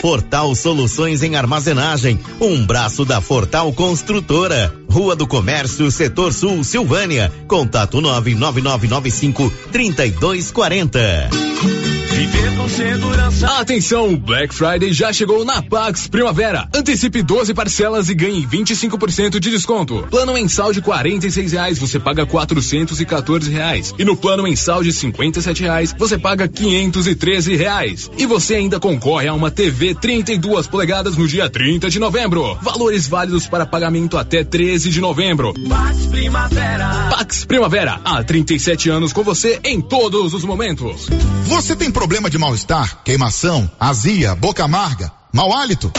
Fortal 0.00 0.54
Soluções 0.54 1.22
em 1.22 1.36
Armazenagem, 1.36 2.18
um 2.40 2.64
braço 2.64 3.04
da 3.04 3.20
Fortal 3.20 3.72
Construtora. 3.72 4.74
Rua 4.90 5.14
do 5.14 5.26
Comércio, 5.26 5.90
Setor 5.90 6.32
Sul, 6.32 6.64
Silvânia. 6.64 7.30
Contato 7.46 8.00
99995 8.00 9.52
3240. 9.70 11.30
Viver 12.20 12.54
com 12.56 12.68
segurança. 12.68 13.46
Atenção, 13.60 14.16
Black 14.16 14.52
Friday 14.54 14.92
já 14.92 15.12
chegou 15.12 15.44
na 15.44 15.62
Pax 15.62 16.06
Primavera. 16.08 16.68
Antecipe 16.74 17.22
12 17.22 17.54
parcelas 17.54 18.10
e 18.10 18.14
ganhe 18.14 18.46
25% 18.46 19.38
de 19.38 19.50
desconto. 19.50 20.06
Plano 20.10 20.34
mensal 20.34 20.72
de 20.72 20.82
46 20.82 21.52
reais, 21.52 21.78
você 21.78 21.98
paga 21.98 22.26
414 22.26 23.50
reais. 23.50 23.94
E 23.98 24.04
no 24.04 24.16
plano 24.16 24.42
mensal 24.42 24.82
de 24.82 24.92
57 24.92 25.62
reais, 25.62 25.94
você 25.96 26.18
paga 26.18 26.46
513 26.46 27.56
reais. 27.56 28.10
E 28.18 28.26
você 28.26 28.56
ainda 28.56 28.78
concorre 28.78 29.28
a 29.28 29.32
uma 29.32 29.50
TV 29.90 29.94
32 29.94 30.66
polegadas 30.66 31.16
no 31.16 31.26
dia 31.26 31.48
30 31.48 31.90
de 31.90 31.98
novembro. 31.98 32.56
Valores 32.62 33.08
válidos 33.08 33.46
para 33.46 33.66
pagamento 33.66 34.18
até 34.18 34.44
13 34.44 34.90
de 34.90 35.00
novembro. 35.00 35.52
Pax 35.68 36.06
Primavera. 36.06 37.08
Pax 37.10 37.44
Primavera, 37.44 38.00
há 38.04 38.22
37 38.22 38.90
anos 38.90 39.12
com 39.12 39.22
você 39.22 39.60
em 39.64 39.80
todos 39.80 40.34
os 40.34 40.44
momentos. 40.44 41.08
Você 41.44 41.74
tem 41.74 41.90
problema 41.90 42.30
de 42.30 42.38
mal-estar, 42.38 43.02
queimação, 43.04 43.70
azia, 43.78 44.34
boca 44.34 44.64
amarga, 44.64 45.10
mau 45.32 45.52
hálito? 45.52 45.92